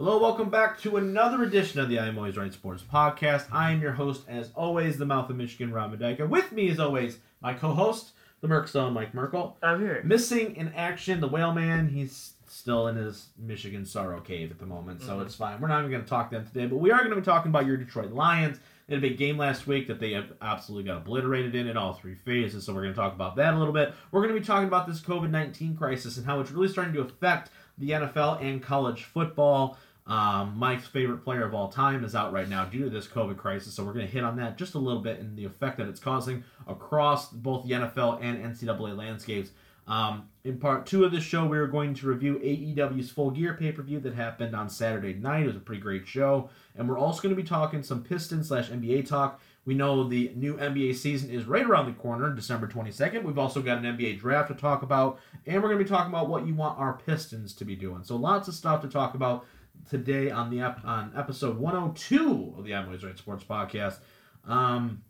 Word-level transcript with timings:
Hello, 0.00 0.16
welcome 0.18 0.48
back 0.48 0.80
to 0.80 0.96
another 0.96 1.42
edition 1.42 1.78
of 1.78 1.90
the 1.90 2.00
I'm 2.00 2.16
Always 2.16 2.38
Right 2.38 2.50
Sports 2.54 2.82
Podcast. 2.82 3.52
I 3.52 3.70
am 3.72 3.82
your 3.82 3.92
host, 3.92 4.22
as 4.28 4.50
always, 4.54 4.96
the 4.96 5.04
Mouth 5.04 5.28
of 5.28 5.36
Michigan, 5.36 5.74
Rob 5.74 5.92
Medika. 5.94 6.26
With 6.26 6.52
me, 6.52 6.70
as 6.70 6.80
always, 6.80 7.18
my 7.42 7.52
co-host, 7.52 8.12
the 8.40 8.48
Merkstone, 8.48 8.94
Mike 8.94 9.12
Merkel. 9.12 9.58
I'm 9.62 9.78
here. 9.82 10.00
Missing 10.02 10.56
in 10.56 10.72
action, 10.72 11.20
the 11.20 11.28
Whale 11.28 11.52
Man. 11.52 11.90
He's 11.90 12.32
still 12.48 12.88
in 12.88 12.96
his 12.96 13.26
Michigan 13.38 13.84
sorrow 13.84 14.20
cave 14.20 14.50
at 14.50 14.58
the 14.58 14.64
moment, 14.64 15.02
so 15.02 15.18
Mhm. 15.18 15.26
it's 15.26 15.34
fine. 15.34 15.60
We're 15.60 15.68
not 15.68 15.80
even 15.80 15.90
going 15.90 16.02
to 16.04 16.08
talk 16.08 16.30
to 16.30 16.36
them 16.38 16.46
today, 16.46 16.64
but 16.64 16.78
we 16.78 16.90
are 16.90 17.00
going 17.00 17.10
to 17.10 17.16
be 17.16 17.22
talking 17.22 17.50
about 17.50 17.66
your 17.66 17.76
Detroit 17.76 18.10
Lions. 18.12 18.58
They 18.86 18.94
had 18.94 19.04
a 19.04 19.06
big 19.06 19.18
game 19.18 19.36
last 19.36 19.66
week 19.66 19.86
that 19.88 20.00
they 20.00 20.14
have 20.14 20.32
absolutely 20.40 20.84
got 20.90 20.96
obliterated 20.96 21.54
in 21.54 21.68
in 21.68 21.76
all 21.76 21.92
three 21.92 22.14
phases, 22.14 22.64
so 22.64 22.72
we're 22.72 22.82
going 22.84 22.94
to 22.94 22.98
talk 22.98 23.14
about 23.14 23.36
that 23.36 23.52
a 23.52 23.58
little 23.58 23.74
bit. 23.74 23.92
We're 24.10 24.22
going 24.22 24.34
to 24.34 24.40
be 24.40 24.46
talking 24.46 24.66
about 24.66 24.86
this 24.88 25.00
COVID 25.02 25.30
19 25.30 25.76
crisis 25.76 26.16
and 26.16 26.24
how 26.24 26.40
it's 26.40 26.50
really 26.50 26.68
starting 26.68 26.94
to 26.94 27.02
affect 27.02 27.50
the 27.76 27.90
NFL 27.92 28.38
and 28.40 28.62
college 28.62 29.04
football. 29.04 29.76
Um, 30.10 30.54
Mike's 30.56 30.88
favorite 30.88 31.18
player 31.18 31.44
of 31.44 31.54
all 31.54 31.68
time 31.68 32.02
is 32.02 32.16
out 32.16 32.32
right 32.32 32.48
now 32.48 32.64
due 32.64 32.82
to 32.82 32.90
this 32.90 33.06
COVID 33.06 33.36
crisis, 33.36 33.74
so 33.74 33.84
we're 33.84 33.92
going 33.92 34.06
to 34.06 34.12
hit 34.12 34.24
on 34.24 34.36
that 34.38 34.58
just 34.58 34.74
a 34.74 34.78
little 34.78 35.00
bit 35.00 35.20
and 35.20 35.38
the 35.38 35.44
effect 35.44 35.78
that 35.78 35.86
it's 35.86 36.00
causing 36.00 36.42
across 36.66 37.28
both 37.28 37.64
the 37.64 37.74
NFL 37.74 38.18
and 38.20 38.44
NCAA 38.44 38.96
landscapes. 38.96 39.50
Um, 39.86 40.28
in 40.42 40.58
part 40.58 40.84
two 40.86 41.04
of 41.04 41.12
this 41.12 41.22
show, 41.22 41.46
we 41.46 41.58
are 41.58 41.68
going 41.68 41.94
to 41.94 42.08
review 42.08 42.40
AEW's 42.40 43.10
Full 43.10 43.30
Gear 43.30 43.54
pay 43.54 43.70
per 43.70 43.82
view 43.82 44.00
that 44.00 44.14
happened 44.14 44.54
on 44.56 44.68
Saturday 44.68 45.14
night. 45.14 45.44
It 45.44 45.46
was 45.46 45.56
a 45.56 45.60
pretty 45.60 45.80
great 45.80 46.08
show, 46.08 46.50
and 46.76 46.88
we're 46.88 46.98
also 46.98 47.22
going 47.22 47.34
to 47.34 47.40
be 47.40 47.46
talking 47.46 47.84
some 47.84 48.02
Pistons 48.02 48.48
slash 48.48 48.68
NBA 48.68 49.06
talk. 49.06 49.40
We 49.64 49.74
know 49.74 50.08
the 50.08 50.32
new 50.34 50.56
NBA 50.56 50.96
season 50.96 51.30
is 51.30 51.44
right 51.44 51.64
around 51.64 51.86
the 51.86 51.92
corner, 51.92 52.34
December 52.34 52.66
22nd. 52.66 53.22
We've 53.22 53.38
also 53.38 53.62
got 53.62 53.78
an 53.78 53.96
NBA 53.96 54.18
draft 54.18 54.48
to 54.48 54.54
talk 54.54 54.82
about, 54.82 55.20
and 55.46 55.62
we're 55.62 55.68
going 55.68 55.78
to 55.78 55.84
be 55.84 55.88
talking 55.88 56.12
about 56.12 56.28
what 56.28 56.48
you 56.48 56.54
want 56.54 56.80
our 56.80 56.94
Pistons 56.94 57.52
to 57.54 57.64
be 57.64 57.76
doing. 57.76 58.02
So 58.02 58.16
lots 58.16 58.48
of 58.48 58.54
stuff 58.54 58.82
to 58.82 58.88
talk 58.88 59.14
about 59.14 59.44
today 59.88 60.30
on 60.30 60.50
the 60.50 60.60
ep- 60.60 60.84
on 60.84 61.12
episode 61.16 61.58
102 61.58 62.54
of 62.58 62.64
the 62.64 62.74
I'm 62.74 62.86
Always 62.86 63.04
Right 63.04 63.16
Sports 63.16 63.44
Podcast. 63.44 63.98
Um, 64.44 65.02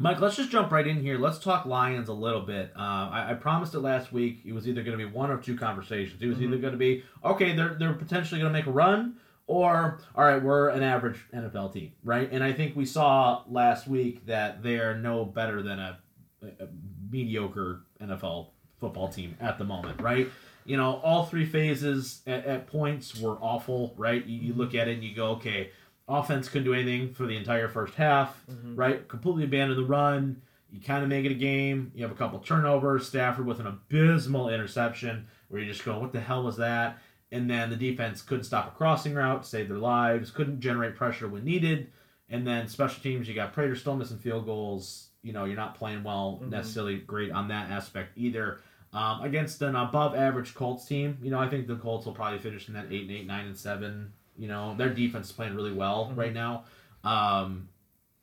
Mike, 0.00 0.20
let's 0.20 0.36
just 0.36 0.50
jump 0.50 0.70
right 0.70 0.86
in 0.86 1.00
here. 1.00 1.18
Let's 1.18 1.40
talk 1.40 1.66
Lions 1.66 2.08
a 2.08 2.12
little 2.12 2.42
bit. 2.42 2.70
Uh, 2.76 2.80
I, 2.80 3.26
I 3.30 3.34
promised 3.34 3.74
it 3.74 3.80
last 3.80 4.12
week. 4.12 4.42
It 4.44 4.52
was 4.52 4.68
either 4.68 4.82
going 4.82 4.96
to 4.96 5.04
be 5.04 5.10
one 5.10 5.30
or 5.30 5.38
two 5.38 5.56
conversations. 5.56 6.22
It 6.22 6.28
was 6.28 6.40
either 6.40 6.56
going 6.56 6.72
to 6.72 6.78
be 6.78 7.02
okay, 7.24 7.54
they're 7.54 7.74
they're 7.74 7.94
potentially 7.94 8.40
going 8.40 8.52
to 8.52 8.56
make 8.58 8.66
a 8.66 8.70
run, 8.70 9.16
or 9.48 9.98
all 10.14 10.24
right, 10.24 10.40
we're 10.40 10.68
an 10.68 10.84
average 10.84 11.18
NFL 11.34 11.72
team, 11.72 11.92
right? 12.04 12.28
And 12.30 12.44
I 12.44 12.52
think 12.52 12.76
we 12.76 12.86
saw 12.86 13.42
last 13.48 13.88
week 13.88 14.24
that 14.26 14.62
they 14.62 14.76
are 14.76 14.96
no 14.96 15.24
better 15.24 15.62
than 15.62 15.80
a, 15.80 15.98
a 16.42 16.68
mediocre 17.10 17.82
NFL 18.00 18.50
football 18.78 19.08
team 19.08 19.36
at 19.40 19.58
the 19.58 19.64
moment, 19.64 20.00
right? 20.00 20.28
You 20.68 20.76
know, 20.76 20.96
all 21.02 21.24
three 21.24 21.46
phases 21.46 22.20
at, 22.26 22.44
at 22.44 22.66
points 22.66 23.18
were 23.18 23.38
awful, 23.40 23.94
right? 23.96 24.22
You, 24.26 24.38
you 24.48 24.52
look 24.52 24.74
at 24.74 24.86
it 24.86 24.94
and 24.96 25.02
you 25.02 25.14
go, 25.14 25.28
okay, 25.32 25.70
offense 26.06 26.50
couldn't 26.50 26.64
do 26.66 26.74
anything 26.74 27.14
for 27.14 27.26
the 27.26 27.36
entire 27.38 27.68
first 27.68 27.94
half, 27.94 28.44
Mhm. 28.50 28.76
right? 28.76 29.08
Completely 29.08 29.44
abandoned 29.44 29.80
the 29.80 29.86
run. 29.86 30.42
You 30.70 30.80
kind 30.82 31.02
of 31.02 31.08
make 31.08 31.24
it 31.24 31.30
a 31.32 31.34
game. 31.34 31.90
You 31.94 32.02
have 32.02 32.12
a 32.12 32.14
couple 32.14 32.38
turnovers. 32.40 33.06
Stafford 33.08 33.46
with 33.46 33.60
an 33.60 33.66
abysmal 33.66 34.50
interception 34.50 35.26
where 35.48 35.62
you're 35.62 35.72
just 35.72 35.86
going, 35.86 36.00
what 36.02 36.12
the 36.12 36.20
hell 36.20 36.42
was 36.44 36.58
that? 36.58 36.98
And 37.32 37.48
then 37.48 37.70
the 37.70 37.76
defense 37.76 38.20
couldn't 38.20 38.44
stop 38.44 38.68
a 38.68 38.76
crossing 38.76 39.14
route, 39.14 39.46
save 39.46 39.68
their 39.68 39.78
lives, 39.78 40.30
couldn't 40.30 40.60
generate 40.60 40.96
pressure 40.96 41.28
when 41.28 41.44
needed. 41.44 41.90
And 42.28 42.46
then 42.46 42.68
special 42.68 43.02
teams, 43.02 43.26
you 43.26 43.34
got 43.34 43.54
Prater 43.54 43.74
still 43.74 43.96
missing 43.96 44.18
field 44.18 44.44
goals. 44.44 45.08
You 45.22 45.32
know, 45.32 45.46
you're 45.46 45.56
not 45.56 45.76
playing 45.78 46.02
well 46.04 46.40
Mhm. 46.44 46.50
necessarily 46.50 46.98
great 46.98 47.30
on 47.32 47.48
that 47.48 47.70
aspect 47.70 48.12
either. 48.18 48.60
Um, 48.92 49.20
against 49.22 49.60
an 49.60 49.76
above 49.76 50.14
average 50.14 50.54
Colts 50.54 50.86
team, 50.86 51.18
you 51.22 51.30
know, 51.30 51.38
I 51.38 51.48
think 51.48 51.66
the 51.66 51.76
Colts 51.76 52.06
will 52.06 52.14
probably 52.14 52.38
finish 52.38 52.68
in 52.68 52.74
that 52.74 52.86
8 52.90 53.02
and 53.02 53.10
8, 53.10 53.26
9 53.26 53.46
and 53.46 53.56
7. 53.56 54.12
You 54.38 54.48
know, 54.48 54.74
their 54.76 54.88
defense 54.88 55.26
is 55.26 55.32
playing 55.32 55.54
really 55.54 55.72
well 55.72 56.10
Mhm. 56.12 56.16
right 56.16 56.32
now. 56.32 56.64
Um, 57.04 57.68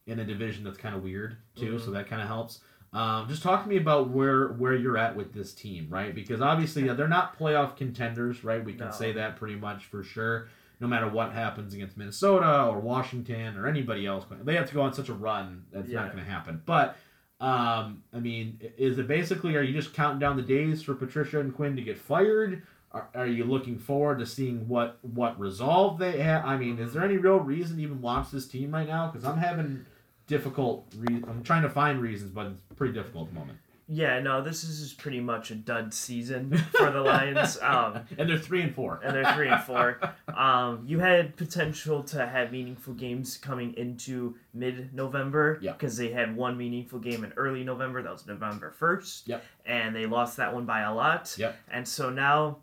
in 0.08 0.20
a 0.20 0.24
division 0.26 0.64
that's 0.64 0.78
kind 0.78 0.96
of 0.96 1.04
weird 1.04 1.38
too, 1.56 1.80
so 1.80 1.90
Mhm. 1.90 1.94
that 1.94 2.08
kind 2.08 2.22
of 2.22 2.28
helps. 2.28 2.62
Um, 2.94 3.28
just 3.28 3.44
talk 3.44 3.64
to 3.64 3.70
me 3.70 3.78
about 3.78 4.10
where 4.10 4.50
where 4.54 4.74
you're 4.74 4.98
at 4.98 5.16
with 5.16 5.34
this 5.34 5.54
team, 5.54 5.88
right? 5.90 6.14
Because 6.16 6.42
obviously 6.42 6.86
yeah, 6.86 6.94
they're 6.94 7.08
not 7.08 7.38
playoff 7.38 7.76
contenders, 7.76 8.44
right? 8.44 8.64
We 8.64 8.74
can 8.74 8.86
No. 8.88 8.92
say 8.92 9.12
that 9.14 9.36
pretty 9.36 9.56
much 9.56 9.86
for 9.86 10.02
sure. 10.04 10.48
No 10.80 10.88
matter 10.88 11.08
what 11.08 11.32
happens 11.32 11.74
against 11.74 11.98
Minnesota 11.98 12.64
or 12.66 12.80
Washington 12.80 13.58
or 13.58 13.66
anybody 13.68 14.06
else, 14.06 14.26
they 14.44 14.56
have 14.56 14.68
to 14.68 14.74
go 14.74 14.82
on 14.82 14.94
such 14.94 15.10
a 15.10 15.14
run 15.14 15.64
that's 15.72 15.90
not 15.90 16.12
going 16.12 16.24
to 16.24 16.30
happen. 16.30 16.62
But 16.66 16.98
um, 17.46 18.02
I 18.12 18.20
mean, 18.20 18.60
is 18.76 18.98
it 18.98 19.08
basically 19.08 19.56
are 19.56 19.62
you 19.62 19.72
just 19.72 19.94
counting 19.94 20.18
down 20.18 20.36
the 20.36 20.42
days 20.42 20.82
for 20.82 20.96
Patricia 20.96 21.40
and 21.40 21.56
Quinn 21.56 21.76
to 21.76 21.82
get 21.84 21.96
fired? 21.96 22.64
Are, 22.92 23.08
are 23.14 23.28
you 23.28 23.44
looking 23.44 23.78
forward 23.78 24.18
to 24.18 24.26
seeing 24.26 24.68
what 24.68 24.98
what 25.04 25.40
resolve 25.40 26.00
they 26.00 26.18
have? 26.22 26.44
I 26.44 26.58
mean, 26.58 26.80
is 26.80 26.94
there 26.94 27.04
any 27.04 27.18
real 27.18 27.38
reason 27.38 27.78
to 27.78 27.84
even 27.84 28.02
watch 28.02 28.32
this 28.32 28.48
team 28.48 28.74
right 28.74 28.88
now? 28.88 29.12
Because 29.12 29.28
I'm 29.28 29.38
having 29.38 29.86
difficult. 30.26 30.92
Re- 30.98 31.24
I'm 31.28 31.44
trying 31.44 31.62
to 31.62 31.70
find 31.70 32.02
reasons, 32.02 32.32
but 32.32 32.48
it's 32.48 32.62
pretty 32.76 32.96
difficult 32.96 33.28
at 33.28 33.36
the 33.36 33.40
moment. 33.40 33.60
Yeah, 33.88 34.20
no, 34.20 34.42
this 34.42 34.64
is 34.64 34.94
pretty 34.94 35.20
much 35.20 35.52
a 35.52 35.56
dud 35.56 35.94
season 35.94 36.58
for 36.76 36.90
the 36.90 37.02
Lions. 37.02 37.58
Um, 37.62 38.00
and 38.18 38.28
they're 38.30 38.40
three 38.40 38.62
and 38.64 38.74
four. 38.74 39.00
and 39.04 39.16
they're 39.16 39.32
three 39.36 39.48
and 39.48 39.62
four. 39.64 40.00
Um, 40.36 40.84
you 40.88 40.98
had 41.00 41.36
potential 41.38 42.02
to 42.06 42.26
have 42.26 42.52
meaningful 42.52 42.94
games 42.96 43.38
coming 43.38 43.74
into 43.78 44.36
mid-November 44.56 45.60
Yeah. 45.62 45.74
because 45.74 45.98
they 45.98 46.10
had 46.10 46.36
one 46.36 46.58
meaningful 46.58 47.00
game 47.00 47.24
in 47.24 47.32
early 47.34 47.64
November. 47.64 48.02
That 48.02 48.12
was 48.12 48.26
November 48.28 48.72
first. 48.72 49.28
Yep. 49.28 49.44
And 49.66 49.96
they 49.96 50.06
lost 50.06 50.38
that 50.38 50.54
one 50.54 50.66
by 50.66 50.82
a 50.82 50.94
lot. 50.94 51.36
Yep. 51.38 51.56
And 51.72 51.88
so 51.88 52.10
now 52.10 52.58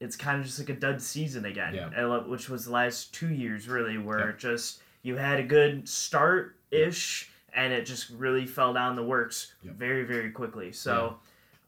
it's 0.00 0.14
kind 0.16 0.38
of 0.40 0.46
just 0.46 0.58
like 0.60 0.68
a 0.68 0.74
dud 0.74 1.02
season 1.02 1.44
again, 1.44 1.74
Yeah. 1.74 2.16
which 2.26 2.48
was 2.48 2.66
the 2.66 2.70
last 2.72 3.12
two 3.12 3.32
years 3.34 3.68
really, 3.68 3.98
where 3.98 4.28
Yep. 4.30 4.38
just 4.38 4.82
you 5.02 5.16
had 5.16 5.40
a 5.40 5.44
good 5.44 5.88
start 5.88 6.56
ish, 6.70 7.30
and 7.54 7.72
it 7.72 7.86
just 7.86 8.10
really 8.10 8.46
fell 8.46 8.72
down 8.72 8.96
the 8.96 9.02
works 9.04 9.54
Yep. 9.62 9.74
very 9.74 10.04
very 10.04 10.30
quickly. 10.30 10.72
So. 10.72 11.18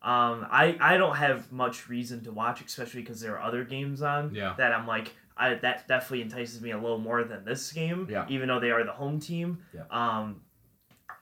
Um, 0.02 0.46
I, 0.50 0.78
I 0.80 0.96
don't 0.96 1.16
have 1.16 1.52
much 1.52 1.90
reason 1.90 2.24
to 2.24 2.32
watch, 2.32 2.62
especially 2.64 3.02
because 3.02 3.20
there 3.20 3.36
are 3.38 3.42
other 3.42 3.64
games 3.64 4.00
on 4.00 4.34
Yeah. 4.34 4.54
that 4.56 4.72
I'm 4.72 4.86
like, 4.86 5.12
I 5.36 5.52
that 5.56 5.86
definitely 5.88 6.22
entices 6.22 6.62
me 6.62 6.70
a 6.70 6.78
little 6.78 6.96
more 6.96 7.22
than 7.22 7.44
this 7.44 7.70
game. 7.70 8.06
Yeah. 8.10 8.24
Even 8.30 8.48
though 8.48 8.60
they 8.60 8.70
are 8.70 8.82
the 8.82 8.92
home 8.92 9.20
team. 9.20 9.58
Yeah. 9.74 9.82
Um, 9.90 10.40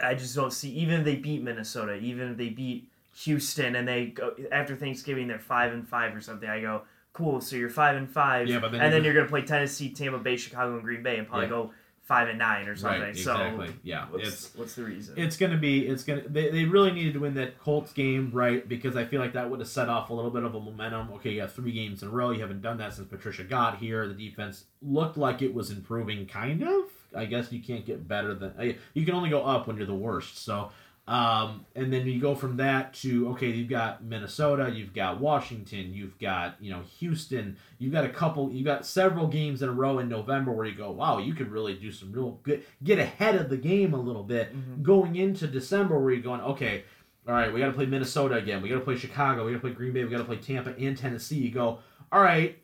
I 0.00 0.14
just 0.14 0.36
don't 0.36 0.52
see 0.52 0.70
even 0.74 1.00
if 1.00 1.04
they 1.04 1.16
beat 1.16 1.42
Minnesota, 1.42 1.94
even 1.97 2.30
if 2.30 2.36
they 2.36 2.50
beat 2.50 2.88
Houston, 3.24 3.74
and 3.74 3.88
they 3.88 4.06
go 4.06 4.36
after 4.52 4.76
Thanksgiving 4.76 5.26
they're 5.26 5.41
five 5.41 5.72
and 5.72 5.84
five 5.88 6.14
or 6.14 6.20
something. 6.20 6.48
I 6.48 6.60
go 6.60 6.82
cool. 7.12 7.41
So 7.41 7.56
you're 7.56 7.70
five 7.70 7.97
and 7.97 8.08
five. 8.08 8.47
Yeah, 8.47 8.60
but 8.60 8.70
then 8.70 8.80
and 8.80 8.86
you 8.86 8.91
then 8.92 9.02
go- 9.02 9.06
you're 9.06 9.14
gonna 9.14 9.28
play 9.28 9.42
Tennessee, 9.42 9.91
Tampa 9.91 10.18
Bay, 10.18 10.36
Chicago, 10.36 10.74
and 10.74 10.84
Green 10.84 11.02
Bay, 11.02 11.18
and 11.18 11.26
probably 11.26 11.47
Yeah. 11.47 11.50
go 11.50 11.72
five 12.08 12.28
and 12.28 12.38
nine 12.38 12.66
or 12.66 12.74
something. 12.74 13.02
Right. 13.02 13.16
So 13.16 13.32
Exactly. 13.32 13.69
Yeah. 13.82 14.06
what's, 14.10 14.26
It's 14.28 14.50
what's 14.56 14.74
the 14.74 14.84
reason? 14.84 15.14
it's 15.19 15.36
gonna 15.36 15.58
be 15.58 15.86
it's 15.86 16.02
gonna 16.04 16.22
they, 16.26 16.50
they 16.50 16.64
really 16.64 16.91
needed 16.91 17.12
to 17.12 17.20
win 17.20 17.34
that 17.34 17.60
Colts 17.60 17.92
game 17.92 18.30
right 18.32 18.66
because 18.66 18.96
I 18.96 19.04
feel 19.04 19.20
like 19.20 19.34
that 19.34 19.50
would 19.50 19.60
have 19.60 19.69
set 19.69 19.91
off 19.91 20.08
a 20.08 20.14
little 20.14 20.30
bit 20.30 20.42
of 20.42 20.54
a 20.54 20.60
momentum. 20.60 21.12
Okay, 21.16 21.32
you 21.32 21.42
have 21.42 21.52
three 21.52 21.72
games 21.72 22.02
in 22.02 22.08
a 22.08 22.10
row. 22.10 22.30
You 22.30 22.41
haven't 22.41 22.62
done 22.62 22.78
that 22.78 22.94
since 22.94 23.08
Patricia 23.08 23.44
got 23.44 23.76
here. 23.76 24.08
The 24.08 24.14
defense 24.14 24.64
looked 24.80 25.18
like 25.18 25.42
it 25.42 25.52
was 25.52 25.70
improving, 25.70 26.26
kind 26.26 26.62
of. 26.62 26.84
I 27.14 27.26
guess 27.26 27.52
you 27.52 27.62
can't 27.62 27.84
get 27.84 28.08
better 28.08 28.34
than 28.34 28.52
uh, 28.58 28.72
you 28.94 29.04
can 29.04 29.14
only 29.14 29.30
go 29.30 29.44
up 29.44 29.66
when 29.66 29.76
you're 29.76 29.86
the 29.86 29.94
worst. 29.94 30.38
So. 30.44 30.70
Um, 31.08 31.64
and 31.74 31.91
then 31.91 32.06
you 32.06 32.20
go 32.20 32.34
from 32.34 32.58
that 32.58 32.92
to 32.96 33.30
okay, 33.30 33.48
you've 33.48 33.70
got 33.70 34.04
Minnesota, 34.04 34.70
you've 34.70 34.92
got 34.92 35.19
Washington, 35.20 35.94
you've 35.94 36.19
got 36.19 36.56
you 36.60 36.70
know 36.70 36.82
Houston, 36.98 37.56
you've 37.78 37.92
got 37.94 38.04
a 38.04 38.10
couple, 38.10 38.52
you've 38.52 38.66
got 38.66 38.84
several 38.84 39.26
games 39.26 39.62
in 39.62 39.70
a 39.70 39.72
row 39.72 40.00
in 40.00 40.10
November 40.10 40.52
where 40.52 40.66
you 40.66 40.74
go, 40.74 40.91
wow, 40.91 41.16
you 41.16 41.32
could 41.32 41.50
really 41.50 41.72
do 41.72 41.91
some 41.91 42.12
real 42.12 42.38
good, 42.42 42.62
get 42.84 42.98
ahead 42.98 43.36
of 43.36 43.48
the 43.48 43.56
game 43.56 43.94
a 43.94 44.00
little 44.00 44.22
bit 44.22 44.54
Mhm. 44.54 44.82
going 44.82 45.16
into 45.16 45.47
December 45.47 45.98
where 45.98 46.12
you're 46.12 46.22
going, 46.22 46.42
okay, 46.42 46.84
all 47.27 47.33
right, 47.33 47.50
we 47.50 47.60
got 47.60 47.68
to 47.68 47.72
play 47.72 47.86
Minnesota 47.86 48.34
again, 48.34 48.60
we 48.60 48.68
got 48.68 48.74
to 48.74 48.83
play 48.83 48.97
Chicago, 48.97 49.47
we 49.47 49.53
got 49.53 49.59
to 49.59 49.60
play 49.62 49.72
Green 49.72 49.94
Bay, 49.94 50.04
we 50.04 50.10
got 50.10 50.18
to 50.18 50.24
play 50.24 50.36
Tampa 50.36 50.74
and 50.78 50.94
Tennessee. 50.94 51.36
You 51.38 51.50
go, 51.50 51.78
all 52.12 52.21
right, 52.21 52.59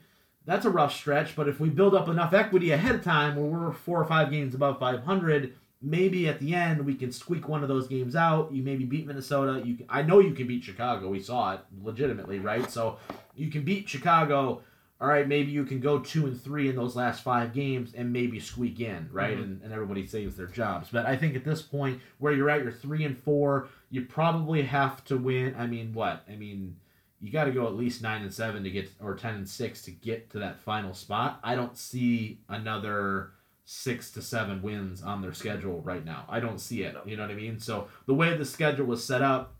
that's 0.44 0.66
a 0.66 0.70
rough 0.70 0.94
stretch, 0.94 1.34
but 1.34 1.48
if 1.48 1.60
we 1.60 1.70
build 1.70 1.94
up 1.94 2.08
enough 2.10 2.34
equity 2.34 2.72
ahead 2.72 2.94
of 2.96 3.02
time 3.02 3.36
where 3.36 3.46
we're 3.46 3.72
four 3.72 3.98
or 3.98 4.04
five 4.04 4.30
games 4.30 4.54
above 4.54 4.78
500, 4.78 5.54
maybe 5.84 6.28
at 6.28 6.40
the 6.40 6.54
end 6.54 6.84
we 6.84 6.94
can 6.94 7.12
squeak 7.12 7.46
one 7.46 7.62
of 7.62 7.68
those 7.68 7.86
games 7.86 8.16
out. 8.16 8.50
You 8.52 8.62
maybe 8.62 8.84
beat 8.84 9.06
Minnesota. 9.06 9.62
You, 9.64 9.76
can, 9.76 9.86
I 9.88 10.02
know 10.02 10.18
you 10.18 10.32
can 10.32 10.46
beat 10.46 10.64
Chicago. 10.64 11.08
We 11.08 11.20
saw 11.20 11.52
it 11.52 11.60
legitimately, 11.82 12.38
right? 12.40 12.70
So 12.70 12.98
you 13.36 13.50
can 13.50 13.62
beat 13.64 13.88
Chicago. 13.88 14.62
All 15.00 15.08
right, 15.08 15.28
maybe 15.28 15.50
you 15.50 15.64
can 15.64 15.80
go 15.80 15.98
two 15.98 16.26
and 16.26 16.40
three 16.40 16.68
in 16.70 16.76
those 16.76 16.96
last 16.96 17.22
five 17.22 17.52
games 17.52 17.92
and 17.94 18.12
maybe 18.12 18.40
squeak 18.40 18.80
in, 18.80 19.08
right? 19.12 19.36
Mhm. 19.36 19.42
And, 19.42 19.62
and 19.62 19.72
everybody 19.72 20.06
saves 20.06 20.36
their 20.36 20.46
jobs. 20.46 20.88
But 20.90 21.04
I 21.04 21.16
think 21.16 21.36
at 21.36 21.44
this 21.44 21.60
point, 21.60 22.00
where 22.18 22.32
you're 22.32 22.48
at, 22.48 22.62
you're 22.62 22.72
three 22.72 23.04
and 23.04 23.18
four. 23.18 23.68
You 23.90 24.06
probably 24.06 24.62
have 24.62 25.04
to 25.06 25.18
win. 25.18 25.54
I 25.58 25.66
mean, 25.66 25.92
what? 25.92 26.24
I 26.30 26.36
mean, 26.36 26.76
you 27.20 27.30
got 27.30 27.44
to 27.44 27.50
go 27.52 27.66
at 27.66 27.74
least 27.74 28.02
nine 28.02 28.22
and 28.22 28.32
seven 28.32 28.62
to 28.64 28.70
get, 28.70 28.90
or 29.02 29.14
ten 29.14 29.34
and 29.34 29.48
six 29.48 29.82
to 29.82 29.90
get 29.90 30.30
to 30.30 30.38
that 30.38 30.60
final 30.60 30.94
spot. 30.94 31.40
I 31.42 31.54
don't 31.56 31.76
see 31.76 32.38
another 32.48 33.32
six 33.64 34.10
to 34.12 34.22
seven 34.22 34.60
wins 34.62 35.02
on 35.02 35.22
their 35.22 35.32
schedule 35.32 35.80
right 35.82 36.04
now. 36.04 36.24
I 36.28 36.40
don't 36.40 36.58
see 36.60 36.82
it. 36.82 36.94
You 37.06 37.16
know 37.16 37.22
what 37.22 37.30
I 37.30 37.34
mean? 37.34 37.58
So 37.58 37.88
the 38.06 38.14
way 38.14 38.36
the 38.36 38.44
schedule 38.44 38.86
was 38.86 39.02
set 39.04 39.22
up, 39.22 39.54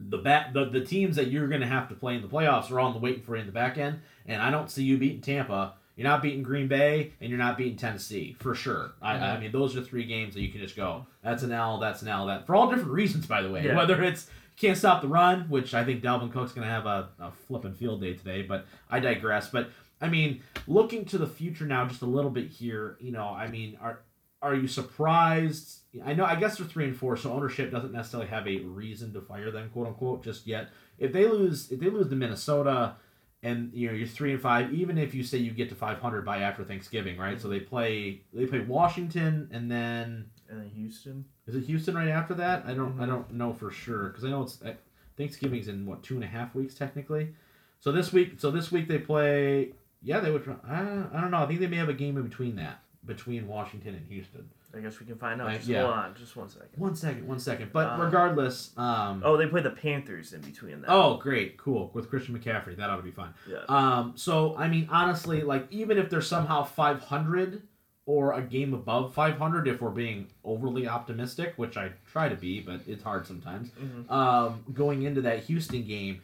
the 0.00 0.18
back 0.18 0.52
the, 0.52 0.66
the 0.66 0.80
teams 0.82 1.16
that 1.16 1.28
you're 1.28 1.48
going 1.48 1.60
to 1.62 1.66
have 1.66 1.88
to 1.88 1.94
play 1.94 2.14
in 2.16 2.22
the 2.22 2.28
playoffs 2.28 2.70
are 2.70 2.80
on 2.80 2.92
the 2.92 2.98
waiting 2.98 3.22
for 3.22 3.34
you 3.36 3.40
in 3.40 3.46
the 3.46 3.52
back 3.52 3.78
end, 3.78 4.00
and 4.26 4.42
I 4.42 4.50
don't 4.50 4.70
see 4.70 4.84
you 4.84 4.98
beating 4.98 5.20
Tampa 5.20 5.74
You're 5.96 6.06
not 6.06 6.20
beating 6.20 6.42
Green 6.42 6.68
Bay, 6.68 7.12
and 7.22 7.30
you're 7.30 7.38
not 7.38 7.56
beating 7.56 7.78
Tennessee 7.78 8.36
for 8.38 8.54
sure. 8.54 8.92
I, 9.00 9.14
I 9.14 9.18
Mhm. 9.18 9.40
mean, 9.40 9.52
those 9.52 9.74
are 9.78 9.80
three 9.80 10.04
games 10.04 10.34
that 10.34 10.42
you 10.42 10.50
can 10.50 10.60
just 10.60 10.76
go. 10.76 11.06
That's 11.22 11.42
an 11.42 11.52
L. 11.52 11.78
That's 11.78 12.02
an 12.02 12.08
L. 12.08 12.26
That 12.26 12.46
for 12.46 12.54
all 12.54 12.68
different 12.68 12.90
reasons, 12.92 13.24
by 13.24 13.40
the 13.40 13.48
way. 13.50 13.64
Yeah. 13.64 13.74
Whether 13.74 14.02
it's 14.02 14.28
can't 14.58 14.76
stop 14.76 15.00
the 15.00 15.08
run, 15.08 15.48
which 15.48 15.72
I 15.72 15.84
think 15.84 16.02
Dalvin 16.02 16.30
Cook's 16.32 16.52
going 16.52 16.66
to 16.66 16.72
have 16.72 16.84
a, 16.86 17.08
a 17.18 17.30
flipping 17.30 17.72
field 17.72 18.02
day 18.02 18.12
today, 18.12 18.42
but 18.42 18.66
I 18.90 19.00
digress. 19.00 19.48
But 19.48 19.70
I 20.00 20.08
mean, 20.08 20.42
looking 20.66 21.04
to 21.06 21.18
the 21.18 21.26
future 21.26 21.64
now, 21.66 21.86
just 21.86 22.02
a 22.02 22.06
little 22.06 22.30
bit 22.30 22.48
here. 22.50 22.96
You 23.00 23.12
know, 23.12 23.24
I 23.28 23.48
mean, 23.48 23.78
are 23.80 24.00
are 24.42 24.54
you 24.54 24.68
surprised? 24.68 25.80
I 26.04 26.12
know, 26.12 26.24
I 26.24 26.36
guess 26.36 26.58
they're 26.58 26.66
three 26.66 26.84
and 26.84 26.96
four, 26.96 27.16
so 27.16 27.32
ownership 27.32 27.70
doesn't 27.70 27.92
necessarily 27.92 28.28
have 28.28 28.46
a 28.46 28.58
reason 28.58 29.12
to 29.14 29.20
fire 29.22 29.50
them, 29.50 29.70
quote 29.70 29.86
unquote, 29.88 30.22
just 30.22 30.46
yet. 30.46 30.68
If 30.98 31.12
they 31.12 31.26
lose, 31.26 31.70
if 31.72 31.80
they 31.80 31.88
lose 31.88 32.08
to 32.10 32.16
Minnesota, 32.16 32.96
and 33.42 33.72
you 33.72 33.88
know 33.88 33.94
you're 33.94 34.06
three 34.06 34.32
and 34.32 34.40
five, 34.42 34.72
even 34.74 34.98
if 34.98 35.14
you 35.14 35.22
say 35.22 35.38
you 35.38 35.50
get 35.52 35.68
to 35.70 35.74
500 35.74 36.24
by 36.24 36.38
after 36.38 36.64
Thanksgiving, 36.64 37.16
right? 37.16 37.40
So 37.40 37.48
they 37.48 37.60
play 37.60 38.20
they 38.34 38.46
play 38.46 38.60
Washington, 38.60 39.48
and 39.52 39.70
then 39.70 40.26
And 40.50 40.60
then 40.60 40.70
Houston. 40.74 41.24
is 41.46 41.54
it 41.54 41.64
Houston 41.64 41.94
right 41.94 42.08
after 42.08 42.34
that? 42.34 42.64
I 42.66 42.74
don't 42.74 43.00
I 43.00 43.04
Mhm. 43.04 43.08
don't 43.08 43.32
know 43.32 43.52
for 43.54 43.70
sure 43.70 44.08
because 44.08 44.24
I 44.24 44.30
know 44.30 44.42
it's 44.42 44.60
uh, 44.62 44.74
Thanksgiving's 45.16 45.68
in 45.68 45.86
what 45.86 46.02
two 46.02 46.14
and 46.14 46.24
a 46.24 46.28
half 46.28 46.54
weeks 46.54 46.74
technically. 46.74 47.34
So 47.80 47.90
this 47.92 48.12
week, 48.12 48.34
so 48.38 48.50
this 48.50 48.70
week 48.70 48.86
they 48.88 48.98
play. 48.98 49.72
Yeah, 50.02 50.20
they 50.20 50.30
would. 50.30 50.46
I, 50.68 51.04
I 51.12 51.20
don't 51.20 51.30
know. 51.30 51.38
I 51.38 51.46
think 51.46 51.60
they 51.60 51.66
may 51.66 51.76
have 51.76 51.88
a 51.88 51.92
game 51.94 52.16
in 52.16 52.22
between 52.22 52.56
that, 52.56 52.80
between 53.04 53.46
Washington 53.48 53.94
and 53.94 54.06
Houston. 54.08 54.48
I 54.74 54.80
guess 54.80 55.00
we 55.00 55.06
can 55.06 55.16
find 55.16 55.40
out. 55.40 55.46
Right, 55.46 55.56
Just 55.56 55.68
yeah. 55.68 55.82
hold 55.82 55.94
on, 55.94 56.14
just 56.14 56.36
one 56.36 56.50
second. 56.50 56.68
One 56.76 56.94
second, 56.94 57.26
one 57.26 57.38
second. 57.38 57.72
But 57.72 57.88
Uh, 57.92 58.04
regardless, 58.04 58.76
um, 58.76 59.22
Oh, 59.24 59.36
they 59.38 59.46
play 59.46 59.62
the 59.62 59.70
Panthers 59.70 60.34
in 60.34 60.42
between 60.42 60.82
that. 60.82 60.90
oh, 60.90 61.16
great, 61.16 61.56
cool 61.56 61.90
with 61.94 62.10
Christian 62.10 62.38
McCaffrey. 62.38 62.76
That 62.76 62.90
ought 62.90 62.96
to 62.96 63.02
be 63.02 63.10
fun. 63.10 63.32
yeah. 63.48 63.60
Um, 63.68 64.12
so 64.16 64.54
I 64.56 64.68
mean, 64.68 64.86
honestly, 64.90 65.40
like 65.42 65.66
even 65.70 65.96
if 65.96 66.10
they're 66.10 66.20
somehow 66.20 66.62
500 66.62 67.62
or 68.04 68.34
a 68.34 68.42
game 68.42 68.74
above 68.74 69.14
500, 69.14 69.66
if 69.66 69.80
we're 69.80 69.90
being 69.90 70.28
overly 70.44 70.86
optimistic, 70.86 71.54
which 71.56 71.76
I 71.78 71.92
try 72.12 72.28
to 72.28 72.36
be, 72.36 72.60
but 72.60 72.80
it's 72.86 73.02
hard 73.02 73.26
sometimes. 73.26 73.70
Mhm. 73.70 74.10
Um, 74.10 74.62
going 74.74 75.02
into 75.04 75.22
that 75.22 75.40
Houston 75.44 75.84
game, 75.84 76.20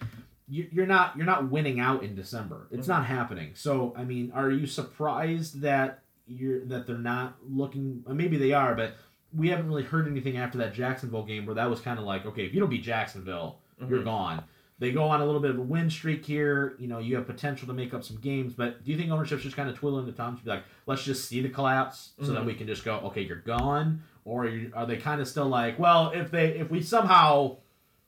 you're 0.73 0.87
not 0.87 1.17
you're 1.17 1.27
not 1.27 1.51
winning 1.51 1.81
out 1.81 2.03
in 2.03 2.15
December. 2.15 2.67
It's 2.71 2.89
not 2.89 3.07
happening. 3.07 3.53
So 3.55 3.95
I 3.97 4.05
mean, 4.05 4.33
are 4.35 4.51
you 4.51 4.67
surprised 4.67 5.61
that 5.63 6.03
you're 6.27 6.65
that 6.67 6.87
they're 6.87 6.99
not 6.99 7.37
looking? 7.49 8.05
uh, 8.07 8.15
Maybe 8.15 8.37
they 8.37 8.53
are, 8.53 8.75
but 8.75 8.95
we 9.35 9.49
haven't 9.49 9.67
really 9.67 9.83
heard 9.85 10.07
anything 10.07 10.37
after 10.37 10.59
that 10.59 10.75
Jacksonville 10.75 11.25
game 11.25 11.47
where 11.47 11.55
that 11.55 11.69
was 11.71 11.81
kind 11.81 11.99
of 11.99 12.05
like, 12.05 12.27
okay, 12.27 12.45
if 12.45 12.53
you 12.53 12.61
don't 12.61 12.69
beat 12.71 12.83
Jacksonville, 12.83 13.59
you're 13.89 14.01
Mhm. 14.01 14.05
gone. 14.05 14.45
They 14.79 14.91
go 14.93 15.05
on 15.05 15.21
a 15.21 15.25
little 15.25 15.41
bit 15.41 15.53
of 15.53 15.59
a 15.59 15.63
win 15.63 15.89
streak 15.89 16.25
here. 16.25 16.75
You 16.79 16.89
know, 16.89 16.99
you 16.99 17.15
have 17.17 17.27
potential 17.27 17.67
to 17.69 17.73
make 17.73 17.95
up 17.95 18.03
some 18.05 18.19
games, 18.19 18.53
but 18.53 18.85
do 18.85 18.91
you 18.91 18.99
think 18.99 19.11
ownership's 19.11 19.43
just 19.45 19.57
kind 19.57 19.71
of 19.71 19.77
twiddling 19.77 20.07
the 20.07 20.13
thumbs 20.13 20.41
be 20.41 20.51
like, 20.51 20.65
let's 20.87 21.03
just 21.05 21.27
see 21.29 21.41
the 21.41 21.49
collapse 21.49 22.13
so 22.21 22.33
that 22.33 22.43
Mhm. 22.43 22.47
we 22.47 22.55
can 22.55 22.67
just 22.67 22.85
go, 22.85 22.97
okay, 23.05 23.23
you're 23.23 23.37
gone, 23.39 24.03
or 24.25 24.45
are, 24.45 24.49
you, 24.49 24.73
are 24.75 24.85
they 24.85 24.97
kind 24.97 25.21
of 25.21 25.29
still 25.29 25.47
like, 25.49 25.79
well, 25.79 26.11
if 26.15 26.31
they 26.31 26.59
if 26.59 26.69
we 26.71 26.83
somehow 26.83 27.57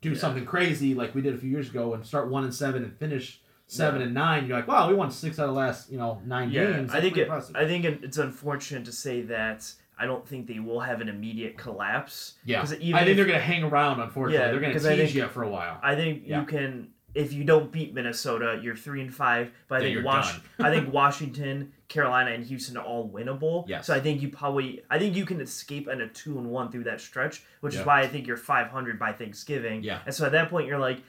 do 0.04 0.10
Yeah. 0.14 0.20
something 0.20 0.44
crazy 0.44 0.94
like 0.94 1.14
we 1.14 1.22
did 1.22 1.34
a 1.34 1.38
few 1.38 1.50
years 1.50 1.68
ago 1.70 1.94
and 1.94 2.06
start 2.06 2.28
one 2.28 2.44
and 2.44 2.54
seven 2.54 2.84
and 2.84 2.96
finish 2.98 3.40
seven 3.66 4.00
Yeah. 4.00 4.06
and 4.06 4.14
nine, 4.14 4.46
you're 4.46 4.56
like, 4.56 4.68
wow, 4.68 4.88
we 4.88 4.94
won 4.94 5.10
six 5.10 5.38
out 5.38 5.44
of 5.48 5.54
the 5.54 5.58
last 5.58 5.90
you 5.90 5.98
know 5.98 6.20
nine 6.26 6.50
Yeah, 6.50 6.72
games. 6.72 6.92
I 6.94 7.00
think 7.00 7.16
it. 7.16 7.28
I 7.30 7.66
think 7.66 7.84
it's 7.86 8.18
unfortunate 8.18 8.84
to 8.84 8.92
say 8.92 9.22
that 9.22 9.72
I 9.98 10.06
don't 10.06 10.26
think 10.26 10.46
they 10.46 10.58
will 10.58 10.80
have 10.80 11.00
an 11.00 11.08
immediate 11.08 11.56
collapse. 11.56 12.34
yeah, 12.44 12.62
even 12.80 12.94
I 12.94 12.98
think 13.00 13.10
if- 13.10 13.16
they're 13.16 13.26
gonna 13.26 13.38
hang 13.40 13.62
around. 13.64 14.00
Unfortunately, 14.00 14.44
Yeah, 14.44 14.50
they're 14.50 14.60
gonna 14.60 14.72
because 14.74 14.86
I 14.86 14.96
tease 14.96 15.12
think- 15.12 15.14
you 15.14 15.28
for 15.28 15.42
a 15.44 15.48
while. 15.48 15.78
I 15.82 15.94
think 15.94 16.24
Yeah. 16.26 16.40
you 16.40 16.46
can 16.46 16.88
if 17.14 17.32
you 17.32 17.44
don't 17.44 17.70
beat 17.70 17.94
Minnesota, 17.94 18.58
you're 18.62 18.76
three 18.76 19.00
and 19.00 19.14
five. 19.14 19.52
But 19.68 19.82
I 19.82 19.84
think 19.84 20.04
Wash. 20.04 20.38
I 20.58 20.70
think 20.70 20.92
Washington, 20.92 21.72
Carolina, 21.88 22.32
and 22.32 22.44
Houston 22.44 22.76
are 22.76 22.84
all 22.84 23.08
winnable. 23.08 23.68
Yes. 23.68 23.86
So 23.86 23.94
I 23.94 24.00
think 24.00 24.20
you 24.22 24.28
probably, 24.28 24.82
I 24.90 24.98
think 24.98 25.14
you 25.16 25.24
can 25.24 25.40
escape 25.40 25.88
in 25.88 26.00
a 26.00 26.08
two 26.08 26.38
and 26.38 26.50
one 26.50 26.70
through 26.72 26.84
that 26.84 27.00
stretch, 27.00 27.42
which 27.60 27.74
Yeah. 27.74 27.80
is 27.80 27.86
why 27.86 28.00
I 28.00 28.08
think 28.08 28.26
you're 28.26 28.36
500 28.36 28.98
by 28.98 29.12
Thanksgiving. 29.12 29.82
Yeah. 29.84 30.00
And 30.06 30.14
so 30.14 30.26
at 30.26 30.32
that 30.32 30.50
point, 30.50 30.66
you're 30.66 30.78
like, 30.78 31.00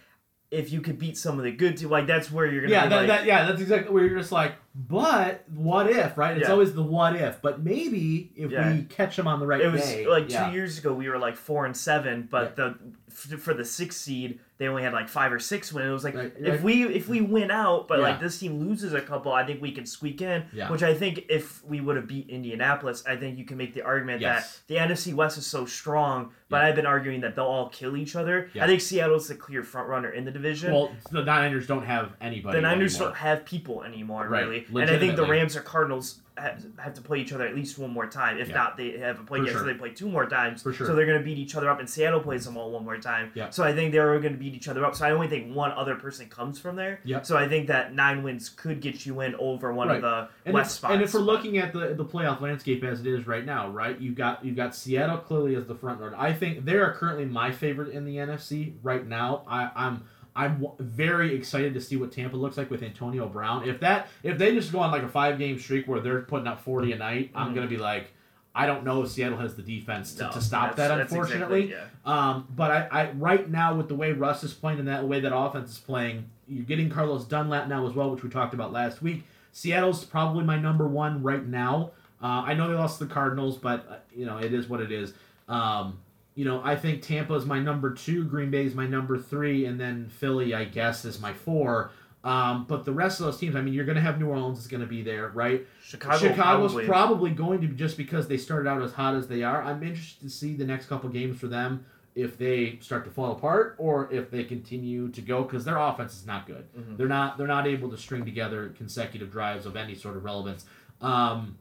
if 0.51 0.71
you 0.71 0.79
could 0.79 0.99
beat 0.99 1.17
some 1.17 1.39
of 1.39 1.43
the 1.43 1.51
good 1.51 1.75
teams, 1.75 1.89
like 1.91 2.05
that's 2.05 2.31
where 2.31 2.45
you're 2.45 2.61
gonna 2.61 2.71
yeah, 2.71 2.83
be 2.83 2.89
that, 2.89 2.95
like, 2.97 3.07
that, 3.07 3.25
yeah, 3.25 3.45
that's 3.47 3.59
exactly 3.59 3.91
where 3.91 4.05
you're 4.05 4.17
just 4.19 4.31
like, 4.31 4.53
but 4.75 5.43
what 5.49 5.89
if, 5.89 6.17
right? 6.17 6.37
It's 6.37 6.45
Yeah. 6.47 6.51
always 6.53 6.73
the 6.73 6.83
what 6.83 7.15
if, 7.15 7.41
but 7.41 7.61
maybe 7.63 8.31
if 8.35 8.51
Yeah. 8.51 8.71
we 8.73 8.83
catch 8.83 9.15
them 9.15 9.27
on 9.27 9.39
the 9.39 9.47
right 9.47 9.59
it 9.59 9.71
was 9.71 9.81
day. 9.81 10.05
like 10.05 10.29
yeah. 10.31 10.47
two 10.47 10.53
years 10.53 10.77
ago 10.77 10.93
we 10.93 11.09
were 11.09 11.17
like 11.17 11.35
four 11.35 11.65
and 11.65 11.75
seven, 11.75 12.27
but 12.29 12.55
the 12.55 12.75
f- 13.15 13.39
for 13.39 13.53
the 13.53 13.65
sixth 13.65 13.99
seed 13.99 14.39
they 14.57 14.67
only 14.69 14.83
had 14.83 14.93
like 14.93 15.09
five 15.09 15.33
or 15.33 15.39
six 15.39 15.73
wins. 15.73 15.85
It 15.89 15.91
was 15.91 16.03
like 16.05 16.15
Right, 16.15 16.33
if 16.39 16.47
right. 16.47 16.61
we 16.63 16.83
if 16.85 17.09
we 17.09 17.19
win 17.19 17.51
out, 17.51 17.89
but 17.89 17.97
Yeah. 17.99 18.03
like 18.05 18.19
this 18.21 18.39
team 18.39 18.59
loses 18.59 18.93
a 18.93 19.01
couple, 19.01 19.33
I 19.33 19.45
think 19.45 19.61
we 19.61 19.71
can 19.73 19.85
squeak 19.85 20.21
in. 20.21 20.45
Yeah. 20.53 20.71
Which 20.71 20.81
I 20.81 20.93
think 20.93 21.25
if 21.27 21.61
we 21.65 21.81
would 21.81 21.97
have 21.97 22.07
beat 22.07 22.29
Indianapolis, 22.29 23.03
I 23.05 23.17
think 23.17 23.37
you 23.37 23.43
can 23.43 23.57
make 23.57 23.73
the 23.73 23.81
argument 23.81 24.21
Yes. 24.21 24.61
that 24.67 24.73
the 24.73 24.79
NFC 24.79 25.13
West 25.13 25.37
is 25.37 25.45
so 25.45 25.65
strong. 25.65 26.31
But 26.47 26.61
Yeah. 26.61 26.67
I've 26.69 26.75
been 26.75 26.85
arguing 26.85 27.19
that 27.21 27.35
they'll 27.35 27.43
all 27.45 27.67
kill 27.69 27.97
each 27.97 28.15
other. 28.15 28.49
I 28.59 28.65
think 28.65 28.79
Seattle's 28.79 29.27
the 29.27 29.35
clear 29.35 29.61
front 29.63 29.89
runner 29.89 30.11
in 30.11 30.23
the 30.23 30.31
division. 30.31 30.71
Well, 30.73 30.91
the 31.11 31.23
Niners 31.23 31.67
don't 31.67 31.85
have 31.85 32.13
anybody. 32.21 32.55
the 32.57 32.61
Niners 32.61 32.95
anymore. 32.95 33.09
don't 33.09 33.17
have 33.17 33.43
people 33.45 33.83
anymore, 33.83 34.27
Right, 34.29 34.45
really. 34.47 34.65
And 34.83 34.89
I 34.89 34.97
think 34.99 35.15
the. 35.17 35.25
Rams 35.25 35.57
or 35.57 35.61
Cardinals 35.61 36.21
have, 36.37 36.65
have 36.77 36.93
to 36.95 37.01
play 37.01 37.19
each 37.19 37.31
other 37.33 37.45
at 37.47 37.55
least 37.55 37.77
one 37.77 37.91
more 37.91 38.07
time. 38.07 38.37
If 38.37 38.49
Yeah. 38.49 38.55
not, 38.55 38.77
they 38.77 38.97
haven't 38.97 39.25
played 39.25 39.43
For 39.43 39.47
yet, 39.51 39.57
so 39.59 39.63
they 39.63 39.73
play 39.73 39.91
two 39.91 40.09
more 40.09 40.25
times. 40.25 40.61
For 40.63 40.73
sure. 40.73 40.85
So 40.87 40.95
they're 40.95 41.05
going 41.05 41.17
to 41.19 41.23
beat 41.23 41.37
each 41.37 41.55
other 41.55 41.69
up, 41.69 41.79
and 41.79 41.89
Seattle 41.89 42.19
plays 42.19 42.45
them 42.45 42.57
all 42.57 42.71
one 42.71 42.83
more 42.83 42.97
time. 42.97 43.31
Yeah. 43.33 43.49
So 43.51 43.63
I 43.63 43.73
think 43.73 43.91
they're 43.93 44.19
going 44.19 44.33
to 44.33 44.39
beat 44.39 44.53
each 44.53 44.67
other 44.67 44.85
up. 44.85 44.95
So 44.95 45.05
I 45.05 45.11
only 45.11 45.27
think 45.27 45.55
one 45.55 45.71
other 45.71 45.95
person 45.95 46.27
comes 46.27 46.59
from 46.59 46.75
there. 46.75 46.99
Yep. 47.05 47.25
So 47.25 47.37
I 47.37 47.47
think 47.47 47.67
that 47.67 47.93
nine 47.93 48.23
wins 48.23 48.49
could 48.49 48.81
get 48.81 49.05
you 49.05 49.21
in 49.21 49.35
over 49.35 49.73
one 49.73 49.87
Right. 49.87 49.95
of 49.97 50.01
the 50.01 50.27
And 50.45 50.53
West 50.53 50.71
if, 50.71 50.77
spots. 50.77 50.93
and 50.93 51.03
if 51.03 51.13
we're 51.13 51.19
looking 51.21 51.57
at 51.57 51.71
the 51.73 51.93
the 51.93 52.05
playoff 52.05 52.41
landscape 52.41 52.83
as 52.83 52.99
it 53.01 53.07
is 53.07 53.25
right 53.27 53.45
now, 53.45 53.69
right? 53.69 53.99
You've 53.99 54.15
got 54.15 54.43
you've 54.43 54.55
got 54.55 54.75
Seattle 54.75 55.17
clearly 55.17 55.55
as 55.55 55.65
the 55.67 55.75
front 55.75 55.99
runner. 56.01 56.15
I 56.17 56.33
think 56.33 56.65
they 56.65 56.75
are 56.75 56.91
currently 56.93 57.25
my 57.25 57.51
favorite 57.51 57.89
in 57.93 58.05
the 58.05 58.17
NFC 58.17 58.73
right 58.83 59.05
now. 59.07 59.43
I, 59.47 59.69
I'm 59.75 60.03
I'm 60.35 60.61
w- 60.61 60.73
very 60.79 61.33
excited 61.33 61.73
to 61.75 61.81
see 61.81 61.95
what 61.95 62.11
Tampa 62.11 62.35
looks 62.35 62.57
like 62.57 62.69
with 62.69 62.83
Antonio 62.83 63.27
Brown. 63.27 63.67
If 63.67 63.79
that 63.79 64.07
if 64.23 64.37
they 64.37 64.53
just 64.53 64.71
go 64.71 64.79
on 64.79 64.91
like 64.91 65.03
a 65.03 65.07
five 65.07 65.39
game 65.39 65.57
streak 65.59 65.87
where 65.87 65.99
they're 66.01 66.21
putting 66.21 66.47
up 66.47 66.61
40 66.61 66.91
a 66.91 66.97
night, 66.97 67.31
I'm 67.35 67.51
Mhm. 67.51 67.55
gonna 67.55 67.67
be 67.67 67.77
like. 67.77 68.11
I 68.57 68.67
don't 68.67 68.85
know 68.85 69.03
if 69.03 69.09
Seattle 69.09 69.37
has 69.39 69.55
the 69.55 69.61
defense 69.61 70.13
to, 70.13 70.23
No, 70.23 70.31
to 70.31 70.39
stop 70.39 70.77
that, 70.77 70.89
unfortunately. 71.01 71.63
exactly- 71.65 71.89
Um, 72.05 72.47
but 72.55 72.71
I, 72.71 72.87
I 72.89 73.11
right 73.11 73.49
now 73.51 73.75
with 73.75 73.89
the 73.89 73.95
way 73.95 74.13
Russ 74.13 74.45
is 74.45 74.53
playing 74.53 74.79
and 74.79 74.87
that 74.87 75.01
the 75.01 75.07
way 75.07 75.19
that 75.19 75.35
offense 75.35 75.71
is 75.71 75.77
playing, 75.79 76.29
you're 76.47 76.63
getting 76.63 76.89
Carlos 76.89 77.25
Dunlap 77.25 77.67
now 77.67 77.85
as 77.85 77.91
well, 77.93 78.09
which 78.11 78.23
we 78.23 78.29
talked 78.29 78.53
about 78.53 78.71
last 78.71 79.01
week. 79.01 79.25
Seattle's 79.51 80.05
probably 80.05 80.45
my 80.45 80.57
number 80.57 80.87
one 80.87 81.21
right 81.21 81.45
now. 81.45 81.91
Uh, 82.23 82.43
I 82.45 82.53
know 82.53 82.69
they 82.69 82.75
lost 82.75 82.99
to 82.99 83.03
the 83.05 83.13
Cardinals, 83.13 83.57
but 83.57 83.85
uh, 83.91 83.95
you 84.15 84.25
know 84.25 84.37
it 84.37 84.53
is 84.53 84.69
what 84.69 84.79
it 84.79 84.89
is. 84.89 85.11
Um, 85.49 85.97
you 86.35 86.45
know 86.45 86.61
I 86.63 86.75
think 86.75 87.01
Tampa 87.01 87.33
is 87.33 87.45
my 87.45 87.59
number 87.59 87.93
two, 87.93 88.25
Green 88.25 88.51
Bay 88.51 88.65
is 88.65 88.75
my 88.75 88.85
number 88.87 89.17
three, 89.17 89.65
and 89.65 89.79
then 89.79 90.09
Philly 90.09 90.53
I 90.53 90.65
guess 90.65 91.05
is 91.05 91.19
my 91.19 91.33
four. 91.33 91.91
Um, 92.23 92.65
but 92.67 92.85
the 92.85 92.91
rest 92.91 93.19
of 93.19 93.27
those 93.27 93.37
teams, 93.37 93.55
I 93.55 93.61
mean, 93.61 93.75
you're 93.75 93.85
going 93.85 93.97
to 93.97 94.01
have 94.01 94.19
New 94.19 94.27
Orleans 94.29 94.57
is 94.57 94.65
going 94.65 94.81
to 94.81 94.87
be 94.87 95.03
there, 95.03 95.29
right? 95.29 95.63
Chicago 95.83 96.17
Chicago's 96.17 96.71
probably. 96.71 96.85
probably. 96.87 97.29
going 97.29 97.61
to 97.61 97.67
be 97.67 97.75
just 97.75 97.97
because 97.97 98.27
they 98.27 98.37
started 98.37 98.67
out 98.67 98.81
as 98.81 98.93
hot 98.93 99.13
as 99.13 99.27
they 99.27 99.43
are. 99.43 99.61
I'm 99.61 99.83
interested 99.83 100.23
to 100.23 100.29
see 100.31 100.55
the 100.55 100.65
next 100.65 100.87
couple 100.87 101.07
games 101.09 101.39
for 101.39 101.45
them 101.45 101.85
if 102.15 102.35
they 102.37 102.79
start 102.81 103.05
to 103.05 103.11
fall 103.11 103.33
apart 103.33 103.75
or 103.77 104.11
if 104.11 104.31
they 104.31 104.43
continue 104.43 105.09
to 105.09 105.21
go 105.21 105.43
because 105.43 105.65
their 105.65 105.77
offense 105.77 106.15
is 106.15 106.25
not 106.25 106.47
good. 106.47 106.65
Mhm. 106.75 106.97
They're 106.97 107.07
not 107.07 107.37
they're 107.37 107.45
not 107.45 107.67
able 107.67 107.89
to 107.91 107.97
string 107.97 108.25
together 108.25 108.69
consecutive 108.69 109.29
drives 109.29 109.67
of 109.67 109.75
any 109.75 109.93
sort 109.93 110.17
of 110.17 110.23
relevance. 110.23 110.65
Um, 111.01 111.57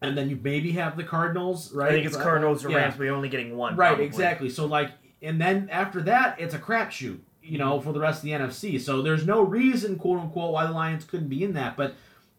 and 0.00 0.16
then 0.16 0.30
you 0.30 0.38
maybe 0.42 0.72
have 0.72 0.96
the 0.96 1.04
Cardinals, 1.04 1.72
right? 1.72 1.90
I 1.90 1.92
think 1.92 2.06
it's 2.06 2.16
Cardinals 2.16 2.64
or 2.64 2.70
Yeah. 2.70 2.76
Rams, 2.78 2.94
but 2.96 3.04
you're 3.04 3.14
only 3.14 3.28
getting 3.28 3.56
one. 3.56 3.76
Right, 3.76 3.88
probably. 3.88 4.04
exactly. 4.06 4.48
So 4.48 4.66
like, 4.66 4.92
and 5.22 5.40
then 5.40 5.68
after 5.70 6.00
that, 6.02 6.40
it's 6.40 6.54
a 6.54 6.58
crapshoot, 6.58 7.18
you 7.42 7.58
know, 7.58 7.80
for 7.80 7.92
the 7.92 8.00
rest 8.00 8.18
of 8.18 8.24
the 8.24 8.30
NFC. 8.30 8.80
So 8.80 9.02
there's 9.02 9.26
no 9.26 9.42
reason, 9.42 9.96
quote 9.96 10.20
unquote, 10.20 10.52
why 10.52 10.66
the 10.66 10.72
Lions 10.72 11.04
couldn't 11.04 11.28
be 11.28 11.42
in 11.42 11.54
that. 11.54 11.76
But 11.76 11.94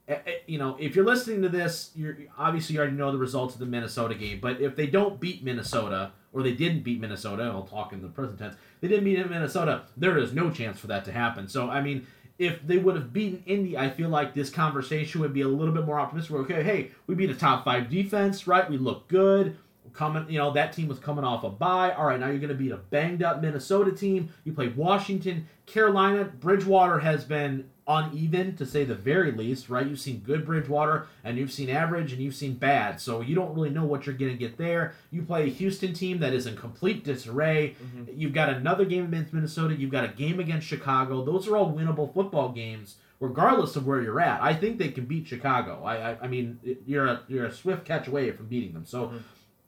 eh, 0.07 0.17
eh, 0.25 0.31
you 0.47 0.57
know, 0.57 0.77
if 0.79 0.95
you're 0.95 1.05
listening 1.05 1.41
to 1.41 1.49
this, 1.49 1.91
you're 1.95 2.17
obviously 2.37 2.75
you 2.75 2.79
already 2.81 2.95
know 2.95 3.11
the 3.11 3.17
results 3.17 3.53
of 3.55 3.59
the 3.59 3.65
Minnesota 3.65 4.15
game. 4.15 4.39
But 4.39 4.61
if 4.61 4.75
they 4.77 4.87
don't 4.87 5.19
beat 5.19 5.43
Minnesota, 5.43 6.11
or 6.31 6.43
they 6.43 6.53
didn't 6.53 6.83
beat 6.83 7.01
Minnesota, 7.01 7.43
I'll 7.43 7.63
talk 7.63 7.91
in 7.91 8.01
the 8.01 8.07
present 8.07 8.39
tense. 8.39 8.55
They 8.81 8.87
didn't 8.87 9.03
beat 9.03 9.17
Minnesota. 9.29 9.81
There 9.97 10.17
is 10.17 10.31
no 10.31 10.51
chance 10.51 10.79
for 10.79 10.87
that 10.87 11.03
to 11.05 11.11
happen. 11.11 11.47
So 11.49 11.69
I 11.69 11.81
mean. 11.81 12.07
If 12.39 12.65
they 12.65 12.77
would 12.77 12.95
have 12.95 13.13
beaten 13.13 13.43
Indy, 13.45 13.77
I 13.77 13.89
feel 13.89 14.09
like 14.09 14.33
this 14.33 14.49
conversation 14.49 15.21
would 15.21 15.33
be 15.33 15.41
a 15.41 15.47
little 15.47 15.73
bit 15.73 15.85
more 15.85 15.99
optimistic. 15.99 16.33
We're, 16.33 16.41
okay, 16.41 16.63
hey, 16.63 16.91
we 17.05 17.13
beat 17.13 17.29
a 17.29 17.35
top 17.35 17.65
five 17.65 17.89
defense, 17.89 18.47
right? 18.47 18.67
We 18.67 18.77
look 18.77 19.07
good 19.07 19.57
coming 19.93 20.29
you 20.29 20.37
know 20.37 20.51
that 20.51 20.71
team 20.73 20.87
was 20.87 20.99
coming 20.99 21.23
off 21.23 21.43
a 21.43 21.49
bye 21.49 21.91
all 21.91 22.05
right 22.05 22.19
now 22.19 22.27
you're 22.27 22.37
going 22.37 22.49
to 22.49 22.55
beat 22.55 22.71
a 22.71 22.77
banged 22.77 23.23
up 23.23 23.41
minnesota 23.41 23.91
team 23.91 24.29
you 24.43 24.53
play 24.53 24.67
washington 24.69 25.47
carolina 25.69 26.25
bridgewater 26.39 26.99
has 26.99 27.23
been 27.23 27.69
uneven 27.87 28.55
to 28.55 28.65
say 28.65 28.83
the 28.83 28.93
very 28.93 29.31
least 29.31 29.69
right 29.69 29.87
you've 29.87 29.99
seen 29.99 30.19
good 30.19 30.45
bridgewater 30.45 31.07
and 31.23 31.37
you've 31.37 31.51
seen 31.51 31.69
average 31.69 32.11
and 32.13 32.21
you've 32.21 32.35
seen 32.35 32.53
bad 32.53 32.99
so 33.01 33.21
you 33.21 33.33
don't 33.33 33.53
really 33.55 33.69
know 33.69 33.83
what 33.83 34.05
you're 34.05 34.13
going 34.15 34.31
to 34.31 34.37
get 34.37 34.57
there 34.57 34.93
you 35.11 35.21
play 35.23 35.43
a 35.43 35.49
houston 35.49 35.93
team 35.93 36.19
that 36.19 36.33
is 36.33 36.45
in 36.45 36.55
complete 36.55 37.03
disarray 37.03 37.75
Mhm. 37.95 38.07
you've 38.15 38.33
got 38.33 38.49
another 38.49 38.85
game 38.85 39.05
against 39.05 39.33
minnesota 39.33 39.73
you've 39.75 39.91
got 39.91 40.03
a 40.05 40.09
game 40.09 40.39
against 40.39 40.67
chicago 40.67 41.23
those 41.25 41.47
are 41.47 41.57
all 41.57 41.73
winnable 41.73 42.13
football 42.13 42.49
games 42.49 42.97
regardless 43.21 43.75
of 43.75 43.85
where 43.85 44.01
you're 44.01 44.21
at. 44.21 44.41
I 44.41 44.53
think 44.53 44.77
they 44.77 44.87
can 44.87 45.03
beat 45.03 45.27
Chicago. 45.27 45.83
I, 45.83 46.11
I, 46.11 46.17
I 46.21 46.27
mean, 46.29 46.57
you're 46.87 47.05
a 47.05 47.19
you're 47.27 47.47
a 47.47 47.51
swift 47.51 47.83
catch 47.83 48.07
away 48.07 48.31
from 48.31 48.45
beating 48.45 48.71
them. 48.71 48.85
So, 48.85 49.07
Mhm. 49.07 49.19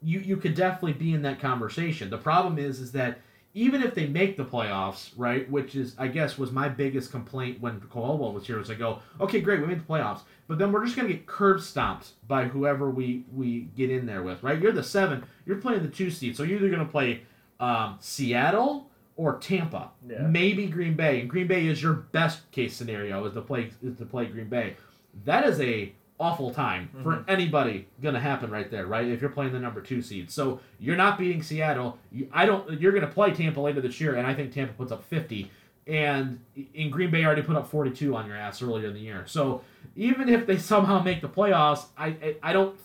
you 0.02 0.20
you 0.20 0.36
could 0.38 0.54
definitely 0.54 0.94
be 0.94 1.12
in 1.12 1.20
that 1.20 1.38
conversation. 1.38 2.08
The 2.08 2.16
problem 2.16 2.58
is, 2.58 2.80
is 2.80 2.92
that 2.92 3.20
even 3.54 3.82
if 3.82 3.94
they 3.94 4.06
make 4.06 4.36
the 4.36 4.44
playoffs, 4.44 5.10
right, 5.16 5.48
which 5.50 5.74
is 5.74 5.94
I 5.98 6.08
guess 6.08 6.38
was 6.38 6.52
my 6.52 6.68
biggest 6.68 7.10
complaint 7.10 7.60
when 7.60 7.80
Caldwell 7.80 8.32
was 8.32 8.46
here, 8.46 8.58
was 8.58 8.70
I 8.70 8.74
go, 8.74 9.00
okay, 9.20 9.40
great, 9.40 9.60
we 9.60 9.66
made 9.66 9.80
the 9.80 9.84
playoffs, 9.92 10.20
but 10.48 10.58
then 10.58 10.72
we're 10.72 10.84
just 10.84 10.96
gonna 10.96 11.08
get 11.08 11.26
curb 11.26 11.60
stomped 11.60 12.12
by 12.28 12.44
whoever 12.44 12.90
we 12.90 13.24
we 13.32 13.68
get 13.76 13.90
in 13.90 14.06
there 14.06 14.22
with, 14.22 14.42
right? 14.42 14.60
You're 14.60 14.72
the 14.72 14.82
seven, 14.82 15.24
you're 15.46 15.58
playing 15.58 15.82
the 15.82 15.88
two 15.88 16.10
seed, 16.10 16.36
so 16.36 16.42
you're 16.42 16.58
either 16.58 16.70
gonna 16.70 16.84
play 16.84 17.22
um, 17.60 17.96
Seattle 18.00 18.88
or 19.16 19.38
Tampa, 19.38 19.90
Yeah. 20.08 20.22
maybe 20.22 20.66
Green 20.66 20.94
Bay, 20.94 21.20
and 21.20 21.28
Green 21.28 21.46
Bay 21.46 21.66
is 21.66 21.82
your 21.82 21.92
best 21.92 22.50
case 22.50 22.74
scenario 22.74 23.24
is 23.26 23.34
to 23.34 23.42
play 23.42 23.70
is 23.82 23.96
to 23.98 24.06
play 24.06 24.26
Green 24.26 24.48
Bay. 24.48 24.76
That 25.24 25.46
is 25.46 25.60
a 25.60 25.92
awful 26.22 26.52
time 26.54 26.88
for 27.02 27.24
anybody 27.28 27.88
gonna 28.02 28.20
happen 28.20 28.50
right 28.50 28.70
there, 28.70 28.86
right? 28.86 29.06
If 29.06 29.20
you're 29.20 29.30
playing 29.30 29.52
the 29.52 29.58
number 29.60 29.80
two 29.80 30.00
seed, 30.00 30.30
so 30.30 30.60
you're 30.78 30.96
not 30.96 31.18
beating 31.18 31.42
Seattle. 31.42 31.98
You, 32.12 32.28
I 32.32 32.46
don't. 32.46 32.80
You're 32.80 32.92
gonna 32.92 33.06
play 33.08 33.32
Tampa 33.32 33.60
later 33.60 33.80
this 33.80 34.00
year, 34.00 34.14
and 34.14 34.26
I 34.26 34.34
think 34.34 34.52
Tampa 34.52 34.72
puts 34.74 34.92
up 34.92 35.02
50, 35.04 35.50
and 35.86 36.38
in 36.74 36.90
Green 36.90 37.10
Bay 37.10 37.24
already 37.24 37.42
put 37.42 37.56
up 37.56 37.68
42 37.68 38.14
on 38.14 38.26
your 38.26 38.36
ass 38.36 38.62
earlier 38.62 38.88
in 38.88 38.94
the 38.94 39.00
year. 39.00 39.24
So 39.26 39.62
even 39.96 40.28
if 40.28 40.46
they 40.46 40.56
somehow 40.72 41.02
make 41.02 41.20
the 41.20 41.28
playoffs, 41.28 41.86
I 41.98 42.06
I, 42.08 42.36
I 42.42 42.52
don't. 42.52 42.78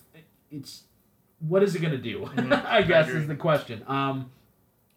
It's 0.51 0.84
what 1.48 1.62
is 1.63 1.75
it 1.75 1.82
gonna 1.82 1.98
do? 1.98 2.22
Mhm. 2.22 2.51
I 2.65 2.77
I 2.79 2.82
guess 2.82 3.08
agree. 3.08 3.22
is 3.22 3.27
the 3.27 3.36
question. 3.36 3.84
Um. 3.88 4.32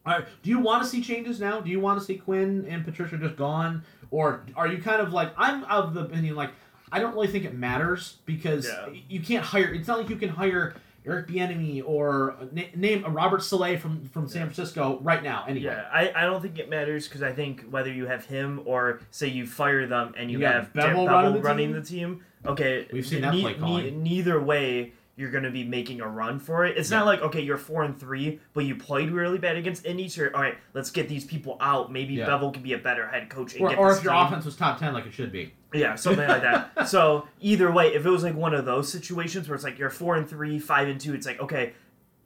All 0.06 0.14
right. 0.18 0.24
Do 0.42 0.48
you 0.48 0.58
want 0.58 0.82
to 0.82 0.88
see 0.88 1.02
changes 1.02 1.40
now? 1.40 1.60
Do 1.60 1.68
you 1.70 1.78
want 1.78 1.98
to 2.00 2.04
see 2.04 2.16
Quinn 2.16 2.64
and 2.66 2.84
Patricia 2.86 3.18
just 3.18 3.36
gone, 3.36 3.82
or 4.10 4.44
are 4.56 4.66
you 4.66 4.80
kind 4.80 5.02
of 5.02 5.12
like 5.12 5.32
I'm 5.36 5.62
of 5.64 5.92
the 5.92 6.00
opinion 6.00 6.36
like 6.36 6.52
I 6.92 6.98
don't 7.00 7.14
really 7.14 7.28
think 7.28 7.44
it 7.44 7.54
matters 7.54 8.16
because 8.26 8.66
Yeah. 8.66 8.88
you 9.08 9.20
can't 9.20 9.44
hire. 9.44 9.72
It's 9.72 9.88
not 9.88 9.98
like 9.98 10.08
you 10.10 10.16
can 10.16 10.28
hire 10.28 10.74
Eric 11.06 11.28
Bieniemy 11.28 11.82
or 11.86 12.36
na- 12.52 12.62
name 12.74 13.04
a 13.04 13.10
Robert 13.10 13.42
Saleh 13.42 13.78
from 13.80 14.04
from 14.06 14.28
San 14.28 14.42
Francisco 14.42 14.98
right 15.02 15.22
now. 15.22 15.44
Anyway, 15.48 15.64
Yeah, 15.66 15.84
I, 15.92 16.12
I 16.14 16.22
don't 16.26 16.42
think 16.42 16.58
it 16.58 16.68
matters 16.68 17.08
because 17.08 17.22
I 17.22 17.32
think 17.32 17.62
whether 17.70 17.90
you 17.90 18.06
have 18.06 18.24
him 18.26 18.60
or 18.66 19.00
say 19.10 19.28
you 19.28 19.46
fire 19.46 19.86
them 19.86 20.12
and 20.16 20.30
you, 20.30 20.40
You 20.40 20.46
have 20.46 20.72
Bevell 20.74 21.06
Bevell 21.06 21.08
running 21.08 21.32
the 21.34 21.40
running 21.40 21.66
team? 21.68 21.74
the 21.74 21.82
team, 21.82 22.24
okay, 22.46 22.86
We've 22.92 23.06
seen 23.06 23.22
that 23.22 23.32
play 23.34 23.54
calling. 23.54 24.02
neither 24.02 24.40
way, 24.40 24.92
you're 25.16 25.30
going 25.30 25.44
to 25.44 25.50
be 25.50 25.64
making 25.64 26.00
a 26.00 26.08
run 26.08 26.38
for 26.38 26.64
it. 26.64 26.78
It's 26.78 26.90
Yeah. 26.90 26.98
not 27.00 27.06
like 27.06 27.20
okay, 27.22 27.40
you're 27.40 27.58
four 27.58 27.82
and 27.82 27.98
three, 27.98 28.40
but 28.54 28.64
you 28.64 28.74
played 28.76 29.10
really 29.10 29.38
bad 29.38 29.56
against 29.56 29.84
Indy. 29.84 30.08
So 30.08 30.30
all 30.34 30.40
right, 30.40 30.56
let's 30.74 30.90
get 30.90 31.08
these 31.08 31.24
people 31.24 31.56
out. 31.60 31.92
Maybe 31.92 32.14
Yeah. 32.14 32.26
Bevell 32.26 32.52
can 32.54 32.62
be 32.62 32.72
a 32.72 32.78
better 32.78 33.06
head 33.08 33.28
coach 33.28 33.54
and 33.54 33.62
or, 33.62 33.76
or 33.76 33.92
if 33.92 34.02
your 34.02 34.14
offense 34.14 34.44
was 34.44 34.56
top 34.56 34.78
ten 34.78 34.92
like 34.94 35.06
it 35.06 35.12
should 35.12 35.30
be. 35.32 35.52
yeah, 35.74 35.94
something 35.94 36.26
like 36.28 36.42
that. 36.42 36.70
So 36.88 37.28
either 37.40 37.70
way, 37.70 37.94
if 37.94 38.06
it 38.06 38.10
was 38.10 38.24
like 38.24 38.34
one 38.34 38.54
of 38.54 38.64
those 38.64 38.90
situations 38.90 39.48
where 39.48 39.54
it's 39.54 39.64
like 39.64 39.78
you're 39.78 39.90
four 39.90 40.16
and 40.16 40.28
three, 40.28 40.58
five 40.58 40.88
and 40.88 41.00
two, 41.00 41.12
it's 41.14 41.26
like 41.26 41.40
okay, 41.40 41.74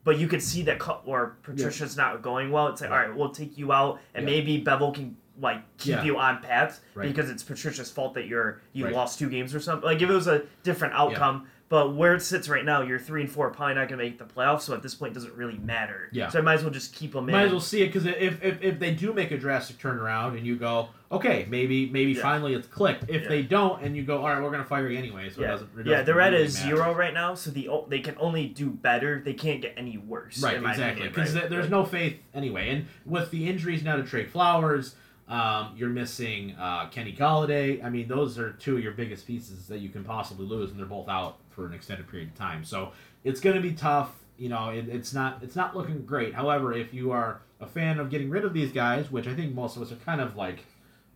but 0.03 0.17
you 0.17 0.27
could 0.27 0.41
see 0.41 0.61
that 0.63 0.79
or 1.05 1.35
Patricia's 1.43 1.97
not 1.97 2.21
going 2.21 2.51
well. 2.51 2.67
It's 2.67 2.81
like 2.81 2.91
all 2.91 2.97
right, 2.97 3.13
we'll 3.15 3.29
take 3.31 3.57
you 3.57 3.73
out, 3.73 3.99
and 4.13 4.27
Yeah. 4.27 4.35
maybe 4.35 4.63
Bevell 4.63 4.93
can 4.93 5.17
like 5.41 5.61
keep 5.77 5.95
Yeah. 5.95 6.03
you 6.03 6.17
on 6.17 6.39
path 6.41 6.79
Right. 6.93 7.09
because 7.09 7.29
it's 7.29 7.43
Patricia's 7.43 7.91
fault 7.91 8.13
that 8.13 8.25
you're 8.25 8.61
you 8.71 8.85
Right. 8.85 8.93
lost 8.93 9.19
two 9.19 9.29
games 9.29 9.53
or 9.53 9.59
something. 9.59 9.85
Like 9.85 10.01
if 10.01 10.09
it 10.09 10.13
was 10.13 10.27
a 10.27 10.43
different 10.63 10.93
outcome. 10.93 11.47
But 11.67 11.95
where 11.95 12.13
it 12.13 12.21
sits 12.21 12.47
right 12.47 12.63
now, 12.63 12.83
you're 12.83 12.99
three 12.99 13.21
and 13.21 13.31
four, 13.31 13.49
probably 13.49 13.73
not 13.73 13.89
going 13.89 13.97
to 13.97 14.05
make 14.05 14.19
the 14.19 14.25
playoffs. 14.25 14.61
So 14.61 14.75
at 14.75 14.83
this 14.83 14.93
point, 14.93 15.13
it 15.13 15.15
doesn't 15.15 15.33
really 15.33 15.57
matter. 15.57 16.09
Yeah. 16.11 16.29
So 16.29 16.37
I 16.37 16.43
might 16.43 16.55
as 16.55 16.63
well 16.63 16.71
just 16.71 16.93
keep 16.93 17.13
them 17.13 17.27
in. 17.27 17.33
Might 17.33 17.45
as 17.45 17.51
well 17.51 17.59
see 17.59 17.81
it 17.81 17.87
because 17.87 18.05
if, 18.05 18.43
if, 18.43 18.61
if 18.61 18.77
they 18.77 18.93
do 18.93 19.13
make 19.13 19.31
a 19.31 19.37
drastic 19.37 19.79
turnaround 19.79 20.37
and 20.37 20.45
you 20.45 20.57
go, 20.57 20.89
okay, 21.11 21.47
maybe 21.49 21.89
maybe 21.89 22.11
Yeah. 22.11 22.21
finally 22.21 22.53
it's 22.53 22.67
clicked. 22.67 23.09
If 23.09 23.23
Yeah. 23.23 23.29
they 23.29 23.41
don't 23.41 23.81
and 23.81 23.95
you 23.95 24.03
go, 24.03 24.19
all 24.19 24.27
right, 24.27 24.41
we're 24.43 24.51
gonna 24.51 24.63
fire 24.63 24.87
you 24.87 24.97
anyway, 24.97 25.31
so 25.31 25.41
it 25.41 25.45
yeah, 25.45 25.51
doesn't. 25.51 25.69
It 25.79 25.85
yeah, 25.87 25.91
doesn't 25.91 26.05
they're 26.05 26.21
at 26.21 26.33
a 26.35 26.47
zero 26.47 26.93
right 26.93 27.13
now, 27.13 27.33
so 27.33 27.49
the 27.49 27.67
they 27.87 27.99
can 27.99 28.15
only 28.19 28.47
do 28.47 28.69
better. 28.69 29.21
They 29.25 29.33
can't 29.33 29.61
get 29.61 29.73
any 29.75 29.97
worse. 29.97 30.43
Right, 30.43 30.57
exactly. 30.61 31.07
Because 31.07 31.33
right? 31.33 31.49
there's 31.49 31.69
no 31.69 31.83
faith 31.83 32.19
anyway. 32.35 32.69
And 32.69 32.85
with 33.05 33.31
the 33.31 33.49
injuries 33.49 33.83
now 33.83 33.95
to 33.95 34.03
Trey 34.03 34.25
Flowers, 34.25 34.95
um, 35.27 35.73
you're 35.75 35.89
missing 35.89 36.55
uh, 36.59 36.89
Kenny 36.89 37.11
Golladay. 37.13 37.83
I 37.83 37.89
mean, 37.89 38.07
those 38.07 38.37
are 38.37 38.51
two 38.51 38.77
of 38.77 38.83
your 38.83 38.93
biggest 38.93 39.25
pieces 39.25 39.67
that 39.67 39.79
you 39.79 39.89
can 39.89 40.03
possibly 40.03 40.45
lose, 40.45 40.69
and 40.69 40.79
they're 40.79 40.85
both 40.85 41.09
out 41.09 41.37
for 41.55 41.65
an 41.65 41.73
extended 41.73 42.07
period 42.07 42.29
of 42.29 42.35
time. 42.35 42.63
So 42.65 42.91
it's 43.23 43.39
going 43.39 43.55
to 43.55 43.61
be 43.61 43.71
tough. 43.73 44.11
You 44.37 44.49
know, 44.49 44.69
it, 44.69 44.89
it's 44.89 45.13
not 45.13 45.39
it's 45.41 45.55
not 45.55 45.75
looking 45.75 46.05
great. 46.05 46.33
However, 46.35 46.73
if 46.73 46.93
you 46.93 47.11
are 47.11 47.39
a 47.61 47.65
fan 47.65 47.99
of 47.99 48.09
getting 48.09 48.29
rid 48.29 48.43
of 48.43 48.53
these 48.53 48.71
guys, 48.71 49.09
which 49.09 49.27
I 49.27 49.33
think 49.33 49.55
most 49.55 49.77
of 49.77 49.81
us 49.81 49.91
are 49.91 49.95
kind 49.95 50.19
of 50.19 50.35
like 50.35 50.65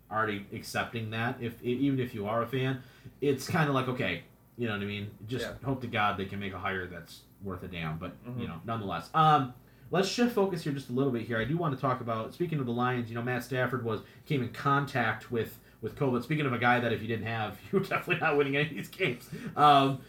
already 0.09 0.45
accepting 0.53 1.09
that, 1.11 1.37
if 1.41 1.61
even 1.61 1.99
if 1.99 2.13
you 2.15 2.25
are 2.27 2.41
a 2.41 2.47
fan, 2.47 2.81
it's 3.21 3.47
kind 3.47 3.67
of 3.67 3.75
like 3.75 3.87
okay, 3.89 4.23
you 4.57 4.67
know 4.67 4.73
what 4.73 4.81
I 4.81 4.85
mean. 4.85 5.11
Just 5.27 5.45
Yeah. 5.45 5.53
hope 5.65 5.81
to 5.81 5.87
God 5.87 6.17
they 6.17 6.25
can 6.25 6.39
make 6.39 6.53
a 6.53 6.57
hire 6.59 6.87
that's 6.87 7.21
worth 7.43 7.61
a 7.63 7.67
damn. 7.67 7.97
But 7.97 8.11
Mhm. 8.25 8.39
you 8.41 8.47
know, 8.47 8.61
nonetheless. 8.65 9.09
Um, 9.13 9.53
let's 9.91 10.07
shift 10.07 10.33
focus 10.33 10.63
here 10.63 10.71
just 10.71 10.89
a 10.89 10.93
little 10.93 11.11
bit 11.11 11.23
here. 11.23 11.39
I 11.39 11.45
do 11.45 11.57
want 11.57 11.75
to 11.75 11.81
talk 11.81 11.99
about 11.99 12.33
speaking 12.33 12.59
of 12.59 12.65
the 12.65 12.71
Lions. 12.71 13.09
You 13.09 13.15
know, 13.15 13.21
Matt 13.21 13.43
Stafford 13.43 13.83
was 13.83 14.01
came 14.25 14.41
in 14.41 14.49
contact 14.49 15.29
with 15.31 15.59
with 15.81 15.95
COVID. 15.97 16.23
Speaking 16.23 16.45
of 16.45 16.53
a 16.53 16.57
guy 16.57 16.79
that 16.79 16.91
if 16.93 17.01
you 17.01 17.07
didn't 17.09 17.25
have, 17.27 17.57
you 17.71 17.79
were 17.79 17.85
definitely 17.85 18.21
not 18.21 18.37
winning 18.37 18.55
any 18.55 18.69
of 18.69 18.75
these 18.75 18.87
games. 18.87 19.29
Um, 19.57 19.99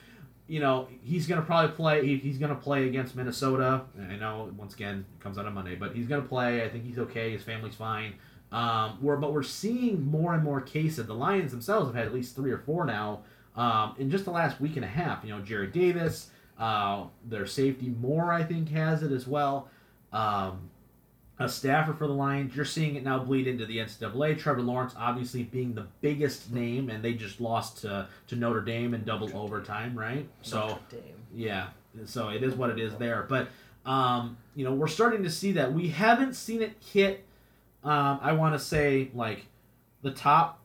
you 0.51 0.59
know, 0.59 0.89
he's 1.05 1.29
gonna 1.29 1.43
probably 1.43 1.71
play. 1.77 2.05
He, 2.05 2.17
he's 2.17 2.37
gonna 2.37 2.57
play 2.57 2.89
against 2.89 3.15
Minnesota. 3.15 3.83
I 4.11 4.17
know 4.17 4.53
once 4.59 4.75
again 4.75 5.07
it 5.17 5.23
comes 5.23 5.39
out 5.39 5.47
on 5.47 5.55
Monday, 5.55 5.77
but 5.77 5.95
he's 5.95 6.09
gonna 6.09 6.23
play. 6.23 6.65
I 6.65 6.69
think 6.69 6.85
he's 6.85 6.99
okay. 6.99 7.31
His 7.31 7.45
family's 7.45 7.77
fine. 7.77 8.15
Um, 8.51 8.99
we're, 9.01 9.17
but 9.17 9.33
we're 9.33 9.45
seeing 9.45 10.05
more 10.11 10.35
and 10.35 10.43
more 10.43 10.61
cases. 10.61 11.07
The 11.07 11.15
Lions 11.15 11.53
themselves 11.53 11.87
have 11.87 11.95
had 11.95 12.07
at 12.07 12.13
least 12.13 12.35
three 12.35 12.51
or 12.51 12.59
four 12.59 12.85
now 12.85 13.21
um, 13.55 13.95
in 13.97 14.11
just 14.11 14.25
the 14.25 14.33
last 14.33 14.61
week 14.61 14.75
and 14.75 14.85
a 14.85 14.89
half. 14.89 15.23
You 15.23 15.31
know, 15.31 15.41
Jerry 15.41 15.69
Davis, 15.69 16.31
uh, 16.59 17.05
their 17.25 17.47
safety 17.47 17.95
Moore, 18.01 18.33
I 18.33 18.43
think, 18.43 18.71
has 18.71 19.05
it 19.05 19.13
as 19.13 19.29
well. 19.29 19.69
Um, 20.13 20.69
a 21.41 21.49
staffer 21.49 21.95
for 21.95 22.07
the 22.07 22.13
Lions. 22.13 22.55
You're 22.55 22.65
seeing 22.65 22.95
it 22.97 23.03
now 23.03 23.19
bleed 23.19 23.49
into 23.49 23.67
the 23.67 23.79
NCAA. 23.79 24.39
Trevor 24.39 24.63
Lawrence, 24.63 24.95
obviously, 24.97 25.43
being 25.43 25.75
the 25.75 25.87
biggest 26.03 26.53
name, 26.53 26.91
and 26.91 27.03
they 27.03 27.15
just 27.15 27.41
lost 27.41 27.79
to, 27.79 28.07
to 28.29 28.37
Notre 28.37 28.61
Dame 28.61 28.95
in 28.95 29.05
double 29.05 29.35
overtime, 29.37 29.99
right? 29.99 30.29
So, 30.43 30.79
yeah, 31.35 31.69
so 32.05 32.29
it 32.29 32.43
is 32.43 32.55
what 32.55 32.71
it 32.71 32.79
is 32.79 32.95
there. 32.97 33.27
But 33.29 33.49
um, 33.87 34.37
you 34.55 34.65
know, 34.65 34.75
we're 34.75 34.87
starting 34.87 35.23
to 35.23 35.31
see 35.31 35.53
that. 35.53 35.73
We 35.73 35.89
haven't 35.89 36.35
seen 36.35 36.63
it 36.63 36.75
hit. 36.93 37.25
Um, 37.83 38.21
I 38.23 38.33
want 38.33 38.55
to 38.55 38.59
say 38.59 39.11
like 39.15 39.47
the 40.03 40.11
top 40.11 40.60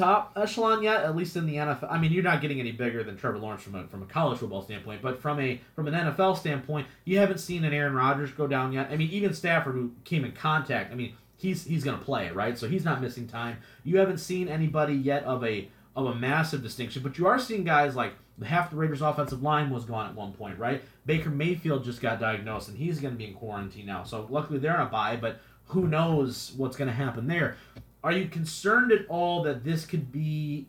top 0.00 0.32
echelon 0.36 0.82
yet, 0.82 1.04
at 1.04 1.14
least 1.14 1.36
in 1.36 1.46
the 1.46 1.56
NFL. 1.56 1.90
I 1.90 1.98
mean, 1.98 2.12
you're 2.12 2.24
not 2.24 2.40
getting 2.40 2.58
any 2.60 2.72
bigger 2.72 3.04
than 3.04 3.16
Trevor 3.16 3.38
Lawrence 3.38 3.62
from 3.62 3.74
a 3.74 3.86
from 3.86 4.02
a 4.02 4.06
college 4.06 4.38
football 4.38 4.62
standpoint, 4.62 5.02
but 5.02 5.20
from 5.20 5.38
a 5.40 5.60
from 5.76 5.86
an 5.86 5.94
NFL 5.94 6.38
standpoint, 6.38 6.86
you 7.04 7.18
haven't 7.18 7.38
seen 7.38 7.64
an 7.64 7.72
Aaron 7.72 7.94
Rodgers 7.94 8.30
go 8.30 8.46
down 8.46 8.72
yet. 8.72 8.88
I 8.90 8.96
mean, 8.96 9.10
even 9.10 9.34
Stafford 9.34 9.74
who 9.74 9.92
came 10.04 10.24
in 10.24 10.32
contact. 10.32 10.92
I 10.92 10.94
mean, 10.94 11.14
he's 11.36 11.64
he's 11.64 11.84
going 11.84 11.98
to 11.98 12.04
play 12.04 12.30
right, 12.30 12.58
so 12.58 12.68
he's 12.68 12.84
not 12.84 13.00
missing 13.00 13.26
time. 13.26 13.58
You 13.84 13.98
haven't 13.98 14.18
seen 14.18 14.48
anybody 14.48 14.94
yet 14.94 15.24
of 15.24 15.44
a 15.44 15.68
of 15.96 16.06
a 16.06 16.14
massive 16.14 16.62
distinction, 16.62 17.02
but 17.02 17.18
you 17.18 17.26
are 17.26 17.38
seeing 17.38 17.64
guys 17.64 17.94
like 17.94 18.14
half 18.44 18.70
the 18.70 18.76
Raiders' 18.76 19.02
offensive 19.02 19.42
line 19.42 19.70
was 19.70 19.84
gone 19.84 20.08
at 20.08 20.14
one 20.14 20.32
point, 20.32 20.58
right? 20.58 20.82
Baker 21.04 21.30
Mayfield 21.30 21.84
just 21.84 22.00
got 22.00 22.20
diagnosed, 22.20 22.68
and 22.68 22.78
he's 22.78 23.00
going 23.00 23.14
to 23.14 23.18
be 23.18 23.26
in 23.26 23.34
quarantine 23.34 23.86
now. 23.86 24.04
So 24.04 24.26
luckily 24.30 24.58
they're 24.58 24.76
on 24.76 24.86
a 24.86 24.90
bye, 24.90 25.16
but 25.16 25.40
who 25.66 25.86
knows 25.86 26.52
what's 26.56 26.76
going 26.76 26.88
to 26.88 26.94
happen 26.94 27.26
there? 27.26 27.56
Are 28.02 28.12
you 28.12 28.28
concerned 28.28 28.92
at 28.92 29.06
all 29.08 29.42
that 29.42 29.64
this 29.64 29.84
could 29.84 30.10
be 30.10 30.66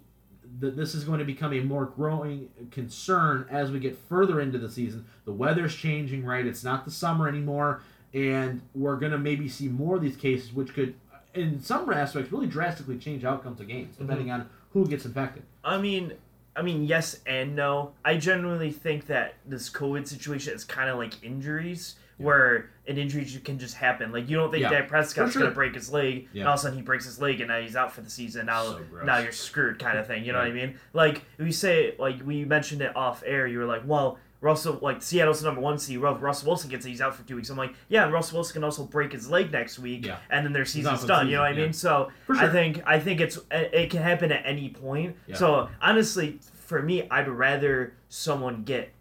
that 0.60 0.76
this 0.76 0.94
is 0.94 1.06
going 1.06 1.20
to 1.20 1.26
become 1.26 1.54
a 1.54 1.62
more 1.62 1.86
growing 1.86 2.50
concern 2.72 3.48
as 3.50 3.72
we 3.72 3.80
get 3.80 3.98
further 3.98 4.42
into 4.42 4.58
the 4.58 4.70
season? 4.70 5.06
The 5.26 5.32
weather's 5.32 5.76
changing, 5.76 6.26
right? 6.26 6.46
It's 6.46 6.64
not 6.64 6.86
the 6.86 6.92
summer 6.92 7.28
anymore, 7.28 7.82
and 8.14 8.62
we're 8.76 8.98
going 8.98 9.14
to 9.14 9.18
maybe 9.18 9.48
see 9.48 9.70
more 9.70 9.96
of 9.96 10.02
these 10.02 10.18
cases, 10.18 10.52
which 10.52 10.74
could, 10.74 10.96
in 11.34 11.62
some 11.62 11.90
aspects, 11.92 12.32
really 12.32 12.48
drastically 12.48 12.98
change 12.98 13.24
outcomes 13.24 13.62
of 13.62 13.68
games, 13.68 13.96
mm-hmm. 13.96 14.08
depending 14.08 14.32
on 14.32 14.50
who 14.72 14.86
gets 14.88 15.06
infected. 15.06 15.44
I 15.64 15.78
mean, 15.78 16.14
I 16.56 16.62
mean, 16.64 16.84
yes 16.84 17.22
and 17.26 17.56
no. 17.56 17.94
I 18.04 18.18
generally 18.18 18.72
think 18.72 19.08
that 19.08 19.36
this 19.46 19.70
COVID 19.70 20.08
situation 20.08 20.54
is 20.54 20.66
kind 20.66 20.90
of 20.90 20.98
like 20.98 21.24
injuries, 21.24 21.96
where 22.22 22.70
an 22.88 22.98
injury 22.98 23.26
can 23.44 23.58
just 23.60 23.76
happen. 23.76 24.12
Like 24.12 24.30
you 24.30 24.38
don't 24.38 24.52
think 24.52 24.64
Yeah, 24.64 24.70
Dak 24.70 24.88
Prescott's 24.88 25.34
sure. 25.34 25.44
gonna 25.44 25.54
break 25.54 25.74
his 25.76 25.92
leg, 25.92 26.28
and 26.34 26.44
all 26.48 26.54
of 26.54 26.60
a 26.60 26.62
sudden 26.62 26.78
he 26.78 26.84
breaks 26.84 27.06
his 27.06 27.20
leg, 27.22 27.40
and 27.42 27.50
now 27.50 27.60
he's 27.60 27.76
out 27.76 27.92
for 27.94 28.02
the 28.02 28.10
season. 28.10 28.48
Now, 28.48 28.64
So 28.64 28.82
now 29.04 29.20
you're 29.20 29.32
screwed, 29.32 29.80
kind 29.80 29.98
of 29.98 30.08
thing. 30.08 30.24
You 30.26 30.34
know 30.34 30.40
Right. 30.40 30.54
what 30.54 30.62
I 30.62 30.66
mean? 30.68 30.80
Like 30.94 31.24
we 31.38 31.52
say, 31.52 31.96
like 32.00 32.22
we 32.26 32.46
mentioned 32.46 32.82
it 32.82 32.96
off 32.96 33.24
air. 33.26 33.48
You 33.48 33.60
were 33.60 33.66
like, 33.66 33.84
well. 33.86 34.18
Russell, 34.44 34.80
like 34.82 35.04
Seattle's 35.04 35.42
the 35.42 35.46
number 35.46 35.62
one 35.62 35.78
seed. 35.78 36.00
Russell 36.00 36.48
Wilson 36.48 36.68
gets 36.72 36.84
it. 36.84 36.90
He's 36.90 37.00
out 37.00 37.14
for 37.14 37.22
two 37.28 37.36
weeks. 37.36 37.52
I'm 37.52 37.58
like, 37.58 37.76
yeah, 37.90 38.06
and 38.06 38.12
Russell 38.12 38.38
Wilson 38.38 38.54
can 38.56 38.64
also 38.64 38.84
break 38.86 39.12
his 39.12 39.30
leg 39.30 39.52
next 39.52 39.78
week, 39.78 40.04
Yeah. 40.08 40.18
and 40.32 40.44
then 40.44 40.52
their 40.52 40.66
season's 40.66 41.06
done. 41.06 41.28
You 41.30 41.36
know 41.36 41.44
what 41.44 41.52
I 41.52 41.56
mean? 41.56 41.74
So 41.74 42.10
For 42.26 42.36
I 42.36 42.50
think 42.50 42.82
I 42.88 43.00
think 43.00 43.22
it's 43.22 43.38
it 43.52 43.92
can 43.92 44.02
happen 44.02 44.32
at 44.32 44.42
any 44.44 44.70
point. 44.70 45.16
Yeah. 45.28 45.36
So 45.36 45.70
honestly, 45.80 46.40
for 46.56 46.82
me, 46.82 47.08
I'd 47.12 47.28
rather 47.30 47.94
someone 48.10 48.64
get 48.64 48.92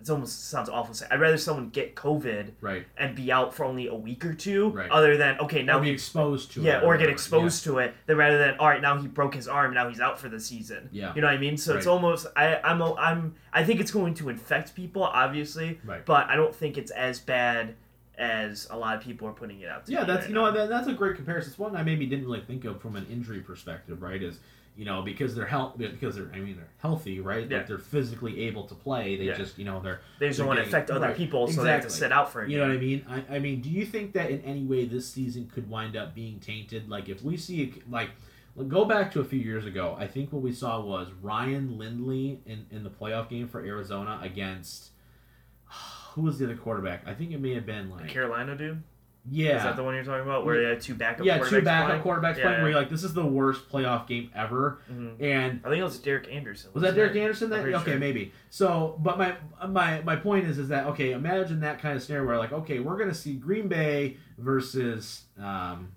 It 0.00 0.08
almost 0.10 0.48
sounds 0.48 0.68
awful. 0.68 0.94
to 0.94 1.00
say. 1.00 1.06
I'd 1.10 1.20
rather 1.20 1.36
someone 1.36 1.70
get 1.70 1.94
COVID 1.96 2.52
Right. 2.60 2.86
and 2.96 3.16
be 3.16 3.32
out 3.32 3.52
for 3.52 3.64
only 3.64 3.88
a 3.88 3.94
week 3.94 4.24
or 4.24 4.32
two, 4.32 4.68
Right. 4.70 4.88
other 4.90 5.16
than 5.16 5.38
okay 5.40 5.62
Now 5.62 5.74
now 5.74 5.80
be 5.80 5.88
he 5.88 5.92
exposed 5.92 6.52
to 6.52 6.60
it. 6.60 6.64
yeah, 6.64 6.80
or 6.80 6.96
get 6.96 7.08
exposed 7.08 7.64
to 7.64 7.78
it, 7.78 7.94
then 8.06 8.16
rather 8.16 8.38
than 8.38 8.56
all 8.58 8.68
right 8.68 8.80
now 8.80 8.96
he 8.96 9.08
broke 9.08 9.34
his 9.34 9.48
arm, 9.48 9.74
now 9.74 9.88
he's 9.88 10.00
out 10.00 10.18
for 10.20 10.28
the 10.28 10.38
season. 10.40 10.88
Yeah. 10.92 11.12
You 11.14 11.20
know 11.20 11.26
what 11.26 11.34
I 11.34 11.38
mean? 11.38 11.56
So 11.56 11.76
it's 11.76 11.86
almost 11.88 12.26
I 12.36 12.60
I'm 12.62 12.80
a- 12.80 12.94
I'm 12.94 13.34
I 13.52 13.64
think 13.64 13.80
it's 13.80 13.90
going 13.90 14.14
to 14.14 14.28
infect 14.28 14.74
people 14.74 15.02
obviously, 15.02 15.80
Right. 15.84 16.04
but 16.06 16.28
I 16.30 16.36
don't 16.36 16.54
think 16.54 16.78
it's 16.78 16.92
as 16.92 17.18
bad 17.18 17.74
as 18.16 18.66
a 18.70 18.76
lot 18.76 18.96
of 18.96 19.02
people 19.02 19.28
are 19.28 19.32
putting 19.32 19.60
it 19.60 19.68
out. 19.68 19.86
To 19.86 19.92
Yeah, 19.92 20.04
that's 20.04 20.22
right 20.22 20.28
you 20.28 20.34
know 20.34 20.50
that, 20.50 20.68
that's 20.68 20.88
a 20.88 20.92
great 20.92 21.16
comparison. 21.16 21.50
It's 21.50 21.58
one 21.58 21.76
I 21.76 21.82
maybe 21.82 22.06
didn't 22.06 22.24
really 22.24 22.40
think 22.40 22.64
of 22.64 22.80
from 22.80 22.96
an 22.96 23.06
injury 23.10 23.40
perspective, 23.40 24.02
right? 24.02 24.20
Is 24.22 24.38
you 24.78 24.84
know 24.84 25.02
because 25.02 25.34
they're 25.34 25.44
health 25.44 25.76
because 25.76 26.14
they're 26.14 26.30
I 26.32 26.38
mean 26.38 26.54
they're 26.56 26.68
healthy, 26.78 27.18
right? 27.18 27.50
Yeah. 27.50 27.58
Like 27.58 27.66
they're 27.66 27.78
physically 27.78 28.42
able 28.42 28.62
to 28.68 28.76
play. 28.76 29.16
They 29.16 29.24
Yeah. 29.24 29.34
just 29.34 29.58
you 29.58 29.64
know 29.64 29.80
they're 29.80 30.00
they 30.20 30.28
just 30.28 30.38
they're 30.38 30.46
don't 30.46 30.54
want 30.54 30.60
to 30.60 30.66
affect 30.66 30.88
other 30.90 31.08
right, 31.08 31.16
people, 31.16 31.48
so 31.48 31.64
they 31.64 31.72
have 31.72 31.82
to 31.82 31.90
sit 31.90 32.12
out 32.12 32.30
for 32.32 32.42
a 32.42 32.48
You 32.48 32.58
know 32.58 32.68
what 32.68 32.76
I 32.76 32.78
mean? 32.78 33.04
I, 33.08 33.36
I 33.36 33.38
mean, 33.40 33.60
do 33.60 33.68
you 33.68 33.84
think 33.84 34.12
that 34.12 34.30
in 34.30 34.40
any 34.42 34.64
way 34.64 34.84
this 34.86 35.08
season 35.08 35.50
could 35.52 35.68
wind 35.68 35.96
up 35.96 36.14
being 36.14 36.38
tainted? 36.38 36.88
Like 36.88 37.08
if 37.08 37.22
we 37.24 37.36
see 37.36 37.74
like 37.90 38.10
go 38.68 38.84
back 38.84 39.10
to 39.12 39.20
a 39.20 39.24
few 39.24 39.40
years 39.40 39.66
ago, 39.66 39.96
I 39.98 40.06
think 40.06 40.32
what 40.32 40.42
we 40.42 40.52
saw 40.52 40.80
was 40.80 41.08
Ryan 41.22 41.76
Lindley 41.76 42.40
in, 42.46 42.66
in 42.70 42.84
the 42.84 42.90
playoff 42.90 43.28
game 43.28 43.48
for 43.48 43.60
Arizona 43.64 44.20
against 44.22 44.90
who 46.14 46.22
was 46.22 46.38
the 46.38 46.44
other 46.44 46.56
quarterback? 46.56 47.02
I 47.04 47.14
think 47.14 47.32
it 47.32 47.40
may 47.40 47.54
have 47.54 47.66
been 47.66 47.90
like 47.90 48.08
Carolina 48.08 48.54
dude, 48.56 48.82
yeah. 49.30 49.56
is 49.56 49.62
that 49.64 49.76
the 49.76 49.82
one 49.82 49.94
you're 49.94 50.04
talking 50.04 50.22
about 50.22 50.44
where 50.44 50.62
they 50.62 50.68
had 50.68 50.80
two 50.80 50.94
backup 50.94 51.24
yeah, 51.26 51.38
quarterbacks 51.38 51.48
two 51.50 51.62
backup 51.62 52.02
playing? 52.02 52.02
quarterbacks 52.02 52.36
Yeah, 52.36 52.42
playing 52.44 52.60
where 52.62 52.70
you're 52.70 52.80
like, 52.80 52.90
this 52.90 53.04
is 53.04 53.14
the 53.14 53.24
worst 53.24 53.68
playoff 53.68 54.06
game 54.06 54.30
ever. 54.34 54.78
Mhm. 54.90 55.20
And 55.20 55.60
I 55.64 55.68
think 55.68 55.80
it 55.80 55.84
was 55.84 55.98
Derek 55.98 56.28
Anderson. 56.30 56.70
was 56.74 56.82
that 56.82 56.94
Derek 56.94 57.16
it? 57.16 57.20
Anderson? 57.20 57.50
That 57.50 57.60
okay, 57.60 57.90
sure. 57.92 57.98
maybe. 57.98 58.32
So, 58.50 58.98
but 59.02 59.18
my 59.18 59.36
my 59.68 60.02
my 60.02 60.16
point 60.16 60.46
is 60.46 60.58
is 60.58 60.68
that 60.68 60.86
okay? 60.88 61.12
Imagine 61.12 61.60
that 61.60 61.80
kind 61.80 61.96
of 61.96 62.02
scenario 62.02 62.26
where 62.26 62.38
like, 62.38 62.52
okay, 62.52 62.80
we're 62.80 62.96
gonna 62.98 63.14
see 63.14 63.34
Green 63.34 63.68
Bay 63.68 64.16
versus 64.38 65.22
um, 65.40 65.92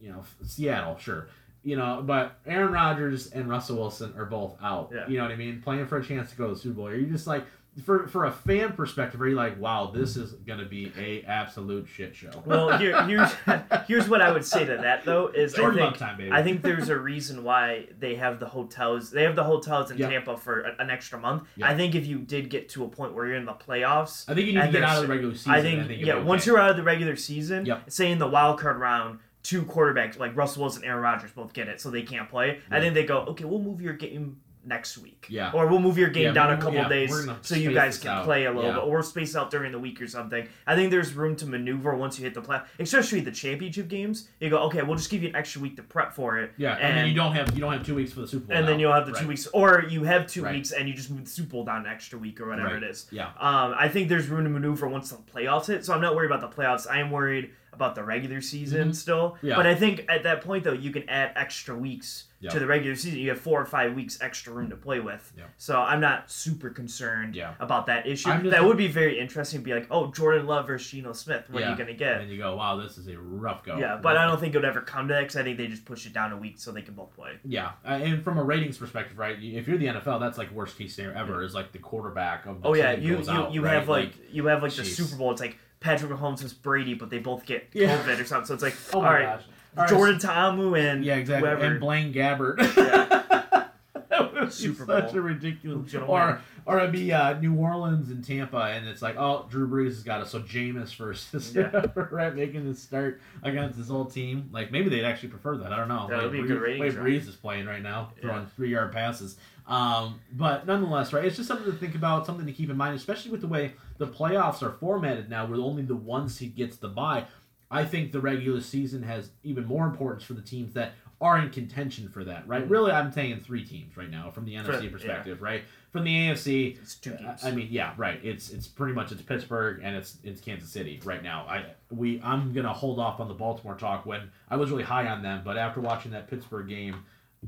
you 0.00 0.10
know, 0.10 0.22
Seattle, 0.44 0.96
sure. 0.98 1.28
You 1.62 1.76
know, 1.76 2.02
but 2.06 2.38
Aaron 2.46 2.72
Rodgers 2.72 3.32
and 3.32 3.48
Russell 3.48 3.78
Wilson 3.78 4.14
are 4.16 4.24
both 4.24 4.56
out. 4.62 4.90
Yeah. 4.94 5.08
You 5.08 5.16
know 5.16 5.24
what 5.24 5.32
I 5.32 5.36
mean? 5.36 5.60
Playing 5.62 5.86
for 5.86 5.98
a 5.98 6.04
chance 6.04 6.30
to 6.30 6.36
go 6.36 6.48
to 6.48 6.54
the 6.54 6.60
Super 6.60 6.74
Bowl. 6.76 6.86
Are 6.86 6.94
you 6.94 7.06
just 7.06 7.26
like 7.26 7.44
for 7.84 8.06
for 8.08 8.24
a 8.24 8.32
fan 8.32 8.72
perspective, 8.72 9.20
are 9.20 9.28
you 9.28 9.34
like, 9.34 9.60
wow, 9.60 9.90
this 9.94 10.16
is 10.16 10.32
gonna 10.46 10.64
be 10.64 10.90
a 10.98 11.22
absolute 11.24 11.86
shit 11.88 12.14
show? 12.16 12.30
Well, 12.44 12.78
here, 12.78 13.02
here's 13.04 13.32
here's 13.86 14.08
what 14.08 14.22
I 14.22 14.32
would 14.32 14.44
say 14.44 14.64
to 14.64 14.76
that 14.78 15.04
though 15.04 15.28
is 15.28 15.54
I 15.58 15.72
think 15.74 15.96
time, 15.98 16.16
baby. 16.16 16.32
I 16.32 16.42
think 16.42 16.62
there's 16.62 16.88
a 16.88 16.98
reason 16.98 17.44
why 17.44 17.86
they 17.98 18.14
have 18.14 18.40
the 18.40 18.46
hotels. 18.46 19.10
They 19.10 19.24
have 19.24 19.36
the 19.36 19.44
hotels 19.44 19.90
in 19.90 19.98
Yeah. 19.98 20.08
Tampa 20.08 20.36
for 20.36 20.60
a- 20.62 20.76
an 20.78 20.90
extra 20.90 21.18
month. 21.18 21.44
Yeah. 21.56 21.68
I 21.68 21.76
think 21.76 21.94
if 21.94 22.06
you 22.06 22.18
did 22.18 22.48
get 22.50 22.68
to 22.70 22.84
a 22.84 22.88
point 22.88 23.12
where 23.14 23.26
you're 23.26 23.36
in 23.36 23.44
the 23.44 23.52
playoffs, 23.54 24.24
I 24.28 24.34
think 24.34 24.46
you 24.46 24.54
need 24.54 24.66
to 24.66 24.72
get 24.72 24.82
out 24.82 24.96
of 24.96 25.02
the 25.02 25.08
regular 25.12 25.34
season. 25.34 25.52
I 25.52 25.60
think, 25.62 25.90
it'll 25.90 25.96
yeah, 26.06 26.18
be 26.18 26.24
once 26.24 26.46
you're 26.46 26.58
out 26.58 26.70
of 26.70 26.76
the 26.76 26.82
regular 26.82 27.16
season, 27.16 27.66
Yep. 27.66 27.90
say 27.90 28.10
in 28.10 28.18
the 28.18 28.28
wild 28.28 28.58
card 28.58 28.78
round, 28.78 29.18
two 29.42 29.62
quarterbacks 29.62 30.18
like 30.18 30.34
Russell 30.36 30.62
Wilson, 30.62 30.82
and 30.82 30.90
Aaron 30.90 31.02
Rodgers 31.02 31.30
both 31.30 31.52
get 31.52 31.68
it, 31.68 31.80
so 31.80 31.90
they 31.90 32.02
can't 32.02 32.28
play. 32.28 32.58
Yeah. 32.70 32.78
I 32.78 32.80
think 32.80 32.94
they 32.94 33.04
go, 33.04 33.18
okay, 33.26 33.44
we'll 33.44 33.60
move 33.62 33.80
your 33.80 33.92
game 33.92 34.40
next 34.66 34.98
week. 34.98 35.26
Yeah. 35.30 35.52
Or 35.52 35.66
we'll 35.68 35.78
move 35.80 35.96
your 35.96 36.08
game 36.08 36.24
Yeah, 36.24 36.32
down 36.32 36.52
a 36.52 36.56
couple 36.56 36.74
yeah, 36.74 36.88
days 36.88 37.26
so 37.42 37.54
you 37.54 37.72
guys 37.72 37.98
can 37.98 38.10
out. 38.10 38.24
play 38.24 38.44
a 38.46 38.50
little 38.52 38.70
Yeah. 38.70 38.76
bit, 38.76 38.84
or 38.84 39.02
space 39.02 39.36
out 39.36 39.50
during 39.50 39.70
the 39.72 39.78
week 39.78 40.02
or 40.02 40.06
something. 40.08 40.46
I 40.66 40.74
think 40.74 40.90
there's 40.90 41.14
room 41.14 41.36
to 41.36 41.46
maneuver 41.46 41.94
once 41.94 42.18
you 42.18 42.24
hit 42.24 42.34
the 42.34 42.42
play, 42.42 42.60
especially 42.80 43.20
the 43.20 43.30
championship 43.30 43.88
games. 43.88 44.28
You 44.40 44.50
go, 44.50 44.58
okay, 44.64 44.82
we'll 44.82 44.96
just 44.96 45.10
give 45.10 45.22
you 45.22 45.28
an 45.28 45.36
extra 45.36 45.60
week 45.62 45.76
to 45.76 45.82
prep 45.82 46.12
for 46.12 46.38
it. 46.38 46.52
Yeah, 46.56 46.74
and, 46.74 46.96
then 46.96 47.06
you 47.08 47.14
don't 47.14 47.32
have 47.32 47.54
you 47.54 47.60
don't 47.60 47.72
have 47.72 47.86
two 47.86 47.94
weeks 47.94 48.12
for 48.12 48.20
the 48.22 48.28
Super 48.28 48.46
Bowl. 48.48 48.56
and 48.56 48.66
then 48.68 48.80
you'll 48.80 48.92
have 48.92 49.06
the 49.06 49.12
Right. 49.12 49.22
two 49.22 49.28
weeks, 49.28 49.46
or 49.52 49.84
you 49.88 50.02
have 50.04 50.26
two 50.26 50.42
Right. 50.42 50.54
weeks 50.54 50.72
and 50.72 50.88
you 50.88 50.94
just 50.94 51.10
move 51.10 51.24
the 51.24 51.30
Super 51.30 51.50
Bowl 51.50 51.64
down 51.64 51.86
an 51.86 51.92
extra 51.92 52.18
week 52.18 52.40
or 52.40 52.48
whatever 52.48 52.74
Right. 52.74 52.82
it 52.82 52.90
is. 52.90 53.06
Yeah. 53.10 53.28
Um, 53.38 53.74
I 53.78 53.88
think 53.88 54.08
there's 54.08 54.28
room 54.28 54.44
to 54.44 54.50
maneuver 54.50 54.88
once 54.88 55.10
the 55.10 55.16
playoffs 55.32 55.66
hit, 55.66 55.84
so 55.84 55.94
I'm 55.94 56.00
not 56.00 56.14
worried 56.16 56.30
about 56.30 56.40
the 56.40 56.54
playoffs. 56.62 56.86
I 56.90 56.98
am 56.98 57.10
worried 57.10 57.50
about 57.76 57.94
the 57.94 58.02
regular 58.02 58.40
season 58.40 58.92
still. 58.92 59.32
Mm-hmm. 59.32 59.46
Yeah. 59.48 59.56
But 59.56 59.66
I 59.66 59.74
think 59.74 60.04
at 60.08 60.22
that 60.24 60.40
point 60.42 60.64
though, 60.64 60.72
you 60.72 60.90
can 60.90 61.08
add 61.08 61.32
extra 61.36 61.76
weeks 61.76 62.24
Yeah. 62.40 62.50
to 62.50 62.58
the 62.58 62.66
regular 62.66 62.96
season. 62.96 63.18
You 63.20 63.30
have 63.30 63.40
four 63.40 63.60
or 63.60 63.64
five 63.66 63.94
weeks 63.94 64.18
extra 64.20 64.52
room 64.52 64.68
to 64.70 64.76
play 64.76 65.00
with. 65.00 65.32
Yeah. 65.38 65.44
So 65.58 65.80
I'm 65.80 66.00
not 66.00 66.30
super 66.30 66.68
concerned 66.70 67.34
Yeah. 67.34 67.54
about 67.60 67.86
that 67.86 68.06
issue. 68.06 68.30
Just- 68.30 68.50
that 68.50 68.64
would 68.64 68.76
be 68.76 68.88
very 68.88 69.18
interesting. 69.18 69.60
To 69.60 69.64
Be 69.64 69.72
like, 69.74 69.86
oh, 69.90 70.10
Jordan 70.12 70.46
Love 70.46 70.66
versus 70.66 70.90
Geno 70.90 71.12
Smith. 71.12 71.44
What 71.50 71.62
are 71.62 71.70
you 71.70 71.76
gonna 71.76 71.90
And 71.90 71.98
get? 71.98 72.18
then 72.18 72.28
you 72.28 72.38
go, 72.38 72.56
wow, 72.56 72.76
this 72.76 72.98
is 72.98 73.08
a 73.08 73.18
rough 73.18 73.62
go. 73.64 73.78
Yeah, 73.78 73.98
but 74.02 74.16
I 74.16 74.26
don't 74.26 74.38
think 74.40 74.54
it 74.54 74.58
would 74.58 74.64
ever 74.64 74.80
come 74.80 75.08
to 75.08 75.14
that 75.14 75.20
because 75.20 75.36
I 75.36 75.42
think 75.44 75.56
they 75.58 75.66
just 75.66 75.84
push 75.84 76.06
it 76.06 76.12
down 76.12 76.32
a 76.32 76.36
week 76.36 76.54
so 76.58 76.72
they 76.72 76.82
can 76.82 76.94
both 76.94 77.14
play. 77.14 77.32
Yeah, 77.44 77.72
uh, 77.84 77.88
and 78.02 78.22
from 78.24 78.38
a 78.38 78.42
ratings 78.44 78.78
perspective, 78.78 79.18
right? 79.18 79.36
If 79.40 79.66
you're 79.68 79.78
the 79.78 79.86
NFL, 79.88 80.18
that's 80.20 80.38
like 80.38 80.50
worst 80.52 80.76
case 80.78 80.94
scenario 80.94 81.18
ever. 81.18 81.42
Is 81.42 81.54
like 81.54 81.72
the 81.72 81.78
quarterback 81.78 82.46
of 82.46 82.62
the 82.62 82.68
Oh 82.68 82.74
yeah, 82.74 82.92
you 82.92 83.18
you, 83.18 83.30
out, 83.30 83.52
you 83.52 83.62
right? 83.62 83.74
have 83.74 83.88
like, 83.88 84.12
you 84.32 84.46
have 84.46 84.62
like 84.62 84.72
the. 84.72 84.84
Super 84.84 85.16
Bowl. 85.16 85.32
It's 85.32 85.40
like 85.40 85.58
Patrick 85.80 86.10
Mahomes 86.10 86.40
versus 86.40 86.52
Brady, 86.54 86.94
but 86.94 87.10
they 87.10 87.18
both 87.18 87.44
get 87.46 87.68
Yeah. 87.72 87.96
COVID 87.98 88.20
or 88.20 88.24
something. 88.24 88.46
So 88.46 88.54
it's 88.54 88.62
like, 88.62 88.76
oh 88.92 88.98
all 88.98 89.02
my 89.04 89.12
right, 89.14 89.22
gosh, 89.24 89.42
All 89.76 89.82
right, 89.84 89.88
Jordan 89.90 90.18
Tamu 90.18 90.74
and 90.74 91.04
Yeah, 91.04 91.16
exactly. 91.16 91.48
whoever. 91.48 91.64
And 91.64 91.80
Blaine 91.80 92.12
Gabbert. 92.12 92.58
Yeah. 92.76 93.68
that 94.08 94.32
would 94.34 94.44
be 94.46 94.50
Super 94.50 94.86
such 94.86 95.10
Bowl. 95.12 95.18
a 95.18 95.22
ridiculous. 95.22 95.82
Who's 95.82 95.92
gonna 95.92 96.06
Or 96.06 96.26
win? 96.26 96.36
or 96.68 96.78
it'd 96.80 96.90
be 96.92 97.12
uh, 97.12 97.38
New 97.38 97.54
Orleans 97.54 98.10
and 98.10 98.24
Tampa, 98.24 98.56
and 98.56 98.88
it's 98.88 99.00
like, 99.00 99.14
oh, 99.16 99.46
Drew 99.48 99.68
Brees 99.68 99.88
has 99.90 100.02
got 100.02 100.20
it. 100.22 100.26
So 100.28 100.40
Jameis 100.40 100.94
versus 100.96 101.54
Yeah. 101.54 101.84
right, 101.94 102.34
making 102.34 102.64
this 102.66 102.82
start 102.82 103.20
against 103.42 103.78
his 103.78 103.88
whole 103.88 104.06
team. 104.06 104.48
Like 104.52 104.72
maybe 104.72 104.88
they'd 104.88 105.04
actually 105.04 105.28
prefer 105.28 105.56
that. 105.58 105.72
I 105.72 105.76
don't 105.76 105.88
know. 105.88 106.06
That 106.08 106.22
would 106.22 106.32
Way 106.32 106.38
be 106.38 106.44
a 106.44 106.46
good 106.48 106.58
Brees- 106.58 106.62
ratings 106.80 106.96
way. 106.96 107.02
Brees 107.12 107.28
is 107.28 107.36
playing 107.36 107.66
right 107.66 107.82
now, 107.82 108.12
Yeah. 108.16 108.22
throwing 108.22 108.46
three 108.46 108.70
yard 108.70 108.92
passes. 108.92 109.36
Um, 109.68 110.20
but 110.32 110.64
nonetheless, 110.66 111.12
right, 111.12 111.24
it's 111.24 111.36
just 111.36 111.48
something 111.48 111.66
to 111.70 111.76
think 111.76 111.94
about, 111.96 112.24
something 112.24 112.46
to 112.46 112.52
keep 112.52 112.70
in 112.70 112.76
mind, 112.76 112.94
especially 112.96 113.32
with 113.32 113.40
the 113.40 113.48
way 113.48 113.72
the 113.98 114.06
playoffs 114.06 114.62
are 114.62 114.72
formatted 114.72 115.28
now, 115.30 115.46
where 115.46 115.58
only 115.58 115.82
the 115.82 115.96
one 115.96 116.28
seed 116.28 116.54
gets 116.54 116.76
the 116.76 116.88
bye. 116.88 117.26
I 117.70 117.84
think 117.84 118.12
the 118.12 118.20
regular 118.20 118.60
season 118.60 119.02
has 119.02 119.30
even 119.42 119.64
more 119.64 119.86
importance 119.86 120.22
for 120.22 120.34
the 120.34 120.42
teams 120.42 120.74
that 120.74 120.92
are 121.20 121.38
in 121.38 121.50
contention 121.50 122.08
for 122.08 122.24
that, 122.24 122.46
right? 122.46 122.64
Mhm. 122.66 122.70
Really, 122.70 122.92
I'm 122.92 123.10
saying 123.10 123.40
three 123.40 123.64
teams 123.64 123.96
right 123.96 124.10
now 124.10 124.30
from 124.30 124.44
the 124.44 124.54
NFC 124.54 124.84
yeah. 124.84 124.90
perspective, 124.90 125.40
right? 125.40 125.64
From 125.90 126.04
the 126.04 126.14
AFC, 126.14 126.76
It's 126.80 126.94
two 126.96 127.14
games. 127.14 127.42
I 127.42 127.52
mean, 127.52 127.68
yeah, 127.70 127.94
right. 127.96 128.20
It's 128.22 128.50
it's 128.50 128.66
pretty 128.68 128.92
much 128.92 129.12
it's 129.12 129.22
Pittsburgh 129.22 129.80
and 129.82 129.96
it's 129.96 130.18
it's 130.22 130.42
Kansas 130.42 130.68
City 130.68 131.00
right 131.04 131.22
now. 131.22 131.46
I 131.48 131.64
we 131.90 132.20
I'm 132.22 132.52
gonna 132.52 132.72
hold 132.72 132.98
off 133.00 133.18
on 133.18 133.28
the 133.28 133.34
Baltimore 133.34 133.76
talk 133.76 134.04
when 134.04 134.30
I 134.50 134.56
was 134.56 134.70
really 134.70 134.82
high 134.84 135.06
on 135.06 135.22
them, 135.22 135.40
but 135.42 135.56
after 135.56 135.80
watching 135.80 136.12
that 136.12 136.28
Pittsburgh 136.28 136.68
game, 136.68 136.96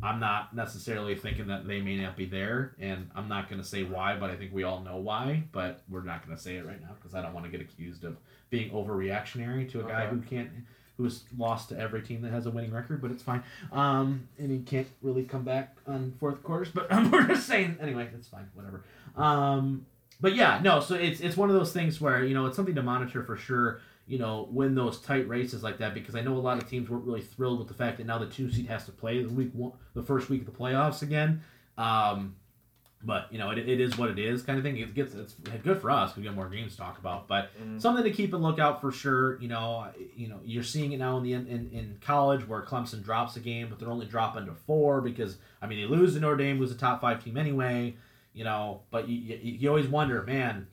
I'm 0.02 0.20
not 0.20 0.54
necessarily 0.54 1.14
thinking 1.14 1.46
that 1.48 1.66
they 1.66 1.80
may 1.80 1.96
not 1.96 2.16
be 2.16 2.26
there, 2.26 2.74
and 2.78 3.10
I'm 3.14 3.28
not 3.28 3.48
gonna 3.50 3.64
say 3.64 3.82
why, 3.82 4.16
but 4.16 4.30
I 4.30 4.36
think 4.36 4.52
we 4.52 4.62
all 4.64 4.80
know 4.80 4.96
why. 4.98 5.44
But 5.52 5.82
we're 5.88 6.02
not 6.02 6.24
gonna 6.24 6.38
say 6.38 6.56
it 6.56 6.66
right 6.66 6.80
now 6.80 6.90
because 6.98 7.14
I 7.14 7.22
don't 7.22 7.32
want 7.34 7.46
to 7.46 7.50
get 7.50 7.60
accused 7.60 8.04
of 8.04 8.16
being 8.50 8.70
overreactionary 8.70 9.70
to 9.72 9.80
a 9.80 9.82
guy 9.84 10.04
Okay. 10.04 10.14
who 10.14 10.20
can't. 10.22 10.50
Who's 10.96 11.22
lost 11.38 11.68
to 11.68 11.78
every 11.78 12.02
team 12.02 12.22
that 12.22 12.32
has 12.32 12.46
a 12.46 12.50
winning 12.50 12.72
record, 12.72 13.00
but 13.00 13.12
it's 13.12 13.22
fine. 13.22 13.44
Um, 13.70 14.26
and 14.36 14.50
he 14.50 14.58
can't 14.58 14.88
really 15.00 15.22
come 15.22 15.44
back 15.44 15.76
on 15.86 16.12
fourth 16.18 16.42
quarters. 16.42 16.70
But 16.74 16.90
we're 17.12 17.24
just 17.28 17.46
saying 17.46 17.78
anyway. 17.80 18.08
It's 18.12 18.26
fine. 18.26 18.48
Whatever. 18.54 18.82
Um, 19.16 19.86
but 20.20 20.34
yeah, 20.34 20.58
no. 20.60 20.80
So 20.80 20.96
it's 20.96 21.20
it's 21.20 21.36
one 21.36 21.50
of 21.50 21.54
those 21.54 21.72
things 21.72 22.00
where 22.00 22.24
you 22.24 22.34
know 22.34 22.46
it's 22.46 22.56
something 22.56 22.74
to 22.74 22.82
monitor 22.82 23.22
for 23.22 23.36
sure. 23.36 23.80
You 24.08 24.18
know, 24.18 24.48
win 24.50 24.74
those 24.74 24.98
tight 25.00 25.28
races 25.28 25.62
like 25.62 25.78
that 25.78 25.92
because 25.92 26.14
I 26.16 26.22
know 26.22 26.34
a 26.34 26.38
lot 26.40 26.56
of 26.56 26.68
teams 26.68 26.88
weren't 26.88 27.04
really 27.04 27.20
thrilled 27.20 27.58
with 27.58 27.68
the 27.68 27.74
fact 27.74 27.98
that 27.98 28.06
now 28.06 28.16
the 28.18 28.26
two 28.26 28.50
seed 28.50 28.66
has 28.66 28.86
to 28.86 28.92
play 28.92 29.22
the 29.22 29.28
week 29.28 29.50
one, 29.52 29.72
the 29.94 30.02
first 30.02 30.30
week 30.30 30.40
of 30.40 30.46
the 30.46 30.58
playoffs 30.58 31.02
again. 31.02 31.42
Um, 31.76 32.34
but 33.04 33.30
you 33.30 33.38
know, 33.38 33.50
it, 33.50 33.58
it 33.58 33.80
is 33.80 33.96
what 33.96 34.10
it 34.10 34.18
is, 34.18 34.42
kind 34.42 34.58
of 34.58 34.64
thing. 34.64 34.76
It 34.78 34.92
gets 34.94 35.14
it's 35.14 35.34
good 35.62 35.80
for 35.80 35.90
us. 35.90 36.16
We 36.16 36.24
get 36.24 36.34
more 36.34 36.48
games 36.48 36.72
to 36.72 36.78
talk 36.78 36.98
about, 36.98 37.28
but 37.28 37.50
Mhm. 37.62 37.80
something 37.80 38.02
to 38.02 38.10
keep 38.10 38.32
a 38.32 38.36
lookout 38.36 38.80
for 38.80 38.90
sure. 38.90 39.40
You 39.40 39.48
know, 39.48 39.86
you 40.16 40.26
know, 40.28 40.40
you're 40.44 40.64
seeing 40.64 40.90
it 40.92 40.98
now 40.98 41.16
in 41.18 41.22
the 41.22 41.34
in, 41.34 41.46
in 41.46 41.98
college 42.00 42.48
where 42.48 42.62
Clemson 42.62 43.04
drops 43.04 43.36
a 43.36 43.40
game, 43.40 43.68
but 43.68 43.78
they're 43.78 43.90
only 43.90 44.06
dropping 44.06 44.46
to 44.46 44.54
four 44.54 45.00
because 45.00 45.36
I 45.62 45.66
mean 45.68 45.78
they 45.80 45.86
lose 45.96 46.14
to 46.14 46.20
Notre 46.20 46.36
Dame, 46.38 46.56
who's 46.58 46.72
a 46.72 46.76
top 46.76 47.00
five 47.00 47.22
team 47.22 47.36
anyway. 47.36 47.94
You 48.32 48.44
know, 48.44 48.80
but 48.90 49.08
you, 49.08 49.16
you, 49.16 49.52
you 49.52 49.68
always 49.68 49.86
wonder, 49.86 50.22
man, 50.24 50.66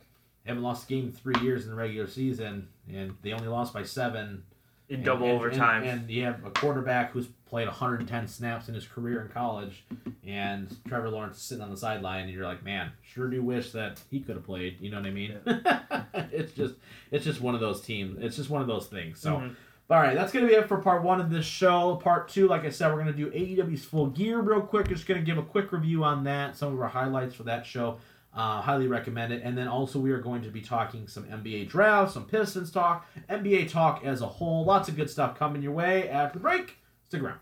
haven't 0.46 0.64
lost 0.64 0.86
a 0.86 0.88
game 0.88 1.06
in 1.06 1.12
three 1.12 1.40
years 1.44 1.66
in 1.66 1.70
the 1.72 1.76
regular 1.76 2.08
season, 2.08 2.70
and 2.94 3.16
they 3.22 3.32
only 3.34 3.48
lost 3.48 3.74
by 3.74 3.84
seven 3.84 4.44
in 4.90 4.98
and- 4.98 5.06
double 5.06 5.26
and- 5.28 5.36
overtime. 5.36 5.84
And, 5.84 6.02
and 6.02 6.10
you 6.10 6.24
have 6.26 6.46
a 6.46 6.52
quarterback 6.52 7.12
who's 7.12 7.28
played 7.48 7.68
110 7.68 8.28
snaps 8.28 8.68
in 8.68 8.76
his 8.76 8.86
career 8.88 9.22
in 9.22 9.30
college, 9.30 9.86
and 10.26 10.76
Trevor 10.88 11.10
Lawrence 11.10 11.38
is 11.38 11.44
sitting 11.44 11.64
on 11.64 11.70
the 11.72 11.78
sideline, 11.78 12.24
and 12.26 12.32
you're 12.34 12.46
like, 12.46 12.64
man, 12.64 12.92
sure 13.02 13.30
do 13.30 13.42
wish 13.42 13.72
that 13.72 14.00
he 14.12 14.20
could 14.20 14.36
have 14.36 14.46
played. 14.46 14.78
You 14.82 14.92
know 14.92 14.98
what 14.98 15.06
I 15.08 15.12
mean? 15.12 15.38
it's 16.32 16.54
just, 16.54 16.76
it's 17.12 17.24
just 17.26 17.42
one 17.42 17.56
of 17.56 17.62
those 17.62 17.82
teams. 17.82 18.18
It's 18.22 18.36
just 18.36 18.50
one 18.50 18.62
of 18.62 18.68
those 18.68 18.88
things. 18.88 19.20
So. 19.20 19.38
Mhm. 19.38 19.56
All 19.88 20.00
right, 20.02 20.16
that's 20.16 20.32
going 20.34 20.44
to 20.44 20.50
be 20.50 20.58
it 20.58 20.68
for 20.68 20.78
part 20.80 21.04
one 21.04 21.22
of 21.22 21.30
this 21.30 21.46
show. 21.46 21.98
Part 21.98 22.28
two, 22.28 22.48
like 22.48 22.66
I 22.66 22.72
said, 22.72 22.88
we're 22.92 23.04
going 23.04 23.14
to 23.14 23.14
do 23.14 23.30
AEW's 23.30 23.86
Full 23.86 24.08
Gear 24.08 24.40
real 24.42 24.60
quick. 24.62 24.88
Just 24.90 25.06
going 25.06 25.20
to 25.20 25.24
give 25.26 25.38
a 25.38 25.44
quick 25.44 25.72
review 25.72 26.04
on 26.04 26.24
that, 26.24 26.58
some 26.58 26.74
of 26.74 26.82
our 26.82 26.88
highlights 26.88 27.36
for 27.36 27.44
that 27.44 27.68
show. 27.68 28.00
Uh, 28.36 28.62
highly 28.62 28.88
recommend 28.88 29.32
it. 29.32 29.42
And 29.44 29.58
then 29.58 29.70
also, 29.70 29.98
we 29.98 30.12
are 30.12 30.20
going 30.20 30.42
to 30.42 30.50
be 30.50 30.60
talking 30.60 31.08
some 31.08 31.24
NBA 31.24 31.70
draft, 31.70 32.14
some 32.14 32.26
Pistons 32.26 32.70
talk, 32.70 33.08
NBA 33.30 33.70
talk 33.70 34.04
as 34.04 34.22
a 34.22 34.28
whole. 34.28 34.66
Lots 34.66 34.90
of 34.90 34.98
good 34.98 35.10
stuff 35.10 35.40
coming 35.40 35.62
your 35.62 35.72
way 35.72 36.10
after 36.10 36.40
the 36.40 36.44
break. 36.44 36.78
Stick 37.08 37.22
around. 37.22 37.40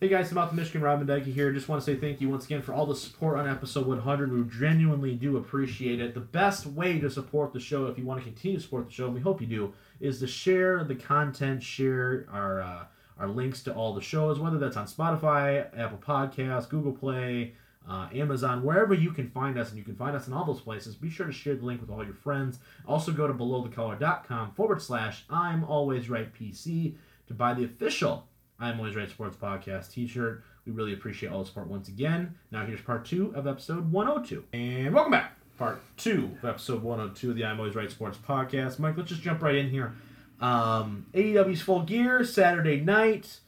Hey 0.00 0.06
guys, 0.06 0.30
about 0.30 0.50
the 0.50 0.54
Michigan 0.54 0.82
Robin 0.82 1.08
Dyke 1.08 1.24
here. 1.24 1.52
Just 1.52 1.68
want 1.68 1.82
to 1.82 1.84
say 1.84 1.98
thank 1.98 2.20
you 2.20 2.28
once 2.28 2.44
again 2.44 2.62
for 2.62 2.72
all 2.72 2.86
the 2.86 2.94
support 2.94 3.36
on 3.36 3.48
episode 3.48 3.84
100. 3.84 4.32
We 4.32 4.48
genuinely 4.48 5.16
do 5.16 5.36
appreciate 5.38 6.00
it. 6.00 6.14
The 6.14 6.20
best 6.20 6.66
way 6.66 7.00
to 7.00 7.10
support 7.10 7.52
the 7.52 7.58
show, 7.58 7.86
if 7.86 7.98
you 7.98 8.04
want 8.04 8.20
to 8.20 8.24
continue 8.24 8.58
to 8.58 8.62
support 8.62 8.86
the 8.86 8.92
show, 8.92 9.06
and 9.06 9.14
we 9.14 9.20
hope 9.20 9.40
you 9.40 9.48
do, 9.48 9.74
is 9.98 10.20
to 10.20 10.28
share 10.28 10.84
the 10.84 10.94
content, 10.94 11.64
share 11.64 12.26
our 12.30 12.62
uh, 12.62 12.84
our 13.18 13.26
links 13.26 13.64
to 13.64 13.74
all 13.74 13.92
the 13.92 14.00
shows, 14.00 14.38
whether 14.38 14.56
that's 14.56 14.76
on 14.76 14.86
Spotify, 14.86 15.66
Apple 15.76 15.98
Podcasts, 15.98 16.68
Google 16.68 16.92
Play, 16.92 17.54
uh, 17.88 18.08
Amazon, 18.14 18.62
wherever 18.62 18.92
you 18.92 19.12
can 19.12 19.30
find 19.30 19.58
us, 19.58 19.70
and 19.70 19.78
you 19.78 19.84
can 19.84 19.96
find 19.96 20.14
us 20.14 20.26
in 20.26 20.32
all 20.32 20.44
those 20.44 20.60
places. 20.60 20.94
Be 20.94 21.08
sure 21.08 21.26
to 21.26 21.32
share 21.32 21.54
the 21.54 21.64
link 21.64 21.80
with 21.80 21.90
all 21.90 22.04
your 22.04 22.14
friends. 22.14 22.58
Also, 22.86 23.12
go 23.12 23.26
to 23.26 23.32
belowthecolor.com 23.32 24.52
forward 24.52 24.82
slash 24.82 25.24
I'm 25.30 25.64
always 25.64 26.10
right 26.10 26.32
PC 26.32 26.94
to 27.28 27.34
buy 27.34 27.54
the 27.54 27.64
official 27.64 28.26
I'm 28.60 28.78
Always 28.78 28.96
Right 28.96 29.08
Sports 29.08 29.36
Podcast 29.36 29.92
t 29.92 30.06
shirt. 30.06 30.42
We 30.66 30.72
really 30.72 30.92
appreciate 30.92 31.30
all 31.30 31.40
the 31.40 31.46
support 31.46 31.68
once 31.68 31.88
again. 31.88 32.34
Now, 32.50 32.66
here's 32.66 32.80
part 32.80 33.04
two 33.06 33.32
of 33.34 33.46
episode 33.46 33.90
102. 33.90 34.44
And 34.52 34.92
welcome 34.92 35.12
back. 35.12 35.36
Part 35.56 35.80
two 35.96 36.36
of 36.42 36.48
episode 36.48 36.82
102 36.82 37.30
of 37.30 37.36
the 37.36 37.44
I'm 37.44 37.58
Always 37.58 37.74
Right 37.74 37.90
Sports 37.90 38.18
Podcast. 38.18 38.78
Mike, 38.78 38.96
let's 38.96 39.08
just 39.08 39.22
jump 39.22 39.42
right 39.42 39.54
in 39.54 39.70
here. 39.70 39.94
Um, 40.40 41.06
AEW's 41.14 41.62
Full 41.62 41.82
Gear, 41.82 42.24
Saturday 42.24 42.80
night. 42.80 43.40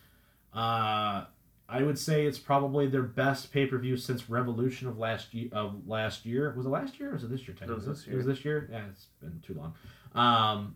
Uh, 0.55 1.25
I 1.71 1.83
would 1.83 1.99
say 1.99 2.27
it's 2.27 2.39
probably 2.39 2.87
their 2.87 3.03
best 3.03 3.53
pay 3.53 3.67
per 3.67 3.79
view 3.79 3.97
since 3.97 4.29
Revolution 4.29 4.89
of 4.89 4.99
last 4.99 5.33
year. 5.33 5.49
Of 5.53 5.87
last 5.87 6.27
year, 6.27 6.53
was 6.57 6.67
it 6.67 6.71
last 6.71 6.99
year 6.99 7.11
or 7.11 7.13
was 7.15 7.25
it 7.25 7.31
this 7.31 7.47
year? 7.47 7.57
It 7.63 7.69
was 7.69 7.87
this 7.87 8.07
It 8.07 8.15
was 8.17 8.27
this 8.27 8.45
year. 8.45 8.69
Yeah, 8.71 8.83
it's 8.91 9.07
been 9.21 9.41
too 9.47 9.55
long. 9.55 9.75
Um, 10.15 10.75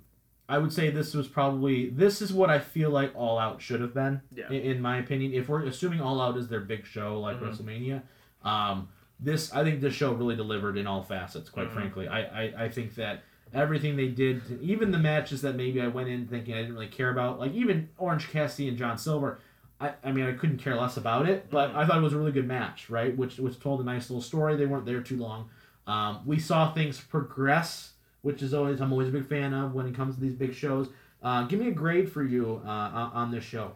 I 0.48 0.58
would 0.58 0.72
say 0.72 0.90
this 0.90 1.14
was 1.14 1.26
probably 1.26 1.88
this 1.90 2.22
is 2.22 2.32
what 2.32 2.50
I 2.50 2.58
feel 2.58 2.90
like 2.90 3.12
All 3.14 3.38
Out 3.38 3.60
should 3.60 3.80
have 3.80 3.94
been. 3.94 4.20
Yeah. 4.34 4.48
In, 4.48 4.54
in 4.76 4.80
my 4.82 4.98
opinion, 4.98 5.32
if 5.32 5.48
we're 5.48 5.64
assuming 5.64 6.00
All 6.00 6.20
Out 6.20 6.36
is 6.36 6.48
their 6.48 6.60
big 6.60 6.86
show 6.86 7.18
like 7.20 7.40
Mhm. 7.40 7.48
WrestleMania, 7.56 8.02
um, 8.48 8.88
this 9.18 9.52
I 9.54 9.64
think 9.64 9.80
this 9.80 9.94
show 9.94 10.12
really 10.12 10.36
delivered 10.36 10.76
in 10.76 10.86
all 10.86 11.02
facets. 11.02 11.48
Quite 11.48 11.68
Mhm. 11.70 11.72
frankly, 11.74 12.08
I, 12.08 12.20
I 12.44 12.64
I 12.64 12.68
think 12.68 12.94
that 12.96 13.22
everything 13.52 13.96
they 13.96 14.08
did, 14.08 14.42
even 14.60 14.90
the 14.90 14.98
matches 14.98 15.40
that 15.42 15.54
maybe 15.56 15.80
I 15.80 15.86
went 15.88 16.08
in 16.08 16.26
thinking 16.26 16.54
I 16.54 16.58
didn't 16.58 16.74
really 16.74 16.88
care 16.88 17.10
about, 17.10 17.38
like 17.38 17.52
even 17.52 17.88
Orange 17.98 18.28
Cassidy 18.30 18.68
and 18.68 18.76
John 18.76 18.98
Silver. 18.98 19.38
I, 19.84 20.08
I 20.08 20.12
mean, 20.12 20.24
I 20.26 20.32
couldn't 20.32 20.58
care 20.58 20.74
less 20.76 20.96
about 20.96 21.28
it, 21.28 21.50
but 21.50 21.72
Mhm. 21.72 21.76
I 21.76 21.86
thought 21.86 21.98
it 21.98 22.02
was 22.02 22.12
a 22.14 22.18
really 22.18 22.32
good 22.32 22.46
match, 22.48 22.88
right? 22.90 23.16
Which 23.16 23.38
which 23.38 23.58
told 23.60 23.80
a 23.80 23.84
nice 23.84 24.08
little 24.10 24.22
story. 24.22 24.56
They 24.56 24.66
weren't 24.66 24.86
there 24.86 25.00
too 25.00 25.16
long. 25.16 25.50
Um, 25.86 26.20
we 26.24 26.38
saw 26.38 26.72
things 26.72 27.00
progress, 27.00 27.92
which 28.22 28.42
is 28.42 28.54
always 28.54 28.80
I'm 28.80 28.92
always 28.92 29.08
a 29.08 29.12
big 29.12 29.26
fan 29.26 29.52
of 29.52 29.74
when 29.74 29.86
it 29.86 29.94
comes 29.94 30.14
to 30.14 30.20
these 30.20 30.34
big 30.34 30.54
shows. 30.54 30.88
Uh, 31.22 31.44
give 31.46 31.58
me 31.60 31.68
a 31.68 31.72
grade 31.72 32.10
for 32.10 32.22
you 32.22 32.60
uh, 32.64 32.68
on 32.68 33.10
on 33.12 33.30
this 33.30 33.44
show. 33.44 33.72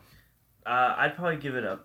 Uh, 0.67 0.95
I'd 0.99 1.15
probably 1.17 1.37
give 1.37 1.55
it 1.55 1.65
a 1.65 1.81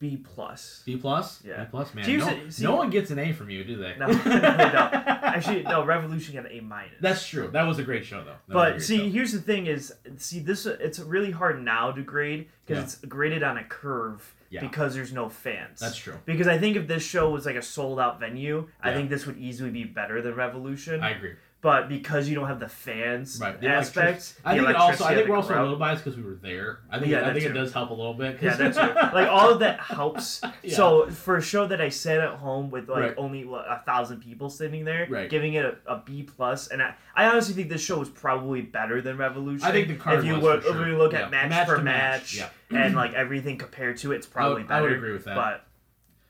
B 0.00 0.16
plus. 0.16 0.82
B 0.86 0.96
plus. 0.96 1.42
Yeah. 1.44 1.64
B 1.64 1.68
plus, 1.70 1.92
man. 1.92 2.04
Here's 2.04 2.24
No, 2.24 2.48
see- 2.50 2.64
no 2.64 2.76
one 2.76 2.88
gets 2.90 3.10
an 3.10 3.18
A 3.18 3.32
from 3.32 3.50
you, 3.50 3.64
do 3.64 3.76
they? 3.76 3.96
No, 3.98 4.06
they. 4.12 4.30
Actually, 4.32 5.62
no. 5.64 5.84
Revolution 5.84 6.34
got 6.34 6.46
an 6.50 6.56
A 6.56 6.60
minus. 6.62 6.92
That's 7.00 7.26
true. 7.26 7.48
That 7.52 7.66
was 7.66 7.78
a 7.78 7.82
great 7.82 8.04
show, 8.04 8.18
though. 8.24 8.36
That 8.46 8.54
But 8.54 8.82
see, 8.82 8.98
show. 8.98 9.08
here's 9.10 9.32
the 9.32 9.40
thing: 9.40 9.66
is 9.66 9.92
see 10.16 10.38
this. 10.40 10.66
It's 10.66 10.98
really 11.00 11.30
hard 11.32 11.62
now 11.64 11.90
to 11.90 12.02
grade 12.02 12.48
because 12.64 12.78
Yeah. 12.78 12.84
it's 12.84 12.94
graded 13.06 13.42
on 13.42 13.58
a 13.58 13.64
curve 13.64 14.34
Yeah. 14.50 14.60
because 14.60 14.94
there's 14.94 15.12
no 15.12 15.28
fans. 15.28 15.80
that's 15.80 15.96
true. 15.96 16.14
Because 16.26 16.46
I 16.46 16.58
think 16.58 16.76
if 16.76 16.86
this 16.86 17.02
show 17.02 17.30
was 17.30 17.44
like 17.44 17.56
a 17.56 17.62
sold 17.62 17.98
out 17.98 18.20
venue, 18.20 18.68
I 18.80 18.92
think 18.94 19.10
this 19.10 19.26
would 19.26 19.36
easily 19.38 19.70
be 19.70 19.84
better 19.84 20.22
than 20.22 20.34
Revolution. 20.34 21.02
I 21.02 21.10
agree. 21.10 21.34
But 21.60 21.88
because 21.88 22.28
you 22.28 22.36
don't 22.36 22.46
have 22.46 22.60
the 22.60 22.68
fans 22.68 23.40
Right. 23.40 23.60
The 23.60 23.66
aspect, 23.68 24.36
I 24.44 24.56
think 24.56 24.68
it 24.68 24.76
also. 24.76 25.04
I 25.04 25.14
think 25.14 25.28
we're 25.28 25.34
also 25.36 25.58
a 25.58 25.62
little 25.62 25.76
biased 25.76 26.04
because 26.04 26.16
we 26.16 26.22
were 26.22 26.36
there. 26.40 26.80
I 26.90 26.98
think. 27.00 27.10
Yeah, 27.10 27.28
I 27.28 27.32
think 27.32 27.44
it 27.46 27.52
does 27.52 27.72
help 27.72 27.90
a 27.90 27.94
little 27.94 28.14
bit. 28.14 28.38
Yeah, 28.40 28.54
that's 28.54 28.76
true. 28.78 28.86
like 28.94 29.28
all 29.28 29.50
of 29.50 29.58
that 29.60 29.80
helps. 29.80 30.40
Yeah. 30.62 30.74
So 30.74 31.08
for 31.10 31.36
a 31.36 31.42
show 31.42 31.66
that 31.66 31.80
I 31.80 31.88
sat 31.88 32.18
at 32.20 32.34
home 32.34 32.70
with 32.70 32.88
like 32.88 33.00
Right. 33.00 33.14
only 33.16 33.44
what, 33.44 33.64
a 33.68 33.82
thousand 33.86 34.20
people 34.20 34.50
sitting 34.50 34.84
there, 34.84 35.06
Right. 35.08 35.30
giving 35.30 35.54
it 35.54 35.64
a, 35.64 35.92
a 35.94 36.02
B 36.04 36.24
plus, 36.24 36.68
and 36.68 36.82
I, 36.82 36.94
I 37.14 37.26
honestly 37.26 37.54
think 37.54 37.68
this 37.68 37.82
show 37.82 37.98
was 37.98 38.08
probably 38.10 38.60
better 38.62 39.00
than 39.00 39.16
Revolution. 39.16 39.66
I 39.66 39.72
think 39.72 39.88
the 39.88 39.94
card 39.96 40.18
if 40.20 40.24
you 40.24 40.36
look, 40.36 40.62
sure. 40.62 40.80
if 40.82 40.86
you 40.88 40.96
look 40.98 41.12
Yeah. 41.12 41.22
at 41.26 41.30
match, 41.30 41.50
Match 41.50 41.68
for 41.68 41.76
to 41.76 41.82
match, 41.82 42.40
match, 42.40 42.50
and 42.70 42.94
like 42.96 43.14
everything 43.14 43.56
compared 43.56 43.96
to 43.98 44.12
it, 44.12 44.16
it's 44.16 44.26
I 44.26 44.30
probably 44.30 44.62
would, 44.62 44.68
better. 44.68 44.78
I 44.80 44.82
would 44.82 44.92
agree 44.92 45.12
with 45.12 45.24
that. 45.24 45.34
But 45.36 45.64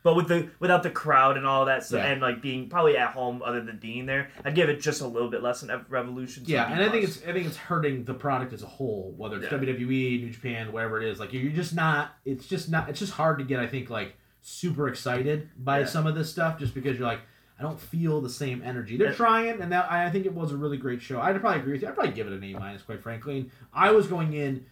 but 0.03 0.15
with 0.15 0.29
the 0.29 0.49
without 0.61 0.83
the 0.83 0.91
crowd 0.91 1.37
and 1.37 1.47
all 1.47 1.65
that 1.67 1.85
stuff, 1.85 2.01
Yeah. 2.03 2.13
and 2.13 2.21
like 2.21 2.41
being 2.41 2.69
probably 2.69 2.97
at 2.97 3.11
home 3.13 3.43
other 3.45 3.61
than 3.61 3.79
being 3.79 4.07
there, 4.07 4.29
I'd 4.45 4.55
give 4.55 4.69
it 4.69 4.81
just 4.81 5.01
a 5.01 5.07
little 5.07 5.29
bit 5.31 5.43
less 5.43 5.61
than 5.61 5.71
Ev- 5.71 5.87
Revolution. 5.91 6.45
yeah, 6.47 6.73
and 6.73 6.83
I 6.83 6.89
think 6.89 7.05
it's 7.05 7.19
I 7.27 7.33
think 7.33 7.47
it's 7.47 7.57
hurting 7.57 8.05
the 8.05 8.15
product 8.15 8.53
as 8.53 8.63
a 8.63 8.67
whole, 8.67 9.13
whether 9.17 9.37
it's 9.37 9.45
Yeah. 9.51 9.59
WWE, 9.59 10.23
New 10.23 10.31
Japan, 10.31 10.73
whatever 10.73 11.01
it 11.03 11.09
is. 11.09 11.19
Like 11.19 11.33
you're 11.33 11.53
just 11.53 11.75
not. 11.75 12.13
It's 12.25 12.47
just 12.47 12.71
not. 12.71 12.89
It's 12.89 12.99
just 13.01 13.13
hard 13.13 13.39
to 13.39 13.45
get. 13.45 13.61
I 13.61 13.67
think 13.67 13.91
like 13.91 14.15
super 14.41 14.89
excited 14.89 15.49
by 15.59 15.81
Yeah. 15.81 15.87
some 15.87 16.07
of 16.07 16.15
this 16.15 16.31
stuff, 16.31 16.59
just 16.59 16.75
because 16.75 16.99
you're 16.99 17.07
like. 17.09 17.21
I 17.61 17.63
don't 17.63 17.81
feel 17.81 18.21
the 18.21 18.31
same 18.31 18.63
energy. 18.65 18.97
They're 18.97 19.13
trying, 19.13 19.61
and 19.61 19.73
that, 19.73 19.91
I 19.91 20.09
think 20.11 20.27
it 20.27 20.33
was 20.33 20.53
a 20.53 20.57
really 20.57 20.77
great 20.77 21.03
show. 21.03 21.21
I'd 21.21 21.41
probably 21.41 21.59
agree 21.59 21.73
with 21.73 21.83
you. 21.83 21.89
I'd 21.89 21.95
probably 21.97 22.13
give 22.13 22.29
it 22.29 22.33
an 22.33 22.45
A 22.45 22.53
minus, 22.57 22.83
quite 22.83 23.03
frankly. 23.03 23.39
And 23.41 23.51
I 23.75 23.91
was 23.91 24.07
going 24.07 24.33
in 24.35 24.65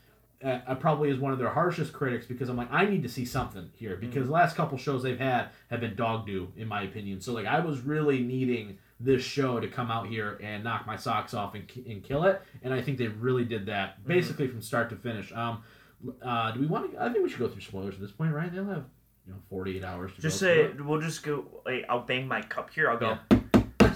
uh, 0.45 0.59
uh, 0.67 0.75
probably 0.75 1.11
is 1.11 1.19
one 1.19 1.33
of 1.33 1.39
their 1.39 1.49
harshest 1.51 1.93
critics 1.93 2.27
because 2.27 2.49
I'm 2.49 2.57
like, 2.57 2.71
I 2.73 2.85
need 2.87 3.03
to 3.05 3.09
see 3.09 3.25
something 3.25 3.71
here 3.75 3.97
because 3.97 4.25
Mm-hmm. 4.25 4.33
last 4.33 4.57
couple 4.57 4.77
shows 4.79 5.03
they've 5.03 5.19
had 5.19 5.49
have 5.71 5.81
been 5.81 5.95
dog 5.97 6.27
do, 6.27 6.49
in 6.57 6.69
my 6.69 6.83
opinion. 6.83 7.21
So 7.21 7.33
like, 7.33 7.47
I 7.47 7.61
was 7.61 7.81
really 7.81 8.21
needing 8.23 8.79
this 9.01 9.23
show 9.23 9.61
to 9.61 9.69
come 9.69 9.91
out 9.91 10.07
here 10.09 10.39
and 10.43 10.65
knock 10.65 10.87
my 10.87 10.97
socks 10.97 11.35
off 11.35 11.55
and, 11.55 11.65
and 11.87 12.03
kill 12.03 12.25
it, 12.25 12.41
and 12.63 12.73
I 12.73 12.81
think 12.83 12.99
they 12.99 13.09
really 13.09 13.45
did 13.45 13.67
that 13.67 13.99
Mm-hmm. 14.01 14.09
basically 14.09 14.49
from 14.49 14.61
start 14.63 14.91
to 14.91 14.97
finish. 14.97 15.33
Um, 15.33 15.63
uh, 16.23 16.51
do 16.53 16.61
we 16.61 16.67
want 16.67 16.93
to? 16.93 17.03
I 17.03 17.09
think 17.11 17.23
we 17.25 17.31
should 17.31 17.39
go 17.39 17.49
through 17.49 17.63
spoilers 17.63 17.95
at 17.95 18.01
this 18.01 18.11
point, 18.13 18.33
right? 18.33 18.53
They'll 18.53 18.65
have 18.67 18.85
you 19.27 19.33
know 19.33 19.39
48 19.51 19.83
hours 19.85 20.13
to 20.15 20.21
Just 20.21 20.39
say 20.39 20.69
we'll 20.79 21.01
just 21.01 21.23
go. 21.23 21.45
Like, 21.65 21.85
I'll 21.89 22.01
bang 22.01 22.29
my 22.29 22.43
cup 22.43 22.71
here. 22.73 22.91
I'll 22.91 22.99
go. 22.99 23.19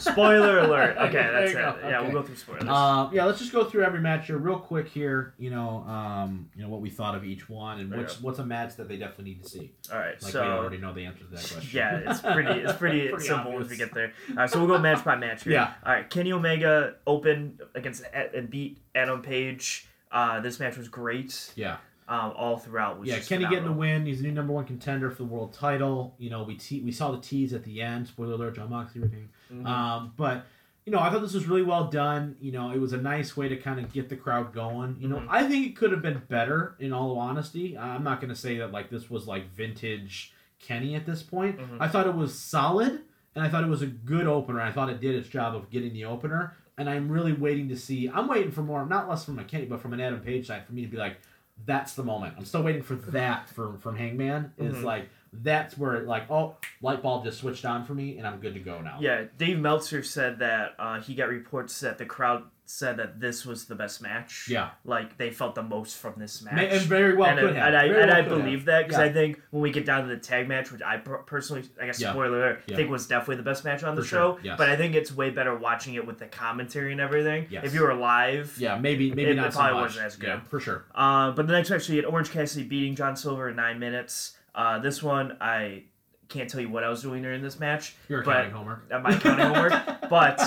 Spoiler 0.01 0.59
alert. 0.65 0.97
Okay, 0.97 1.13
that's 1.13 1.51
it. 1.53 1.55
go. 1.55 1.77
Yeah, 1.83 1.99
Okay. 2.01 2.03
we'll 2.13 2.21
go 2.21 2.27
through 2.27 2.37
spoilers. 2.37 2.65
Uh, 2.67 3.11
yeah, 3.13 3.25
let's 3.25 3.39
just 3.39 3.53
go 3.53 3.65
through 3.65 3.85
every 3.85 4.01
match 4.01 4.27
here 4.27 4.39
real 4.39 4.59
quick 4.59 4.89
here. 4.89 5.35
You 5.39 5.51
know, 5.51 5.85
um, 5.87 6.49
you 6.57 6.63
know 6.63 6.69
what 6.69 6.81
we 6.81 6.91
thought 6.91 7.15
of 7.15 7.25
each 7.25 7.49
one 7.49 7.81
and 7.81 7.91
Yeah. 7.91 7.97
what's 7.99 8.21
what's 8.21 8.39
a 8.39 8.45
match 8.47 8.77
that 8.77 8.89
they 8.89 8.97
definitely 8.97 9.25
need 9.35 9.43
to 9.43 9.49
see. 9.49 9.73
All 9.93 9.99
right, 9.99 10.21
Like 10.23 10.33
so 10.33 10.43
we 10.43 10.49
already 10.49 10.79
know 10.79 10.93
the 10.93 11.05
answer 11.05 11.25
to 11.25 11.31
that 11.31 11.49
question. 11.51 11.71
yeah, 11.73 12.11
it's 12.11 12.21
pretty 12.21 12.61
it's 12.61 12.73
pretty, 12.79 13.09
Pretty 13.11 13.25
simple 13.25 13.53
obvious. 13.53 13.61
once 13.61 13.71
we 13.71 13.77
get 13.77 13.95
there. 13.95 14.13
All 14.31 14.37
right, 14.37 14.51
so 14.51 14.59
we'll 14.59 14.69
go 14.69 14.79
match 14.79 15.05
by 15.05 15.17
match 15.17 15.45
here. 15.45 15.53
Yeah. 15.55 15.75
All 15.85 15.93
right, 15.93 16.09
Kenny 16.09 16.33
Omega 16.33 16.95
opened 17.07 17.61
against 17.75 18.03
and 18.13 18.49
beat 18.51 18.79
Adam 18.95 19.23
Page. 19.23 19.87
Uh, 20.13 20.41
this 20.41 20.59
match 20.59 20.77
was 20.77 20.89
great. 20.89 21.53
Yeah. 21.55 21.77
Um, 22.09 22.33
all 22.35 22.57
throughout 22.59 22.99
was 22.99 23.09
Yeah, 23.09 23.19
just 23.19 23.29
Kenny 23.29 23.45
getting 23.45 23.65
the 23.67 23.71
win. 23.73 24.05
He's 24.05 24.21
the 24.21 24.27
new 24.27 24.33
number 24.35 24.53
one 24.53 24.65
contender 24.65 25.13
for 25.13 25.19
the 25.19 25.29
world 25.29 25.53
title. 25.53 26.17
You 26.19 26.29
know, 26.29 26.43
we 26.43 26.57
te- 26.57 26.81
we 26.81 26.91
saw 26.91 27.13
the 27.13 27.21
tease 27.21 27.53
at 27.53 27.63
the 27.63 27.81
end. 27.81 28.09
Spoiler 28.09 28.33
alert: 28.35 28.57
Jon 28.57 28.69
Moxley 28.69 29.01
retaining. 29.03 29.29
Mhm. 29.53 29.67
Um, 29.67 30.13
but 30.17 30.47
you 30.87 30.93
know, 30.93 30.99
I 31.01 31.11
thought 31.11 31.21
this 31.21 31.35
was 31.35 31.47
really 31.47 31.63
well 31.63 31.89
done. 31.89 32.37
You 32.41 32.53
know, 32.53 32.71
it 32.73 32.79
was 32.79 32.93
a 32.93 32.97
nice 32.97 33.37
way 33.37 33.49
to 33.49 33.57
kind 33.57 33.79
of 33.79 33.93
get 33.93 34.09
the 34.09 34.17
crowd 34.17 34.53
going. 34.53 34.97
You 34.99 35.09
know, 35.09 35.17
Mhm. 35.19 35.27
I 35.29 35.47
think 35.47 35.67
it 35.67 35.77
could 35.77 35.93
have 35.93 36.03
been 36.03 36.23
better. 36.29 36.75
In 36.81 36.93
all 36.93 37.19
honesty, 37.19 37.77
I'm 37.77 38.03
not 38.03 38.21
going 38.21 38.31
to 38.31 38.35
say 38.37 38.57
that 38.59 38.73
like 38.73 38.89
this 38.91 39.11
was 39.11 39.27
like 39.29 39.51
vintage 39.53 40.33
Kenny 40.59 40.95
at 40.95 41.07
this 41.07 41.23
point. 41.23 41.59
Mhm. 41.59 41.77
I 41.81 41.89
thought 41.89 42.07
it 42.07 42.15
was 42.15 42.35
solid, 42.39 43.01
and 43.35 43.45
I 43.45 43.49
thought 43.49 43.63
it 43.63 43.69
was 43.69 43.83
a 43.83 43.87
good 43.87 44.27
opener. 44.27 44.61
I 44.61 44.73
thought 44.73 44.89
it 44.91 45.01
did 45.01 45.15
its 45.15 45.29
job 45.29 45.55
of 45.55 45.71
getting 45.71 45.93
the 45.93 46.05
opener. 46.07 46.55
And 46.79 46.89
I'm 46.89 47.11
really 47.13 47.35
waiting 47.35 47.69
to 47.69 47.77
see. 47.77 48.09
I'm 48.09 48.27
waiting 48.27 48.51
for 48.51 48.63
more, 48.63 48.87
not 48.87 49.07
less 49.09 49.25
from 49.27 49.39
a 49.39 49.45
Kenny, 49.45 49.67
but 49.67 49.81
from 49.81 49.93
an 49.93 50.01
Adam 50.01 50.21
Page 50.21 50.47
side, 50.47 50.65
for 50.65 50.73
me 50.73 50.81
to 50.83 50.89
be 50.89 50.97
like, 50.97 51.19
that's 51.67 51.93
the 51.95 52.03
moment. 52.03 52.35
I'm 52.39 52.47
still 52.47 52.63
waiting 52.63 52.83
for 52.83 52.95
that 52.95 53.51
from 53.51 53.77
from 53.79 53.97
Hangman. 53.97 54.53
Is 54.57 54.77
Mhm. 54.77 54.85
like 54.85 55.11
that's 55.33 55.79
where 55.79 55.95
it 55.97 56.07
like 56.07 56.31
oh 56.31 56.57
light 56.83 57.03
bulb 57.03 57.25
just 57.25 57.38
switched 57.38 57.64
on 57.64 57.85
for 57.85 57.95
me 57.95 58.19
and 58.19 58.27
I'm 58.27 58.40
good 58.40 58.55
to 58.55 58.61
go 58.61 58.81
now. 58.81 58.99
Yeah, 59.01 59.25
Dave 59.38 59.59
Meltzer 59.59 60.03
said 60.03 60.38
that 60.40 60.75
uh, 60.79 61.01
he 61.01 61.14
got 61.14 61.29
reports 61.29 61.79
that 61.81 61.99
the 61.99 62.07
crowd 62.07 62.45
said 62.66 62.99
that 62.99 63.19
this 63.21 63.45
was 63.45 63.64
the 63.64 63.75
best 63.75 64.01
match. 64.01 64.47
Yeah. 64.49 64.71
Like 64.85 65.16
they 65.19 65.31
felt 65.33 65.57
the 65.57 65.62
most 65.62 65.97
from 65.97 66.14
this 66.19 66.40
match. 66.40 66.71
And 66.71 66.81
very 66.83 67.16
well 67.16 67.29
and, 67.31 67.38
could 67.40 67.57
have. 67.57 67.66
and 67.66 67.77
I, 67.77 67.88
Very 67.88 68.03
and 68.03 68.11
well 68.11 68.19
I 68.19 68.23
could 68.23 68.31
have. 68.33 68.43
believe 68.45 68.64
that 68.66 68.87
because 68.87 69.01
Yeah. 69.01 69.07
I 69.07 69.12
think 69.12 69.40
when 69.51 69.61
we 69.61 69.73
get 69.73 69.85
down 69.85 70.03
to 70.03 70.09
the 70.09 70.21
tag 70.21 70.47
match, 70.47 70.71
which 70.71 70.81
I 70.81 70.99
per- 70.99 71.19
personally, 71.19 71.64
I 71.83 71.87
guess 71.87 72.01
Yeah. 72.01 72.12
spoiler 72.12 72.37
alert, 72.38 72.62
Yeah. 72.69 72.77
think 72.77 72.88
was 72.88 73.09
definitely 73.09 73.37
the 73.37 73.43
best 73.43 73.64
match 73.64 73.83
on 73.83 73.97
the 73.97 74.03
For 74.03 74.07
show. 74.09 74.33
sure, 74.35 74.40
yes. 74.45 74.55
But 74.57 74.69
I 74.69 74.77
think 74.77 74.95
it's 74.95 75.11
way 75.12 75.31
better 75.31 75.53
watching 75.57 75.95
it 75.95 76.07
with 76.07 76.21
the 76.21 76.27
commentary 76.27 76.93
and 76.93 77.01
everything. 77.01 77.47
Yes. 77.51 77.64
If 77.66 77.75
you 77.75 77.83
were 77.83 77.95
live, 77.95 78.55
Yeah, 78.57 78.79
maybe 78.79 79.11
maybe 79.12 79.33
It- 79.33 79.35
not 79.35 79.49
it 79.49 79.53
so 79.53 79.59
probably 79.59 79.75
much. 79.81 79.83
wasn't 79.88 80.07
as 80.07 80.16
good. 80.16 80.29
Yeah, 80.29 80.40
for 80.49 80.61
sure. 80.61 80.85
Uh, 80.95 81.33
but 81.33 81.49
the 81.49 81.53
next 81.53 81.71
match, 81.71 81.88
we 81.88 81.97
had 81.97 82.05
Orange 82.05 82.31
Cassidy 82.31 82.64
beating 82.69 82.95
John 82.95 83.16
Silver 83.16 83.49
in 83.49 83.57
nine 83.57 83.81
minutes. 83.81 84.37
Uh, 84.55 84.79
this 84.79 85.03
one, 85.03 85.37
I 85.41 85.85
can't 86.29 86.49
tell 86.49 86.61
you 86.61 86.69
what 86.69 86.85
I 86.85 86.89
was 86.89 87.03
doing 87.03 87.23
during 87.23 87.43
this 87.43 87.59
match. 87.59 87.95
You're 88.09 88.23
a 88.23 88.25
But- 88.25 88.35
counting 88.35 88.53
homer. 88.53 88.83
Am 88.91 89.07
I 89.07 89.17
counting 89.19 89.47
homework? 89.47 89.73
But 90.11 90.41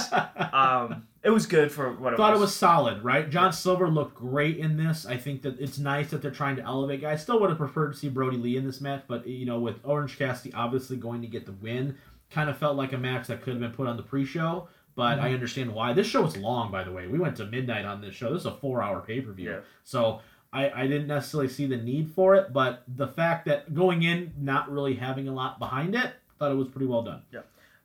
um, 0.53 1.07
it 1.23 1.29
was 1.29 1.45
good 1.45 1.71
for 1.71 1.93
what 1.93 2.11
it 2.11 2.17
thought 2.17 2.31
was. 2.33 2.39
it 2.39 2.41
was 2.41 2.53
solid, 2.55 3.01
right? 3.01 3.29
John 3.29 3.53
Silver 3.53 3.87
looked 3.87 4.15
great 4.15 4.57
in 4.57 4.75
this. 4.75 5.05
I 5.05 5.15
think 5.15 5.41
that 5.43 5.57
it's 5.57 5.79
nice 5.79 6.09
that 6.09 6.21
they're 6.21 6.31
trying 6.31 6.57
to 6.57 6.63
elevate 6.63 6.99
guys. 6.99 7.21
Still 7.21 7.39
would 7.39 7.49
have 7.49 7.57
preferred 7.57 7.93
to 7.93 7.97
see 7.97 8.09
Brodie 8.09 8.35
Lee 8.35 8.57
in 8.57 8.65
this 8.65 8.81
match, 8.81 9.03
but 9.07 9.25
you 9.25 9.45
know, 9.45 9.57
with 9.61 9.77
Orange 9.85 10.17
Cassidy 10.17 10.53
obviously 10.53 10.97
going 10.97 11.21
to 11.21 11.27
get 11.27 11.45
the 11.45 11.53
win, 11.53 11.95
kind 12.29 12.49
of 12.49 12.57
felt 12.57 12.75
like 12.75 12.91
a 12.91 12.97
match 12.97 13.27
that 13.27 13.41
could 13.41 13.53
have 13.53 13.61
been 13.61 13.71
put 13.71 13.87
on 13.87 13.95
the 13.95 14.03
pre-show. 14.03 14.67
But 14.95 15.15
Mm-hmm. 15.17 15.25
I 15.27 15.33
understand 15.33 15.73
why. 15.73 15.93
This 15.93 16.07
show 16.07 16.25
is 16.25 16.35
long, 16.35 16.71
by 16.71 16.83
the 16.83 16.91
way. 16.91 17.07
We 17.07 17.17
went 17.19 17.37
to 17.37 17.45
midnight 17.45 17.85
on 17.85 18.01
this 18.01 18.13
show. 18.13 18.31
This 18.33 18.41
is 18.41 18.45
a 18.47 18.51
four-hour 18.57 18.99
pay-per-view. 19.01 19.49
Yeah. 19.49 19.59
So 19.85 20.19
I, 20.53 20.83
I 20.83 20.87
didn't 20.87 21.07
necessarily 21.07 21.49
see 21.49 21.65
the 21.65 21.77
need 21.77 22.11
for 22.11 22.35
it, 22.35 22.53
but 22.53 22.83
the 22.87 23.07
fact 23.07 23.45
that 23.45 23.73
going 23.73 24.03
in 24.03 24.33
not 24.39 24.71
really 24.71 24.93
having 24.93 25.27
a 25.27 25.33
lot 25.33 25.57
behind 25.57 25.95
it, 25.95 26.13
thought 26.37 26.51
it 26.51 26.55
was 26.55 26.67
pretty 26.67 26.85
well 26.85 27.01
done. 27.01 27.23
Yeah. 27.31 27.41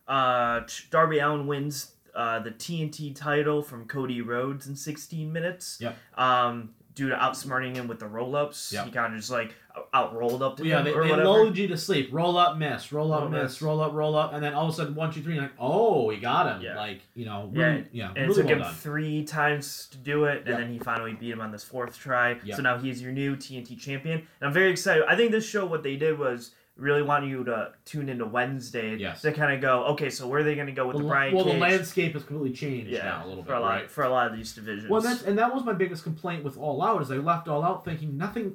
Uh, 0.06 0.66
Darby 0.90 1.18
Allin 1.18 1.46
wins 1.46 1.92
uh, 2.14 2.40
the 2.40 2.50
TNT 2.50 3.14
title 3.14 3.62
from 3.62 3.86
Cody 3.86 4.20
Rhodes 4.20 4.66
in 4.66 4.76
16 4.76 5.32
minutes. 5.32 5.78
Yep. 5.80 5.96
Um, 6.16 6.70
due 6.98 7.08
to 7.08 7.14
outsmarting 7.14 7.76
him 7.76 7.86
with 7.86 8.00
the 8.00 8.06
roll 8.08 8.34
ups, 8.34 8.72
Yep. 8.72 8.86
he 8.86 8.90
kind 8.90 9.14
of 9.14 9.20
just 9.20 9.30
like 9.30 9.54
out 9.94 10.12
rolled 10.14 10.42
up 10.42 10.56
to 10.56 10.66
Yeah, 10.66 10.78
him 10.80 10.86
they, 10.86 10.92
they 10.92 11.14
lulled 11.22 11.56
you 11.56 11.68
to 11.68 11.76
sleep. 11.78 12.08
Roll 12.10 12.36
up, 12.36 12.58
miss. 12.58 12.90
Roll 12.92 13.12
up, 13.12 13.20
Roll, 13.22 13.30
miss. 13.30 13.42
miss. 13.44 13.62
Roll 13.62 13.80
up, 13.80 13.92
roll 13.92 14.16
up, 14.16 14.32
and 14.32 14.42
then 14.42 14.52
all 14.52 14.64
of 14.66 14.70
a 14.74 14.76
sudden, 14.76 14.96
one, 14.96 15.12
two, 15.12 15.22
three, 15.22 15.34
you're 15.34 15.44
like, 15.44 15.52
oh, 15.60 16.10
he 16.10 16.18
got 16.18 16.56
him. 16.56 16.60
Yeah. 16.62 16.74
Like 16.76 17.02
you 17.14 17.24
know, 17.24 17.50
Yeah, 17.54 17.64
really, 17.66 17.84
yeah, 17.92 18.08
and 18.16 18.18
it 18.30 18.34
took 18.34 18.44
well 18.46 18.54
him 18.54 18.58
done. 18.58 18.74
three 18.74 19.22
times 19.24 19.86
to 19.92 19.96
do 19.98 20.24
it, 20.24 20.38
and 20.38 20.48
Yep. 20.48 20.58
then 20.58 20.72
he 20.72 20.78
finally 20.80 21.12
beat 21.14 21.30
him 21.30 21.40
on 21.40 21.52
this 21.52 21.62
fourth 21.62 21.96
try. 21.96 22.38
Yep. 22.42 22.56
So 22.56 22.62
now 22.62 22.76
he's 22.78 23.00
your 23.00 23.12
new 23.12 23.36
TNT 23.36 23.76
champion, 23.80 24.18
and 24.18 24.48
I'm 24.48 24.52
very 24.52 24.70
excited. 24.72 25.04
I 25.08 25.14
think 25.14 25.30
this 25.30 25.48
show, 25.48 25.64
what 25.64 25.84
they 25.84 25.94
did 25.94 26.18
was 26.18 26.50
really 26.78 27.02
want 27.02 27.26
you 27.26 27.42
to 27.44 27.72
tune 27.84 28.08
into 28.08 28.24
Wednesday 28.24 28.96
Yes. 28.96 29.20
to 29.22 29.32
kind 29.32 29.52
of 29.52 29.60
go, 29.60 29.84
okay, 29.88 30.08
so 30.10 30.26
where 30.28 30.40
are 30.40 30.44
they 30.44 30.54
going 30.54 30.68
to 30.68 30.72
go 30.72 30.86
with 30.86 30.96
The 30.96 31.02
the, 31.02 31.08
Brian 31.08 31.34
well, 31.34 31.44
Cage? 31.44 31.54
the 31.54 31.58
landscape 31.60 32.12
has 32.14 32.22
completely 32.22 32.56
changed 32.56 32.90
yeah, 32.90 33.02
now 33.04 33.24
a 33.24 33.28
little 33.28 33.42
for 33.42 33.48
bit, 33.50 33.56
a 33.58 33.60
lot 33.60 33.68
right? 33.68 33.90
for 33.90 34.04
a 34.04 34.08
lot 34.08 34.30
of 34.30 34.36
these 34.36 34.52
divisions. 34.54 34.88
Well, 34.88 35.00
that's 35.00 35.22
and 35.22 35.36
that 35.38 35.52
was 35.52 35.64
my 35.64 35.72
biggest 35.72 36.04
complaint 36.04 36.44
with 36.44 36.56
All 36.56 36.80
Out 36.82 37.02
is 37.02 37.10
I 37.10 37.16
left 37.16 37.48
All 37.48 37.64
Out 37.64 37.84
thinking 37.84 38.16
nothing. 38.16 38.54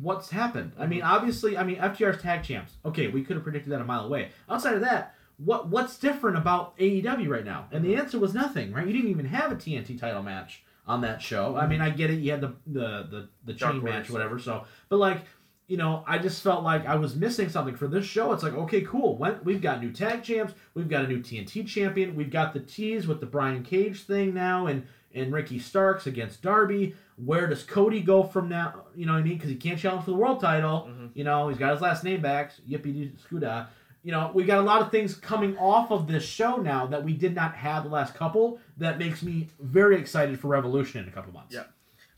What's 0.00 0.30
happened? 0.30 0.72
I 0.78 0.86
mean, 0.86 1.00
Mm-hmm. 1.00 1.12
obviously, 1.14 1.56
I 1.58 1.64
mean 1.64 1.76
FTR's 1.76 2.22
tag 2.22 2.42
champs. 2.44 2.72
Okay, 2.84 3.08
we 3.08 3.22
could 3.24 3.36
have 3.36 3.42
predicted 3.42 3.72
that 3.72 3.80
a 3.80 3.84
mile 3.84 4.04
away. 4.04 4.30
Outside 4.48 4.74
of 4.74 4.80
that, 4.82 5.14
what 5.38 5.68
what's 5.68 5.98
different 5.98 6.36
about 6.38 6.78
AEW 6.78 7.28
right 7.28 7.44
now? 7.44 7.66
And 7.72 7.82
Mm-hmm. 7.84 7.92
the 7.94 8.00
answer 8.00 8.18
was 8.18 8.34
nothing. 8.34 8.72
Right? 8.72 8.86
You 8.86 8.92
didn't 8.92 9.10
even 9.10 9.26
have 9.26 9.50
a 9.50 9.56
TNT 9.56 9.98
title 9.98 10.22
match 10.22 10.62
on 10.86 11.00
that 11.00 11.22
show. 11.22 11.56
I 11.56 11.66
mean, 11.66 11.80
I 11.80 11.88
get 11.90 12.10
it. 12.10 12.20
You 12.20 12.30
had 12.32 12.40
the 12.40 12.54
the 12.66 12.86
the, 13.10 13.28
the 13.46 13.54
chain 13.54 13.82
match, 13.82 14.10
whatever. 14.10 14.38
So, 14.38 14.64
but 14.88 14.98
like. 14.98 15.22
You 15.66 15.78
know, 15.78 16.04
I 16.06 16.18
just 16.18 16.42
felt 16.42 16.62
like 16.62 16.84
I 16.86 16.96
was 16.96 17.16
missing 17.16 17.48
something 17.48 17.74
for 17.74 17.86
this 17.88 18.04
show. 18.04 18.32
It's 18.32 18.42
like, 18.42 18.52
okay, 18.52 18.82
cool. 18.82 19.16
When, 19.16 19.38
we've 19.44 19.62
got 19.62 19.80
new 19.82 19.90
tag 19.90 20.22
champs, 20.22 20.52
we've 20.74 20.88
got 20.88 21.04
a 21.04 21.08
new 21.08 21.20
TNT 21.20 21.66
champion, 21.66 22.14
we've 22.14 22.30
got 22.30 22.52
the 22.52 22.60
tease 22.60 23.06
with 23.06 23.20
the 23.20 23.26
Brian 23.26 23.62
Cage 23.62 24.02
thing 24.04 24.34
now, 24.34 24.66
and 24.66 24.86
and 25.14 25.32
Ricky 25.32 25.60
Starks 25.60 26.06
against 26.08 26.42
Darby. 26.42 26.94
Where 27.16 27.46
does 27.46 27.62
Cody 27.62 28.00
go 28.00 28.24
from 28.24 28.48
now? 28.48 28.86
You 28.96 29.06
know 29.06 29.12
what 29.12 29.20
I 29.20 29.22
mean? 29.22 29.34
Because 29.36 29.48
he 29.50 29.56
can't 29.56 29.78
challenge 29.78 30.04
for 30.04 30.10
the 30.10 30.16
world 30.16 30.40
title. 30.40 30.88
Mhm. 30.90 31.10
You 31.14 31.22
know, 31.22 31.48
he's 31.48 31.56
got 31.56 31.70
his 31.72 31.80
last 31.80 32.02
name 32.02 32.20
back. 32.20 32.52
Yippee 32.68 33.12
Scuda. 33.18 33.68
You 34.02 34.10
know, 34.12 34.32
we 34.34 34.44
got 34.44 34.58
a 34.58 34.62
lot 34.62 34.82
of 34.82 34.90
things 34.90 35.14
coming 35.14 35.56
off 35.56 35.90
of 35.92 36.08
this 36.08 36.24
show 36.24 36.56
now 36.56 36.86
that 36.88 37.04
we 37.04 37.14
did 37.14 37.34
not 37.34 37.54
have 37.54 37.84
the 37.84 37.90
last 37.90 38.14
couple. 38.14 38.58
That 38.76 38.98
makes 38.98 39.22
me 39.22 39.48
very 39.60 39.96
excited 39.96 40.38
for 40.38 40.48
Revolution 40.48 41.04
in 41.04 41.08
a 41.08 41.12
couple 41.12 41.32
months. 41.32 41.54
Yeah. 41.54 41.62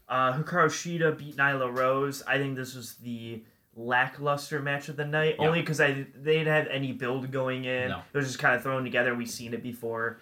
Uh, 0.09 0.35
Hikaru 0.35 0.67
Shida 0.69 1.17
beat 1.19 1.37
Nyla 1.37 1.77
Rose. 1.77 2.23
I 2.27 2.39
think 2.39 2.57
this 2.57 2.75
was 2.75 2.95
the 2.97 3.43
lackluster 3.75 4.61
match 4.61 4.89
of 4.89 4.97
the 4.97 5.05
night, 5.05 5.37
Yeah. 5.39 5.47
only 5.47 5.61
because 5.61 5.81
I 5.81 6.07
they 6.15 6.39
didn't 6.39 6.47
have 6.53 6.67
any 6.69 6.93
build 6.93 7.31
going 7.31 7.65
in. 7.65 7.89
No. 7.91 8.03
It 8.13 8.17
was 8.17 8.27
just 8.27 8.39
kind 8.39 8.55
of 8.55 8.63
thrown 8.63 8.85
together. 8.85 9.15
We've 9.15 9.29
seen 9.31 9.53
it 9.55 9.63
before. 9.63 10.19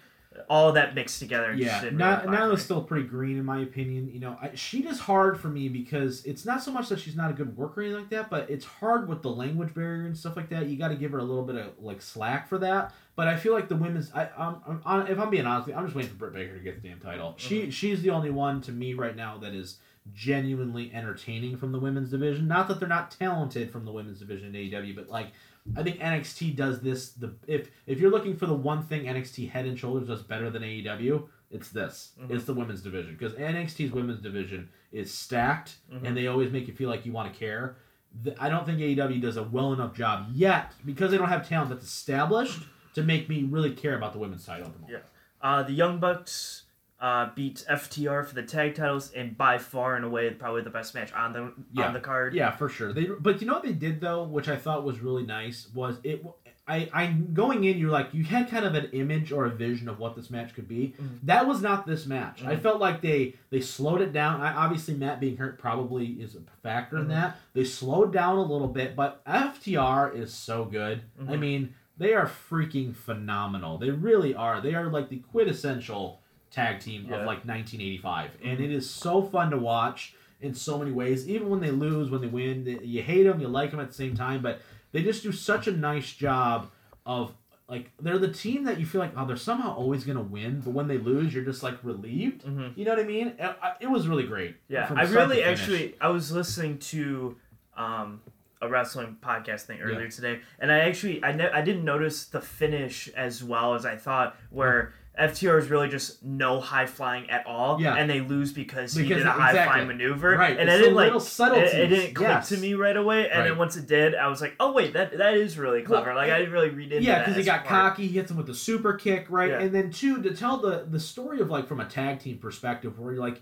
All 0.49 0.73
that 0.73 0.95
mixed 0.95 1.21
together. 1.21 1.53
Yeah, 1.55 1.81
didn't 1.81 1.99
really 1.99 2.37
Nyla's 2.37 2.63
still 2.63 2.83
pretty 2.83 3.07
green 3.07 3.39
in 3.39 3.45
my 3.45 3.61
opinion. 3.61 4.11
You 4.13 4.21
know, 4.21 4.37
I, 4.41 4.55
Shida's 4.55 4.99
hard 4.99 5.41
for 5.41 5.49
me 5.49 5.69
because 5.69 6.25
it's 6.25 6.45
not 6.45 6.63
so 6.63 6.73
much 6.73 6.89
that 6.89 6.99
she's 6.99 7.17
not 7.17 7.31
a 7.31 7.35
good 7.35 7.57
worker 7.57 7.81
or 7.81 7.85
anything 7.85 8.01
like 8.01 8.11
that, 8.11 8.31
but 8.31 8.51
it's 8.51 8.65
hard 8.65 9.09
with 9.09 9.23
the 9.23 9.31
language 9.31 9.75
barrier 9.75 10.07
and 10.07 10.17
stuff 10.17 10.37
like 10.37 10.49
that. 10.51 10.67
You 10.67 10.77
got 10.77 10.89
to 10.89 10.97
give 10.97 11.13
her 11.13 11.19
a 11.19 11.25
little 11.25 11.45
bit 11.45 11.57
of 11.57 11.79
like 11.79 12.03
slack 12.03 12.49
for 12.49 12.59
that. 12.59 12.93
But 13.17 13.29
I 13.29 13.37
feel 13.37 13.53
like 13.53 13.69
the 13.69 13.77
women's, 13.77 14.11
I, 14.13 14.29
I'm, 14.37 14.83
I'm, 14.85 15.07
if 15.07 15.19
I'm 15.21 15.31
being 15.31 15.47
honest, 15.47 15.67
with 15.67 15.75
you, 15.75 15.79
I'm 15.79 15.87
just 15.87 15.95
waiting 15.95 16.11
for 16.11 16.17
Britt 16.17 16.35
Baker 16.35 16.59
to 16.59 16.65
get 16.65 16.83
the 16.83 16.89
damn 16.89 16.99
title. 16.99 17.31
Mm-hmm. 17.31 17.39
She, 17.39 17.71
she's 17.71 18.03
the 18.03 18.11
only 18.11 18.31
one 18.31 18.61
to 18.63 18.73
me 18.73 18.95
right 18.95 19.15
now 19.15 19.39
that 19.39 19.55
is 19.55 19.79
genuinely 20.13 20.93
entertaining 20.93 21.57
from 21.57 21.73
the 21.73 21.79
women's 21.79 22.11
division. 22.11 22.49
Not 22.49 22.69
that 22.69 22.81
they're 22.81 22.89
not 22.89 23.13
talented 23.13 23.71
from 23.71 23.85
the 23.85 23.93
women's 23.93 24.19
division 24.19 24.55
in 24.55 24.71
AEW, 24.71 24.97
but 24.97 25.09
like 25.09 25.29
I 25.77 25.83
think 25.83 25.99
NXT 25.99 26.57
does 26.57 26.81
this. 26.81 27.11
The 27.13 27.35
if 27.47 27.71
if 27.87 27.99
you're 27.99 28.11
looking 28.11 28.37
for 28.37 28.47
the 28.47 28.55
one 28.55 28.83
thing 28.83 29.05
NXT 29.05 29.51
head 29.51 29.65
and 29.67 29.79
shoulders 29.79 30.07
does 30.09 30.23
better 30.23 30.51
than 30.51 30.63
AEW, 30.63 31.27
it's 31.51 31.71
this. 31.71 32.13
Mhm. 32.21 32.31
It's 32.31 32.45
the 32.45 32.53
women's 32.55 32.83
division 32.83 33.13
because 33.19 33.33
NXT's 33.35 33.91
women's 33.93 34.21
division 34.21 34.69
is 34.93 35.13
stacked, 35.13 35.77
Mhm. 35.93 36.05
and 36.07 36.17
they 36.17 36.27
always 36.27 36.53
make 36.53 36.69
you 36.69 36.75
feel 36.75 36.91
like 36.91 37.07
you 37.07 37.13
want 37.13 37.33
to 37.33 37.39
care. 37.39 37.77
The- 38.23 38.41
I 38.43 38.49
don't 38.51 38.67
think 38.67 38.79
AEW 38.81 39.21
does 39.21 39.37
a 39.39 39.43
well 39.43 39.73
enough 39.73 39.95
job 39.95 40.29
yet 40.33 40.73
because 40.85 41.11
they 41.11 41.17
don't 41.17 41.29
have 41.31 41.49
talent 41.49 41.71
that's 41.71 41.85
established 41.85 42.63
to 42.95 43.03
make 43.03 43.29
me 43.29 43.43
really 43.45 43.73
care 43.73 43.97
about 43.97 44.13
the 44.13 44.19
women's 44.19 44.45
title. 44.45 44.67
At 44.67 44.75
the 44.75 44.79
moment. 44.81 45.03
Uh, 45.41 45.63
the 45.63 45.73
Young 45.73 45.99
Bucks 45.99 46.64
uh, 47.05 47.29
beat 47.35 47.63
FTR 47.71 48.25
for 48.27 48.35
the 48.35 48.43
tag 48.43 48.75
titles, 48.75 49.13
and 49.13 49.37
by 49.37 49.59
far 49.59 49.95
and 49.97 50.07
away 50.07 50.31
probably 50.31 50.63
the 50.63 50.71
best 50.71 50.95
match 50.95 51.13
on 51.13 51.33
the 51.35 51.53
Yeah. 51.73 51.89
on 51.89 51.93
the 51.93 52.01
card. 52.01 52.33
Yeah, 52.35 52.51
for 52.51 52.71
sure. 52.71 52.95
They 52.95 53.05
but 53.05 53.41
you 53.43 53.47
know 53.47 53.55
what 53.55 53.63
they 53.63 53.73
did 53.75 54.01
though, 54.01 54.25
which 54.25 54.49
I 54.49 54.57
thought 54.57 54.85
was 54.85 55.01
really 55.01 55.25
nice 55.27 55.69
was 55.75 55.99
it. 56.03 56.25
I 56.67 56.89
I 56.95 57.07
going 57.09 57.65
in, 57.65 57.77
you're 57.77 57.91
like 57.91 58.15
you 58.15 58.25
had 58.25 58.49
kind 58.49 58.65
of 58.65 58.75
an 58.75 58.87
image 58.93 59.33
or 59.33 59.45
a 59.45 59.51
vision 59.51 59.87
of 59.87 59.99
what 59.99 60.17
this 60.17 60.31
match 60.31 60.55
could 60.55 60.67
be. 60.67 60.95
Mhm. 60.99 61.19
That 61.25 61.47
was 61.47 61.61
not 61.61 61.87
this 61.87 62.07
match. 62.07 62.43
I 62.43 62.57
Mhm. 62.57 62.61
felt 62.61 62.81
like 62.81 63.03
they 63.03 63.35
they 63.51 63.61
slowed 63.61 64.01
it 64.01 64.15
down. 64.15 64.41
I, 64.41 64.55
obviously, 64.55 64.95
Matt 64.95 65.21
being 65.21 65.37
hurt 65.37 65.59
probably 65.59 66.07
is 66.07 66.35
a 66.37 66.41
factor 66.63 66.97
in 66.97 67.05
Mhm. 67.05 67.09
that. 67.11 67.37
They 67.53 67.65
slowed 67.65 68.15
down 68.15 68.39
a 68.39 68.43
little 68.43 68.69
bit, 68.69 68.97
but 68.97 69.21
FTR 69.27 70.09
is 70.09 70.33
so 70.33 70.65
good. 70.65 71.03
I 71.21 71.33
Mhm. 71.35 71.39
mean, 71.39 71.75
they 71.99 72.15
are 72.15 72.25
freaking 72.27 72.97
phenomenal. 72.97 73.77
They 73.77 73.91
really 73.91 74.35
are. 74.35 74.63
They 74.63 74.75
are 74.75 74.87
like 74.87 75.11
the 75.11 75.19
quintessential 75.19 76.23
tag 76.55 76.81
team 76.81 77.07
Yeah. 77.09 77.17
of 77.21 77.27
like 77.27 77.45
1985, 77.45 78.31
and 78.45 78.61
it 78.61 78.71
is 78.71 78.89
so 78.89 79.23
fun 79.23 79.51
to 79.51 79.59
watch 79.59 80.15
in 80.41 80.55
so 80.55 80.79
many 80.79 80.93
ways. 80.93 81.29
Even 81.29 81.49
when 81.49 81.61
they 81.61 81.71
lose, 81.71 82.11
when 82.11 82.21
they 82.21 82.27
win, 82.29 82.65
they- 82.65 82.79
you 82.85 83.03
hate 83.03 83.25
them, 83.25 83.41
you 83.41 83.49
like 83.49 83.71
them 83.71 83.81
at 83.81 83.89
the 83.89 83.95
same 83.95 84.15
time, 84.15 84.43
but 84.43 84.61
they 84.93 85.03
just 85.03 85.23
do 85.23 85.33
such 85.33 85.67
a 85.67 85.73
nice 85.73 86.13
job 86.13 86.71
of 87.07 87.35
like 87.67 87.91
they're 87.99 88.19
the 88.19 88.31
team 88.31 88.65
that 88.65 88.79
you 88.79 88.85
feel 88.85 89.01
like 89.01 89.13
oh 89.17 89.25
they're 89.27 89.37
somehow 89.39 89.75
always 89.75 90.05
gonna 90.05 90.21
win, 90.23 90.61
but 90.61 90.73
when 90.73 90.87
they 90.87 90.99
lose, 90.99 91.33
you're 91.35 91.45
just 91.45 91.63
like 91.63 91.79
relieved. 91.83 92.43
hmm 92.43 92.69
You 92.77 92.85
know 92.85 92.91
what 92.93 93.01
I 93.01 93.05
mean? 93.05 93.29
It, 93.39 93.57
it 93.81 93.91
was 93.91 94.07
really 94.07 94.25
great. 94.27 94.57
Yeah, 94.69 94.91
I 94.95 95.05
really 95.05 95.43
actually 95.43 95.97
I 96.01 96.09
was 96.09 96.31
listening 96.31 96.79
to 96.93 97.37
um, 97.77 98.21
a 98.61 98.69
wrestling 98.69 99.17
podcast 99.23 99.63
thing 99.63 99.81
earlier 99.81 100.03
Yeah. 100.05 100.09
today, 100.11 100.41
and 100.59 100.71
I 100.71 100.81
actually 100.81 101.25
I 101.25 101.33
ne- 101.33 101.51
I 101.51 101.63
didn't 101.63 101.85
notice 101.85 102.27
the 102.27 102.41
finish 102.41 103.09
as 103.09 103.43
well 103.43 103.75
as 103.75 103.85
I 103.87 103.97
thought, 103.97 104.37
where 104.51 104.93
FTR 105.21 105.59
is 105.61 105.71
really 105.71 105.89
just 105.89 106.23
no 106.25 106.61
high 106.61 106.87
flying 106.87 107.31
at 107.31 107.47
all, 107.47 107.81
Yeah. 107.81 107.95
and 107.95 108.11
they 108.11 108.21
lose 108.21 108.53
because, 108.53 108.95
he 108.95 109.07
did 109.07 109.23
a 109.25 109.31
high 109.31 109.51
exactly. 109.51 109.73
flying 109.75 109.87
maneuver, 109.89 110.37
Right, 110.37 110.59
and 110.59 110.69
it's 110.69 110.73
I 110.77 110.79
didn't 110.81 110.95
like 110.97 111.05
little 111.07 111.21
subtleties, 111.21 111.73
it, 111.73 111.81
it 111.83 111.87
didn't 111.89 112.15
click 112.15 112.29
yes. 112.29 112.49
to 112.49 112.57
me 112.57 112.75
right 112.75 112.97
away, 112.97 113.29
and 113.31 113.41
Right. 113.41 113.49
then 113.49 113.57
once 113.59 113.77
it 113.77 113.87
did, 113.87 114.15
I 114.17 114.27
was 114.27 114.41
like, 114.41 114.55
oh 114.59 114.73
wait, 114.73 114.93
that 114.95 115.17
that 115.19 115.35
is 115.35 115.57
really 115.57 115.83
clever. 115.83 116.07
Well, 116.09 116.17
like 116.17 116.31
I 116.33 116.39
didn't 116.39 116.53
really 116.53 116.71
read 116.71 116.93
into 116.93 117.05
Yeah, 117.05 117.21
because 117.21 117.37
he 117.37 117.45
got 117.45 117.65
part. 117.65 117.93
cocky, 117.93 118.09
he 118.09 118.15
hits 118.15 118.31
him 118.31 118.37
with 118.37 118.47
the 118.47 118.55
super 118.55 118.95
kick, 118.95 119.27
right? 119.29 119.51
Yeah. 119.51 119.61
And 119.61 119.73
then 119.75 119.91
two, 119.91 120.21
to 120.23 120.35
tell 120.35 120.57
the 120.57 120.85
the 120.91 120.99
story 121.01 121.39
of 121.41 121.49
like 121.49 121.69
from 121.69 121.79
a 121.81 121.87
tag 121.87 122.19
team 122.19 122.39
perspective, 122.39 122.99
where 122.99 123.13
you're 123.13 123.23
like 123.23 123.41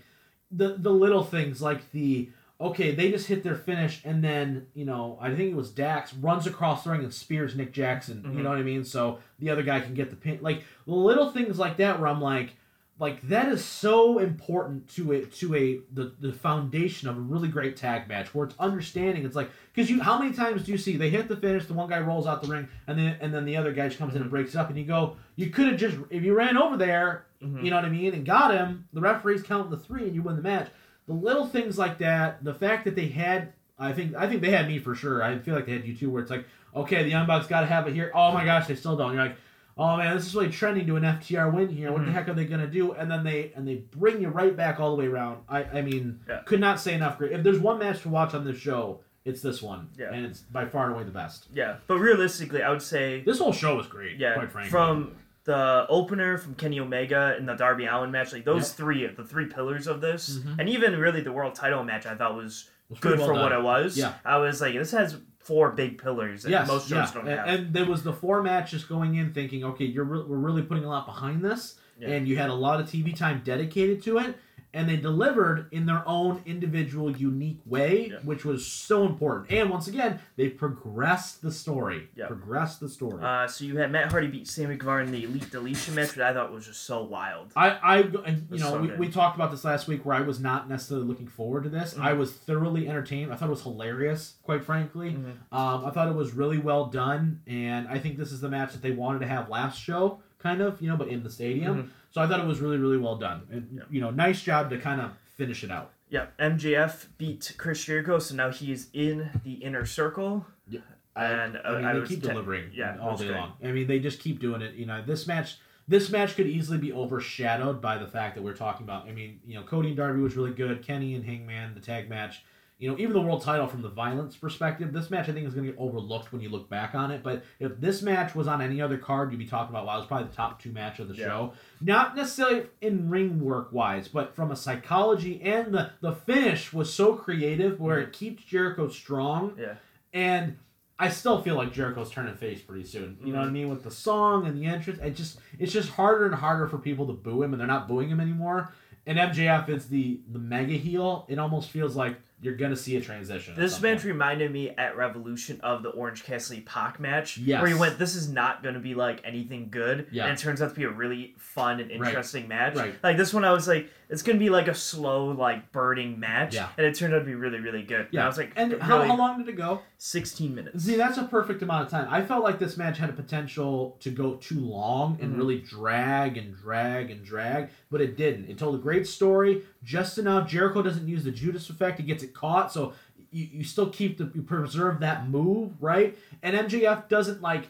the 0.51 0.75
the 0.77 0.91
little 0.91 1.23
things 1.23 1.59
like 1.61 1.91
the 1.91 2.29
okay, 2.63 2.95
they 2.95 3.11
just 3.11 3.27
hit 3.27 3.43
their 3.43 3.55
finish, 3.55 4.01
and 4.05 4.23
then 4.23 4.67
you 4.73 4.85
know 4.85 5.17
I 5.21 5.29
think 5.35 5.51
it 5.51 5.55
was 5.55 5.69
Dax 5.69 6.13
runs 6.13 6.47
across 6.47 6.83
the 6.83 6.91
ring 6.91 7.03
and 7.03 7.13
spears 7.13 7.55
Nick 7.55 7.71
Jackson. 7.73 8.21
You 8.23 8.29
Mhm. 8.39 8.43
know 8.43 8.49
what 8.49 8.57
I 8.57 8.63
mean? 8.63 8.83
So 8.83 9.19
the 9.39 9.49
other 9.49 9.63
guy 9.63 9.79
can 9.81 9.93
get 9.93 10.09
the 10.09 10.15
pin. 10.15 10.39
Like 10.41 10.63
little 10.85 11.29
things 11.31 11.59
like 11.59 11.77
that, 11.77 11.99
where 11.99 12.07
I'm 12.09 12.21
like. 12.21 12.55
Like 12.99 13.27
that 13.29 13.49
is 13.49 13.65
so 13.65 14.19
important 14.19 14.87
to 14.89 15.13
a 15.13 15.25
to 15.25 15.55
a 15.55 15.79
the, 15.91 16.13
the 16.21 16.31
foundation 16.31 17.09
of 17.09 17.17
a 17.17 17.19
really 17.19 17.47
great 17.47 17.75
tag 17.75 18.07
match 18.07 18.33
where 18.35 18.45
it's 18.45 18.55
understanding. 18.59 19.25
It's 19.25 19.35
like 19.35 19.49
because 19.73 19.89
you 19.89 19.99
how 19.99 20.19
many 20.19 20.31
times 20.31 20.63
do 20.63 20.71
you 20.71 20.77
see 20.77 20.95
they 20.95 21.09
hit 21.09 21.27
the 21.27 21.35
finish, 21.35 21.65
the 21.65 21.73
one 21.73 21.89
guy 21.89 21.99
rolls 21.99 22.27
out 22.27 22.43
the 22.43 22.47
ring, 22.49 22.67
and 22.85 22.97
then 22.97 23.17
and 23.19 23.33
then 23.33 23.45
the 23.45 23.57
other 23.57 23.73
guy 23.73 23.87
just 23.87 23.97
comes 23.97 24.13
in 24.15 24.21
and 24.21 24.29
breaks 24.29 24.53
it 24.53 24.59
up, 24.59 24.69
and 24.69 24.77
you 24.77 24.85
go, 24.85 25.17
you 25.35 25.49
could 25.49 25.67
have 25.69 25.77
just 25.77 25.97
if 26.11 26.21
you 26.23 26.35
ran 26.35 26.55
over 26.55 26.77
there, 26.77 27.25
Mhm. 27.43 27.63
you 27.63 27.71
know 27.71 27.77
what 27.77 27.85
I 27.85 27.89
mean, 27.89 28.13
and 28.13 28.23
got 28.27 28.53
him. 28.53 28.85
The 28.93 29.01
referees 29.01 29.41
count 29.41 29.71
the 29.71 29.77
three, 29.77 30.03
and 30.03 30.13
you 30.13 30.21
win 30.21 30.35
the 30.35 30.43
match. 30.43 30.69
The 31.07 31.13
little 31.13 31.45
things 31.45 31.77
like 31.77 31.97
that, 31.99 32.43
the 32.43 32.53
fact 32.53 32.85
that 32.85 32.95
they 32.95 33.07
had, 33.07 33.53
I 33.77 33.91
think 33.93 34.15
I 34.15 34.27
think 34.27 34.41
they 34.41 34.51
had 34.51 34.67
me 34.67 34.79
for 34.79 34.95
sure. 34.95 35.21
I 35.23 35.37
feel 35.39 35.55
like 35.55 35.65
they 35.65 35.73
had 35.73 35.85
you 35.85 35.95
too, 35.95 36.09
where 36.09 36.21
it's 36.21 36.31
like, 36.31 36.45
okay, 36.75 37.03
the 37.03 37.09
Young 37.09 37.27
Bucks 37.27 37.47
got 37.47 37.61
to 37.61 37.67
have 37.67 37.87
it 37.87 37.93
here. 37.93 38.11
Oh 38.15 38.31
my 38.31 38.45
gosh, 38.45 38.67
they 38.67 38.75
still 38.75 38.95
don't. 38.97 39.13
You're 39.13 39.23
like. 39.23 39.37
Oh 39.75 39.97
man, 39.97 40.15
this 40.15 40.27
is 40.27 40.35
really 40.35 40.51
trending 40.51 40.85
to 40.85 40.97
an 40.97 41.03
FTR 41.03 41.51
win 41.51 41.67
here. 41.67 41.91
What 41.91 42.05
the 42.05 42.11
Mhm. 42.11 42.13
heck 42.13 42.29
are 42.29 42.35
they 42.35 42.45
gonna 42.45 42.67
do? 42.67 42.91
And 42.91 43.09
then 43.09 43.23
they 43.23 43.51
and 43.55 43.67
they 43.67 43.77
bring 43.77 44.21
you 44.21 44.27
right 44.29 44.55
back 44.55 44.79
all 44.79 44.91
the 44.95 45.01
way 45.01 45.07
around. 45.07 45.39
I 45.49 45.63
I 45.63 45.81
mean, 45.81 46.19
Yeah. 46.29 46.41
could 46.45 46.59
not 46.59 46.79
say 46.79 46.93
enough. 46.93 47.17
Great. 47.17 47.31
If 47.31 47.41
there's 47.41 47.57
one 47.57 47.79
match 47.79 48.03
to 48.03 48.09
watch 48.09 48.35
on 48.35 48.45
this 48.45 48.59
show, 48.59 48.99
it's 49.25 49.41
this 49.41 49.63
one, 49.63 49.87
Yeah. 49.97 50.11
and 50.13 50.27
it's 50.27 50.41
by 50.41 50.65
far 50.65 50.85
and 50.85 50.93
away 50.93 51.05
the 51.05 51.09
best. 51.11 51.47
Yeah, 51.51 51.77
but 51.87 51.97
realistically, 51.97 52.61
I 52.61 52.69
would 52.69 52.83
say 52.83 53.23
This 53.25 53.39
whole 53.39 53.51
show 53.51 53.75
was 53.75 53.87
great. 53.87 54.19
Yeah, 54.19 54.35
quite 54.35 54.51
frankly. 54.51 54.69
from 54.69 55.15
the 55.45 55.85
opener 55.89 56.37
from 56.37 56.55
Kenny 56.55 56.79
Omega 56.79 57.35
and 57.37 57.47
the 57.47 57.53
Darby 57.55 57.85
Allin 57.85 58.11
match, 58.11 58.31
like 58.31 58.45
those 58.45 58.69
Yep. 58.69 58.77
three, 58.77 59.07
the 59.07 59.23
three 59.25 59.45
pillars 59.47 59.87
of 59.87 59.99
this, 60.01 60.39
Mhm. 60.39 60.59
and 60.59 60.69
even 60.69 60.97
really 60.97 61.21
the 61.21 61.31
world 61.33 61.53
title 61.55 61.83
match, 61.83 62.05
I 62.05 62.15
thought 62.15 62.35
was 62.35 62.69
It 62.89 62.93
was 62.93 62.99
pretty 62.99 63.17
good 63.17 63.19
well 63.19 63.27
for 63.29 63.33
done. 63.33 63.43
what 63.43 63.51
it 63.51 63.61
was. 63.63 63.97
Yeah. 63.97 64.13
I 64.23 64.37
was 64.37 64.61
like, 64.61 64.73
this 64.73 64.91
has 64.91 65.17
four 65.39 65.71
big 65.71 66.01
pillars 66.01 66.43
that 66.43 66.51
Yes, 66.51 66.67
most 66.67 66.89
yeah. 66.89 67.03
shows 67.03 67.13
don't 67.13 67.27
and, 67.27 67.37
have. 67.39 67.47
and 67.47 67.73
there 67.73 67.85
was 67.85 68.03
the 68.03 68.13
four 68.13 68.41
matches 68.41 68.85
going 68.85 69.15
in, 69.15 69.33
thinking, 69.33 69.65
okay, 69.65 69.83
you're 69.85 70.05
re- 70.05 70.23
we're 70.25 70.37
really 70.37 70.61
putting 70.61 70.85
a 70.85 70.87
lot 70.89 71.05
behind 71.05 71.43
this, 71.43 71.77
Yeah. 71.99 72.09
and 72.09 72.27
you 72.27 72.37
had 72.37 72.49
a 72.49 72.53
lot 72.53 72.79
of 72.79 72.87
TV 72.89 73.11
time 73.11 73.41
dedicated 73.43 74.01
to 74.03 74.19
it. 74.19 74.37
And 74.73 74.89
they 74.89 74.97
delivered 74.97 75.67
in 75.71 75.85
their 75.85 76.03
own 76.07 76.41
individual, 76.45 77.11
unique 77.15 77.59
way, 77.65 78.09
Yeah. 78.09 78.17
which 78.23 78.43
was 78.43 78.65
so 78.65 79.05
important. 79.05 79.51
And 79.51 79.69
once 79.69 79.87
again, 79.87 80.19
they 80.35 80.49
progressed 80.49 81.41
the 81.43 81.51
story. 81.51 82.09
Yeah. 82.15 82.27
Progressed 82.27 82.79
the 82.79 82.89
story. 82.89 83.23
Uh, 83.23 83.47
so 83.47 83.65
you 83.65 83.77
had 83.77 83.91
Matt 83.91 84.09
Hardy 84.11 84.27
beat 84.27 84.47
Sammy 84.47 84.75
Guevara 84.75 85.03
in 85.05 85.11
the 85.11 85.23
Elite 85.25 85.51
Deletion 85.51 85.93
match, 85.95 86.09
which 86.15 86.19
I 86.19 86.33
thought 86.33 86.51
was 86.51 86.65
just 86.65 86.83
so 86.85 87.03
wild. 87.03 87.51
I, 87.55 87.69
I, 87.69 87.97
and, 88.25 88.47
you 88.49 88.57
know, 88.59 88.71
so 88.71 88.81
we, 88.81 88.91
we 88.93 89.09
talked 89.09 89.35
about 89.35 89.51
this 89.51 89.63
last 89.63 89.87
week 89.87 90.05
where 90.05 90.15
I 90.15 90.21
was 90.21 90.39
not 90.39 90.67
necessarily 90.67 91.05
looking 91.05 91.27
forward 91.27 91.63
to 91.65 91.69
this. 91.69 91.93
Mhm. 91.93 92.01
I 92.01 92.13
was 92.13 92.31
thoroughly 92.33 92.89
entertained. 92.89 93.31
I 93.31 93.35
thought 93.35 93.47
it 93.49 93.51
was 93.51 93.61
hilarious, 93.61 94.37
quite 94.41 94.63
frankly. 94.63 95.11
Mhm. 95.11 95.55
Um, 95.55 95.85
I 95.85 95.91
thought 95.91 96.07
it 96.07 96.15
was 96.15 96.33
really 96.33 96.57
well 96.57 96.87
done, 96.87 97.41
and 97.45 97.87
I 97.87 97.99
think 97.99 98.17
this 98.17 98.31
is 98.31 98.41
the 98.41 98.49
match 98.49 98.71
that 98.73 98.81
they 98.81 98.91
wanted 98.91 99.19
to 99.19 99.27
have 99.27 99.49
last 99.49 99.79
show, 99.79 100.22
kind 100.43 100.61
of, 100.61 100.79
you 100.81 100.87
know, 100.89 100.97
but 100.97 101.07
in 101.07 101.23
the 101.23 101.29
stadium. 101.29 101.83
Mhm. 101.85 101.89
So 102.11 102.21
I 102.21 102.27
thought 102.27 102.39
it 102.39 102.45
was 102.45 102.59
really, 102.59 102.77
really 102.77 102.97
well 102.97 103.15
done. 103.15 103.41
And, 103.49 103.67
Yeah. 103.73 103.81
you 103.89 104.01
know, 104.01 104.11
nice 104.11 104.43
job 104.43 104.69
to 104.69 104.77
kind 104.77 105.01
of 105.01 105.11
finish 105.37 105.63
it 105.63 105.71
out. 105.71 105.91
Yeah, 106.09 106.27
MJF 106.37 107.07
beat 107.17 107.55
Chris 107.57 107.83
Jericho, 107.85 108.19
so 108.19 108.35
now 108.35 108.51
he's 108.51 108.89
in 108.93 109.29
the 109.43 109.53
inner 109.53 109.85
circle. 109.85 110.45
Yeah. 110.67 110.81
And, 111.15 111.57
uh, 111.57 111.61
I 111.65 111.75
mean, 111.77 111.85
I 111.85 111.93
they 111.99 112.05
keep 112.05 112.21
te- 112.21 112.27
delivering 112.27 112.71
yeah, 112.73 112.97
all 112.99 113.17
day 113.17 113.27
great. 113.27 113.37
long. 113.39 113.53
I 113.63 113.71
mean, 113.71 113.87
they 113.87 113.99
just 113.99 114.19
keep 114.19 114.39
doing 114.39 114.61
it. 114.61 114.75
You 114.75 114.85
know, 114.85 115.01
this 115.01 115.25
match, 115.25 115.57
this 115.87 116.11
match 116.11 116.35
could 116.35 116.45
easily 116.47 116.77
be 116.77 116.93
overshadowed 116.93 117.81
by 117.81 117.97
the 117.97 118.07
fact 118.07 118.35
that 118.35 118.41
we're 118.43 118.53
talking 118.55 118.83
about. 118.83 119.07
I 119.07 119.11
mean, 119.11 119.39
you 119.45 119.55
know, 119.55 119.63
Cody 119.63 119.87
and 119.89 119.97
Darby 119.97 120.21
was 120.21 120.35
really 120.35 120.53
good. 120.53 120.83
Kenny 120.85 121.15
and 121.15 121.25
Hangman, 121.25 121.73
the 121.73 121.79
tag 121.79 122.09
match. 122.09 122.43
You 122.79 122.91
know, 122.91 122.97
even 122.97 123.13
the 123.13 123.21
world 123.21 123.41
title 123.41 123.67
from 123.67 123.81
the 123.81 123.89
violence 123.89 124.35
perspective, 124.35 124.91
this 124.91 125.09
match 125.09 125.29
I 125.29 125.31
think 125.31 125.47
is 125.47 125.53
going 125.53 125.65
to 125.67 125.71
get 125.71 125.79
overlooked 125.79 126.33
when 126.33 126.41
you 126.41 126.49
look 126.49 126.69
back 126.69 126.95
on 126.95 127.11
it. 127.11 127.23
But 127.23 127.43
if 127.59 127.79
this 127.79 128.01
match 128.01 128.35
was 128.35 128.47
on 128.47 128.61
any 128.61 128.81
other 128.81 128.97
card, 128.97 129.31
you'd 129.31 129.37
be 129.37 129.45
talking 129.45 129.73
about, 129.73 129.85
wow, 129.85 129.99
it's 129.99 130.07
probably 130.07 130.27
the 130.27 130.35
top 130.35 130.61
two 130.61 130.71
match 130.71 130.99
of 130.99 131.07
the 131.07 131.15
Yeah. 131.15 131.27
show. 131.27 131.53
Not 131.79 132.15
necessarily 132.15 132.67
in 132.81 133.09
ring 133.09 133.39
work 133.39 133.71
wise, 133.71 134.07
but 134.07 134.35
from 134.35 134.51
a 134.51 134.55
psychology 134.55 135.41
and 135.41 135.73
the 135.73 135.91
the 136.01 136.13
finish 136.13 136.73
was 136.73 136.93
so 136.93 137.13
creative 137.15 137.79
where 137.79 137.99
it 137.99 138.05
mm-hmm. 138.05 138.11
keeps 138.11 138.43
Jericho 138.43 138.89
strong. 138.89 139.53
Yeah. 139.57 139.75
And 140.11 140.57
I 140.99 141.09
still 141.09 141.41
feel 141.41 141.55
like 141.55 141.73
Jericho's 141.73 142.11
turning 142.11 142.35
face 142.35 142.61
pretty 142.61 142.85
soon. 142.85 143.17
You 143.23 143.33
know 143.33 143.39
what 143.39 143.43
I 143.43 143.45
mm-hmm. 143.45 143.53
mean? 143.53 143.69
With 143.69 143.83
the 143.83 143.91
song 143.91 144.45
and 144.45 144.57
the 144.57 144.65
entrance, 144.65 144.99
it 145.01 145.15
just 145.15 145.39
it's 145.59 145.73
just 145.73 145.89
harder 145.89 146.25
and 146.25 146.35
harder 146.35 146.67
for 146.67 146.77
people 146.77 147.07
to 147.07 147.13
boo 147.13 147.43
him, 147.43 147.53
and 147.53 147.59
they're 147.59 147.67
not 147.67 147.87
booing 147.87 148.09
him 148.09 148.19
anymore. 148.19 148.71
And 149.05 149.17
MJF 149.17 149.69
is 149.69 149.87
the 149.87 150.21
the 150.31 150.39
mega 150.39 150.73
heel. 150.73 151.25
It 151.27 151.39
almost 151.39 151.69
feels 151.69 151.95
like 151.95 152.17
you're 152.43 152.55
gonna 152.55 152.75
see 152.75 152.97
a 152.97 153.01
transition. 153.01 153.55
This 153.55 153.81
match 153.81 153.97
point. 153.99 154.05
reminded 154.05 154.51
me 154.51 154.69
at 154.71 154.95
Revolution 154.97 155.59
of 155.61 155.81
the 155.83 155.89
Orange 155.89 156.23
Cassidy 156.23 156.61
Pac 156.61 156.99
match, 156.99 157.37
Yes. 157.37 157.61
where 157.61 157.69
you 157.71 157.77
went, 157.79 157.97
"This 157.97 158.15
is 158.15 158.29
not 158.29 158.61
going 158.61 158.75
to 158.75 158.81
be 158.81 158.93
like 158.95 159.21
anything 159.23 159.69
good," 159.71 160.07
Yeah. 160.11 160.25
and 160.25 160.33
it 160.33 160.41
turns 160.41 160.61
out 160.61 160.69
to 160.69 160.75
be 160.75 160.83
a 160.83 160.89
really 160.89 161.33
fun 161.37 161.79
and 161.79 161.89
Right. 161.99 162.07
interesting 162.09 162.47
match. 162.47 162.75
Right. 162.75 162.95
Like 163.03 163.17
this 163.17 163.33
one, 163.33 163.45
I 163.45 163.51
was 163.51 163.67
like, 163.67 163.89
"It's 164.09 164.21
going 164.21 164.37
to 164.37 164.43
be 164.43 164.49
like 164.49 164.67
a 164.67 164.75
slow, 164.75 165.27
like 165.31 165.71
burning 165.71 166.19
match," 166.19 166.53
Yeah. 166.55 166.69
and 166.77 166.85
it 166.85 166.95
turned 166.95 167.13
out 167.13 167.19
to 167.19 167.25
be 167.25 167.35
really, 167.35 167.59
really 167.59 167.83
good. 167.83 168.01
And 168.01 168.07
yeah. 168.11 168.23
I 168.25 168.27
was 168.27 168.37
like, 168.37 168.51
and 168.55 168.71
really, 168.73 168.83
how, 168.83 169.03
how 169.03 169.15
long 169.17 169.39
did 169.39 169.47
it 169.49 169.57
go? 169.57 169.81
Sixteen 169.97 170.53
minutes. 170.53 170.83
See, 170.83 170.97
that's 170.97 171.17
a 171.17 171.23
perfect 171.23 171.61
amount 171.61 171.85
of 171.85 171.89
time. 171.89 172.07
I 172.09 172.21
felt 172.21 172.43
like 172.43 172.59
this 172.59 172.75
match 172.77 172.97
had 172.97 173.09
a 173.09 173.13
potential 173.13 173.95
to 174.01 174.09
go 174.09 174.35
too 174.35 174.59
long 174.59 175.17
and 175.21 175.33
Mhm. 175.33 175.37
really 175.37 175.59
drag 175.59 176.37
and 176.37 176.55
drag 176.55 177.09
and 177.09 177.23
drag, 177.23 177.69
but 177.89 178.01
it 178.01 178.17
didn't. 178.17 178.49
It 178.49 178.57
told 178.57 178.75
a 178.75 178.77
great 178.79 179.07
story, 179.07 179.61
just 179.83 180.17
enough. 180.17 180.49
Jericho 180.49 180.81
doesn't 180.83 181.07
use 181.07 181.23
the 181.23 181.31
Judas 181.31 181.69
effect; 181.69 181.99
he 181.99 182.05
gets 182.05 182.21
it 182.23 182.32
caught, 182.33 182.71
so 182.71 182.93
you, 183.31 183.47
you 183.51 183.63
still 183.63 183.89
keep 183.89 184.17
the 184.17 184.31
you 184.33 184.41
preserve 184.41 184.99
that 184.99 185.29
move, 185.29 185.71
right? 185.81 186.17
And 186.41 186.55
MJF 186.55 187.07
doesn't 187.09 187.41
like 187.41 187.67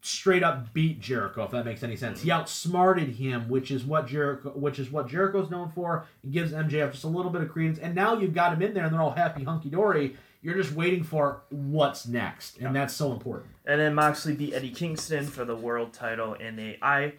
straight 0.00 0.42
up 0.42 0.72
beat 0.74 1.00
Jericho, 1.00 1.44
if 1.44 1.50
that 1.52 1.64
makes 1.64 1.82
any 1.82 1.96
sense. 1.96 2.20
He 2.20 2.30
outsmarted 2.30 3.08
him, 3.10 3.48
which 3.48 3.70
is 3.70 3.84
what 3.84 4.06
Jericho, 4.06 4.50
which 4.50 4.78
is 4.78 4.90
what 4.90 5.08
Jericho's 5.08 5.50
known 5.50 5.70
for. 5.74 6.06
It 6.22 6.30
gives 6.30 6.52
MJF 6.52 6.92
just 6.92 7.04
a 7.04 7.08
little 7.08 7.30
bit 7.30 7.42
of 7.42 7.50
credence, 7.50 7.78
and 7.78 7.94
now 7.94 8.18
you've 8.18 8.34
got 8.34 8.52
him 8.52 8.62
in 8.62 8.74
there, 8.74 8.84
and 8.84 8.92
they're 8.92 9.02
all 9.02 9.12
happy, 9.12 9.44
hunky 9.44 9.70
dory. 9.70 10.16
You're 10.42 10.56
just 10.56 10.72
waiting 10.72 11.02
for 11.04 11.40
what's 11.48 12.06
next, 12.06 12.58
and 12.58 12.76
that's 12.76 12.92
so 12.92 13.12
important. 13.12 13.50
And 13.64 13.80
then 13.80 13.94
Moxley 13.94 14.34
beat 14.34 14.52
Eddie 14.52 14.72
Kingston 14.72 15.26
for 15.26 15.46
the 15.46 15.56
world 15.56 15.94
title 15.94 16.34
in 16.34 16.58
a 16.58 16.76
I 16.82 17.14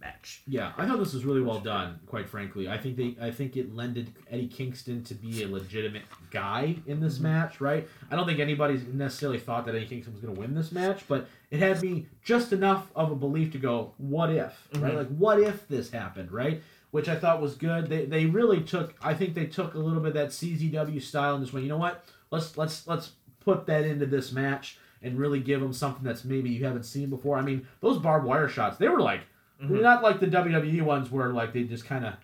Match. 0.00 0.42
Yeah, 0.46 0.72
I 0.78 0.86
thought 0.86 0.98
this 0.98 1.12
was 1.12 1.24
really 1.24 1.40
well 1.42 1.60
done. 1.60 2.00
Quite 2.06 2.28
frankly, 2.28 2.68
I 2.68 2.78
think 2.78 2.96
they, 2.96 3.16
I 3.20 3.30
think 3.30 3.56
it 3.56 3.74
lended 3.74 4.12
Eddie 4.30 4.48
Kingston 4.48 5.04
to 5.04 5.14
be 5.14 5.42
a 5.42 5.48
legitimate 5.48 6.02
guy 6.30 6.76
in 6.86 7.00
this 7.00 7.18
match. 7.18 7.60
Right? 7.60 7.86
I 8.10 8.16
don't 8.16 8.26
think 8.26 8.40
anybody's 8.40 8.84
necessarily 8.84 9.38
thought 9.38 9.66
that 9.66 9.74
Eddie 9.74 9.86
Kingston 9.86 10.12
was 10.14 10.22
going 10.22 10.34
to 10.34 10.40
win 10.40 10.54
this 10.54 10.72
match, 10.72 11.02
but 11.08 11.28
it 11.50 11.58
had 11.60 11.80
me 11.82 12.06
just 12.24 12.52
enough 12.52 12.90
of 12.94 13.10
a 13.10 13.16
belief 13.16 13.52
to 13.52 13.58
go, 13.58 13.92
"What 13.98 14.30
if?" 14.30 14.68
Right? 14.76 14.92
Mhm. 14.92 14.96
Like, 14.96 15.08
what 15.08 15.40
if 15.40 15.68
this 15.68 15.90
happened? 15.90 16.32
Right? 16.32 16.62
Which 16.90 17.08
I 17.08 17.14
thought 17.16 17.40
was 17.40 17.54
good. 17.54 17.88
They, 17.88 18.04
they 18.06 18.26
really 18.26 18.62
took. 18.62 18.94
I 19.02 19.14
think 19.14 19.34
they 19.34 19.46
took 19.46 19.74
a 19.74 19.78
little 19.78 20.00
bit 20.00 20.08
of 20.08 20.14
that 20.14 20.28
CZW 20.30 21.00
style 21.02 21.34
and 21.36 21.44
just 21.44 21.52
went, 21.52 21.62
you 21.64 21.68
know 21.68 21.78
what? 21.78 22.04
Let's 22.30 22.56
let's 22.56 22.86
let's 22.86 23.12
put 23.40 23.66
that 23.66 23.84
into 23.84 24.06
this 24.06 24.32
match 24.32 24.78
and 25.02 25.18
really 25.18 25.40
give 25.40 25.60
them 25.60 25.72
something 25.72 26.04
that's 26.04 26.24
maybe 26.24 26.50
you 26.50 26.64
haven't 26.64 26.82
seen 26.82 27.08
before. 27.08 27.38
I 27.38 27.42
mean, 27.42 27.66
those 27.80 27.96
barbed 27.98 28.26
wire 28.26 28.48
shots, 28.48 28.76
they 28.76 28.88
were 28.88 29.00
like 29.00 29.20
Mhm. 29.62 29.82
not 29.82 30.02
like 30.02 30.20
the 30.20 30.26
WWE 30.26 30.82
ones 30.82 31.10
where 31.10 31.28
like 31.30 31.52
they 31.52 31.64
just 31.64 31.84
kind 31.84 32.04
of. 32.06 32.14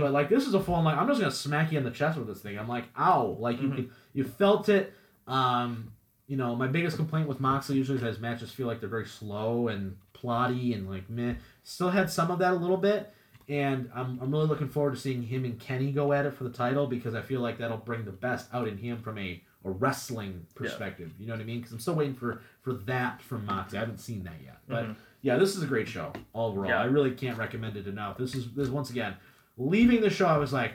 But 0.00 0.12
like 0.12 0.28
this 0.28 0.46
is 0.46 0.54
a 0.54 0.60
full 0.60 0.82
like 0.82 0.96
I'm 0.96 1.06
just 1.08 1.20
gonna 1.20 1.30
smack 1.32 1.72
you 1.72 1.78
in 1.78 1.84
the 1.84 1.90
chest 1.90 2.18
with 2.18 2.26
this 2.28 2.40
thing. 2.40 2.58
I'm 2.58 2.68
like, 2.68 2.84
ow! 2.98 3.36
Like 3.38 3.60
you 3.62 3.68
Mhm. 3.68 3.90
you 4.12 4.24
felt 4.24 4.68
it. 4.68 4.92
Um, 5.26 5.92
you 6.26 6.36
know, 6.36 6.56
my 6.56 6.66
biggest 6.66 6.96
complaint 6.96 7.28
with 7.28 7.40
Moxley 7.40 7.76
usually 7.76 7.96
is 7.96 8.02
that 8.02 8.08
his 8.08 8.18
matches 8.20 8.50
feel 8.52 8.66
like 8.66 8.80
they're 8.80 8.88
very 8.88 9.06
slow 9.06 9.68
and 9.68 9.96
plotty 10.12 10.74
and 10.74 10.88
like 10.88 11.08
meh. 11.08 11.34
Still 11.62 11.90
had 11.90 12.10
some 12.10 12.30
of 12.30 12.38
that 12.40 12.52
a 12.52 12.56
little 12.56 12.76
bit, 12.76 13.12
and 13.48 13.88
I'm 13.94 14.18
I'm 14.20 14.30
really 14.32 14.46
looking 14.46 14.68
forward 14.68 14.94
to 14.94 15.00
seeing 15.00 15.22
him 15.22 15.44
and 15.44 15.58
Kenny 15.58 15.92
go 15.92 16.12
at 16.12 16.26
it 16.26 16.34
for 16.34 16.44
the 16.44 16.50
title 16.50 16.86
because 16.86 17.14
I 17.14 17.22
feel 17.22 17.40
like 17.40 17.58
that'll 17.58 17.76
bring 17.78 18.04
the 18.04 18.12
best 18.12 18.48
out 18.52 18.66
in 18.68 18.76
him 18.76 18.98
from 18.98 19.18
a 19.18 19.40
a 19.64 19.70
wrestling 19.70 20.46
perspective. 20.54 21.12
You 21.18 21.26
know 21.26 21.32
what 21.34 21.40
I 21.40 21.44
mean? 21.44 21.58
Because 21.58 21.72
I'm 21.72 21.80
still 21.80 21.94
waiting 21.94 22.14
for 22.14 22.40
for 22.62 22.72
that 22.72 23.20
from 23.22 23.46
Moxley. 23.46 23.78
I 23.78 23.80
haven't 23.80 23.98
seen 23.98 24.24
that 24.24 24.40
yet, 24.44 24.58
but 24.68 24.84
Mhm. 24.86 24.96
Yeah, 25.26 25.36
this 25.36 25.56
is 25.56 25.62
a 25.64 25.66
great 25.66 25.88
show 25.88 26.12
overall. 26.34 26.68
Yeah. 26.70 26.80
I 26.80 26.84
really 26.84 27.10
can't 27.10 27.36
recommend 27.36 27.76
it 27.76 27.88
enough. 27.88 28.16
This 28.16 28.36
is 28.36 28.52
this 28.52 28.68
once 28.68 28.90
again 28.90 29.14
leaving 29.58 30.00
the 30.00 30.08
show. 30.08 30.26
I 30.26 30.38
was 30.38 30.52
like, 30.52 30.74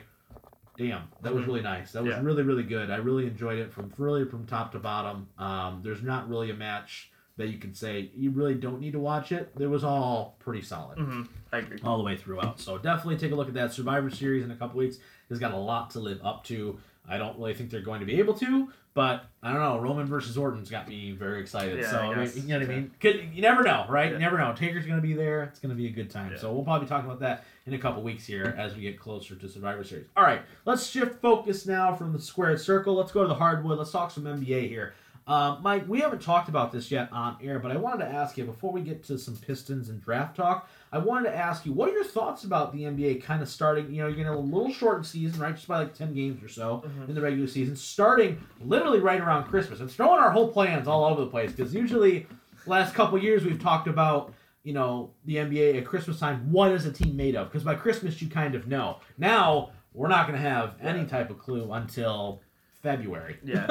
damn, 0.76 1.04
that 1.22 1.32
was 1.34 1.44
Mhm. 1.44 1.46
really 1.46 1.62
nice. 1.62 1.92
That 1.92 2.02
was 2.02 2.10
Yeah. 2.12 2.20
really 2.22 2.42
really 2.42 2.62
good. 2.64 2.90
I 2.90 2.96
really 2.96 3.26
enjoyed 3.26 3.58
it 3.58 3.72
from 3.72 3.90
really 3.96 4.26
from 4.26 4.44
top 4.46 4.72
to 4.72 4.78
bottom. 4.78 5.28
Um, 5.38 5.80
there's 5.82 6.02
not 6.02 6.28
really 6.28 6.50
a 6.50 6.54
match 6.54 7.10
that 7.38 7.48
you 7.48 7.56
can 7.58 7.72
say 7.72 8.10
you 8.14 8.30
really 8.30 8.54
don't 8.54 8.78
need 8.78 8.92
to 8.92 8.98
watch 8.98 9.32
it. 9.32 9.50
It 9.58 9.66
was 9.66 9.84
all 9.84 10.36
pretty 10.38 10.60
solid 10.60 10.98
hmm 10.98 11.22
I 11.50 11.58
agree. 11.58 11.78
all 11.82 11.96
the 11.96 12.04
way 12.04 12.14
throughout. 12.18 12.60
So 12.60 12.76
definitely 12.76 13.16
take 13.16 13.32
a 13.32 13.34
look 13.34 13.48
at 13.48 13.54
that 13.54 13.72
Survivor 13.72 14.10
Series 14.10 14.44
in 14.44 14.50
a 14.50 14.56
couple 14.56 14.76
weeks. 14.78 14.98
It's 15.30 15.40
got 15.40 15.52
a 15.54 15.56
lot 15.56 15.88
to 15.92 16.00
live 16.00 16.20
up 16.22 16.44
to. 16.44 16.78
I 17.08 17.18
don't 17.18 17.36
really 17.38 17.54
think 17.54 17.70
they're 17.70 17.80
going 17.80 18.00
to 18.00 18.06
be 18.06 18.18
able 18.18 18.34
to, 18.34 18.68
but 18.94 19.26
I 19.42 19.52
don't 19.52 19.60
know. 19.60 19.78
Roman 19.80 20.06
versus 20.06 20.38
Orton's 20.38 20.70
got 20.70 20.88
me 20.88 21.12
very 21.12 21.40
excited. 21.40 21.80
Yeah, 21.80 21.90
so 21.90 21.98
I 21.98 22.14
mean, 22.14 22.30
you 22.34 22.42
know 22.42 22.60
what 22.60 22.70
I 22.70 22.74
mean? 22.74 22.90
Could, 23.00 23.30
you 23.32 23.42
never 23.42 23.62
know, 23.62 23.86
right? 23.88 24.06
Yeah. 24.06 24.12
You 24.14 24.18
never 24.20 24.38
know. 24.38 24.54
Taker's 24.54 24.86
going 24.86 25.00
to 25.00 25.06
be 25.06 25.14
there. 25.14 25.44
It's 25.44 25.58
going 25.58 25.70
to 25.70 25.76
be 25.76 25.88
a 25.88 25.90
good 25.90 26.10
time. 26.10 26.32
Yeah. 26.32 26.38
So 26.38 26.52
we'll 26.52 26.62
probably 26.62 26.86
be 26.86 26.88
talking 26.88 27.06
about 27.06 27.20
that 27.20 27.44
in 27.66 27.74
a 27.74 27.78
couple 27.78 28.02
weeks 28.02 28.24
here 28.24 28.54
as 28.56 28.74
we 28.74 28.82
get 28.82 28.98
closer 28.98 29.34
to 29.34 29.48
Survivor 29.48 29.82
Series. 29.82 30.06
All 30.16 30.24
right, 30.24 30.42
let's 30.64 30.86
shift 30.86 31.20
focus 31.20 31.66
now 31.66 31.94
from 31.94 32.12
the 32.12 32.20
squared 32.20 32.60
circle. 32.60 32.94
Let's 32.94 33.12
go 33.12 33.22
to 33.22 33.28
the 33.28 33.34
hardwood. 33.34 33.78
Let's 33.78 33.90
talk 33.90 34.10
some 34.10 34.24
NBA 34.24 34.68
here. 34.68 34.94
Um, 35.26 35.58
Mike, 35.62 35.88
we 35.88 36.00
haven't 36.00 36.20
talked 36.20 36.48
about 36.48 36.72
this 36.72 36.90
yet 36.90 37.08
on 37.12 37.36
air, 37.42 37.58
but 37.58 37.70
I 37.70 37.76
wanted 37.76 38.04
to 38.04 38.10
ask 38.10 38.36
you 38.36 38.44
before 38.44 38.72
we 38.72 38.80
get 38.80 39.04
to 39.04 39.18
some 39.18 39.36
Pistons 39.36 39.88
and 39.88 40.02
draft 40.02 40.36
talk. 40.36 40.68
I 40.92 40.98
wanted 40.98 41.30
to 41.30 41.36
ask 41.36 41.64
you, 41.64 41.72
what 41.72 41.88
are 41.88 41.92
your 41.92 42.04
thoughts 42.04 42.44
about 42.44 42.72
the 42.72 42.82
NBA 42.82 43.22
kind 43.22 43.40
of 43.42 43.48
starting? 43.48 43.90
You 43.92 44.02
know, 44.02 44.08
you're 44.08 44.16
getting 44.16 44.32
a 44.32 44.38
little 44.38 44.70
shortened 44.70 45.06
season, 45.06 45.40
right? 45.40 45.54
Just 45.54 45.66
by 45.66 45.78
like 45.78 45.94
ten 45.94 46.12
games 46.12 46.42
or 46.44 46.48
so 46.48 46.84
Mhm. 46.86 47.08
in 47.08 47.14
the 47.14 47.20
regular 47.22 47.46
season, 47.46 47.74
starting 47.76 48.38
literally 48.60 49.00
right 49.00 49.20
around 49.20 49.44
Christmas. 49.44 49.80
It's 49.80 49.94
throwing 49.94 50.20
our 50.20 50.30
whole 50.30 50.48
plans 50.52 50.86
all 50.86 51.04
over 51.06 51.22
the 51.22 51.30
place 51.30 51.50
because 51.52 51.74
usually, 51.74 52.26
last 52.66 52.94
couple 52.94 53.16
years 53.18 53.44
we've 53.44 53.60
talked 53.60 53.88
about 53.88 54.34
you 54.64 54.72
know 54.74 55.10
the 55.24 55.36
NBA 55.38 55.78
at 55.78 55.84
Christmas 55.86 56.20
time. 56.20 56.52
What 56.52 56.70
is 56.72 56.84
a 56.86 56.92
team 56.92 57.16
made 57.16 57.36
of? 57.36 57.48
Because 57.48 57.64
by 57.64 57.74
Christmas 57.74 58.20
you 58.20 58.28
kind 58.28 58.54
of 58.54 58.68
know. 58.68 58.98
Now 59.18 59.70
we're 59.94 60.08
not 60.08 60.26
going 60.28 60.40
to 60.40 60.48
have 60.48 60.74
any 60.80 61.04
type 61.06 61.30
of 61.30 61.38
clue 61.38 61.72
until 61.72 62.40
February. 62.82 63.38
Yeah. 63.44 63.66